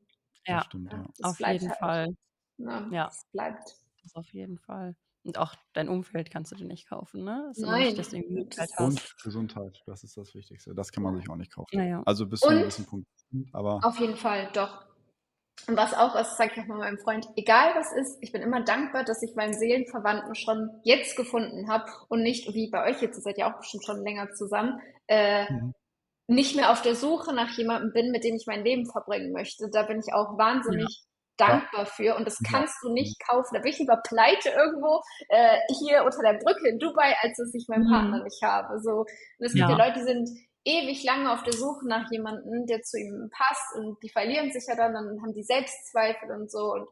[0.45, 1.05] Ja, stimmt, ja.
[1.24, 1.80] auf jeden halt.
[1.80, 2.16] Fall.
[2.57, 2.89] Ne?
[2.91, 3.76] Ja, es bleibt.
[4.03, 4.95] Das auf jeden Fall.
[5.26, 7.45] Und auch dein Umfeld kannst du dir nicht kaufen, ne?
[7.47, 7.84] Das Nein.
[7.84, 8.80] Nicht, dass du Möglichkeit hast.
[8.80, 10.76] Und Gesundheit, das ist das Wichtigste.
[10.76, 11.67] Das kann man sich auch nicht kaufen.
[11.71, 13.07] Ja, Also bis zu einem gewissen Punkt.
[13.51, 14.86] Aber auf jeden Fall, doch.
[15.67, 18.43] Und was auch ist, sage ich auch mal meinem Freund, egal was ist, ich bin
[18.43, 23.01] immer dankbar, dass ich meinen Seelenverwandten schon jetzt gefunden habe und nicht wie bei euch
[23.01, 25.73] jetzt, ihr seid ja auch bestimmt schon länger zusammen, äh, mhm
[26.28, 29.69] nicht mehr auf der Suche nach jemandem bin, mit dem ich mein Leben verbringen möchte.
[29.69, 31.14] Da bin ich auch wahnsinnig ja.
[31.38, 32.90] Dankbar für und das kannst ja.
[32.90, 33.54] du nicht kaufen.
[33.54, 37.54] Da bin ich lieber pleite irgendwo äh, hier unter der Brücke in Dubai, als dass
[37.54, 37.92] ich meinen mhm.
[37.92, 38.80] Partner nicht habe.
[38.82, 39.78] So, und es gibt ja.
[39.78, 40.30] Leute, die sind
[40.66, 44.66] ewig lange auf der Suche nach jemandem, der zu ihm passt und die verlieren sich
[44.68, 46.88] ja dann, dann haben die Selbstzweifel und so und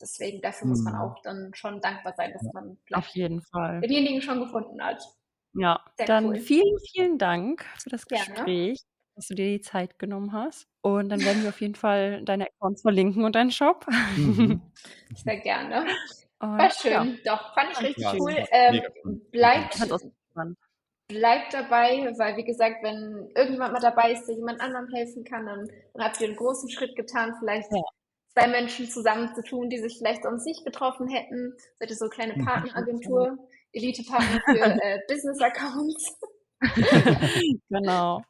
[0.00, 0.70] deswegen dafür mhm.
[0.72, 1.00] muss man mhm.
[1.00, 5.02] auch dann schon dankbar sein, dass man auf jeden Fall denjenigen schon gefunden hat.
[5.54, 6.36] Ja, Sehr dann cool.
[6.36, 8.04] vielen, vielen Dank für das.
[8.06, 8.80] Gespräch,
[9.14, 10.66] dass du dir die Zeit genommen hast.
[10.80, 13.86] Und dann werden wir auf jeden Fall deine Accounts verlinken und deinen Shop.
[14.16, 14.62] Mhm.
[15.14, 15.86] Sehr gerne.
[16.40, 17.18] Und, War schön.
[17.24, 17.36] Ja.
[17.36, 18.36] Doch, fand ich richtig ja, cool.
[18.50, 18.82] Ähm,
[19.30, 19.78] bleibt,
[21.08, 25.46] bleibt dabei, weil wie gesagt, wenn irgendjemand mal dabei ist, der jemand anderem helfen kann,
[25.46, 27.82] dann, dann habt ihr einen großen Schritt getan, vielleicht ja.
[28.34, 31.54] zwei Menschen zusammenzutun, die sich vielleicht sonst nicht getroffen hätten.
[31.78, 32.44] Seid ihr so eine kleine mhm.
[32.44, 33.38] Partneragentur.
[33.74, 36.18] Elite-Partner für äh, Business-Accounts.
[37.68, 38.22] genau.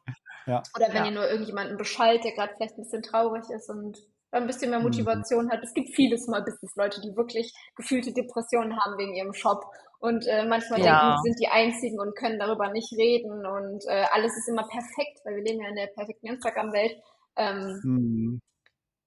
[0.45, 0.63] Ja.
[0.75, 1.05] Oder wenn ja.
[1.05, 3.97] ihr nur irgendjemanden Bescheid, der gerade vielleicht ein bisschen traurig ist und
[4.31, 4.85] ein bisschen mehr mhm.
[4.85, 5.51] Motivation mhm.
[5.51, 5.63] hat.
[5.63, 9.65] Es gibt vieles mal Business-Leute, die wirklich gefühlte Depressionen haben wegen ihrem Shop
[9.99, 10.85] und äh, manchmal ja.
[10.85, 14.67] denken, sie sind die Einzigen und können darüber nicht reden und äh, alles ist immer
[14.67, 16.97] perfekt, weil wir leben ja in der perfekten Instagram-Welt.
[17.37, 18.41] Ähm, mhm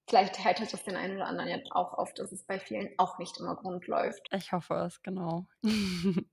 [0.08, 3.18] vielleicht heitert das den einen oder anderen ja auch auf, dass es bei vielen auch
[3.18, 4.26] nicht immer rund läuft.
[4.32, 5.46] Ich hoffe es, genau.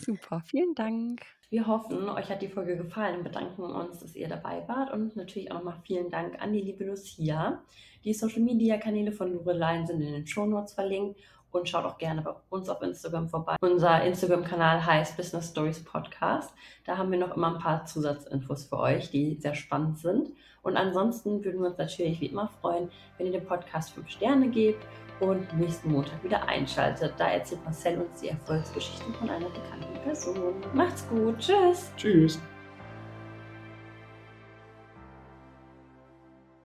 [0.00, 1.22] Super, vielen Dank.
[1.50, 4.92] Wir hoffen, euch hat die Folge gefallen und bedanken uns, dass ihr dabei wart.
[4.92, 7.62] Und natürlich auch nochmal vielen Dank an die liebe Lucia.
[8.04, 11.18] Die Social Media Kanäle von Lurelein sind in den Show Notes verlinkt
[11.52, 13.56] und schaut auch gerne bei uns auf Instagram vorbei.
[13.60, 16.52] Unser Instagram-Kanal heißt Business Stories Podcast.
[16.84, 20.30] Da haben wir noch immer ein paar Zusatzinfos für euch, die sehr spannend sind.
[20.62, 24.48] Und ansonsten würden wir uns natürlich wie immer freuen, wenn ihr dem Podcast 5 Sterne
[24.48, 24.84] gebt
[25.20, 27.14] und nächsten Montag wieder einschaltet.
[27.18, 30.54] Da erzählt Marcel uns die Erfolgsgeschichten von einer bekannten Person.
[30.72, 31.38] Macht's gut.
[31.38, 31.92] Tschüss.
[31.96, 32.40] Tschüss.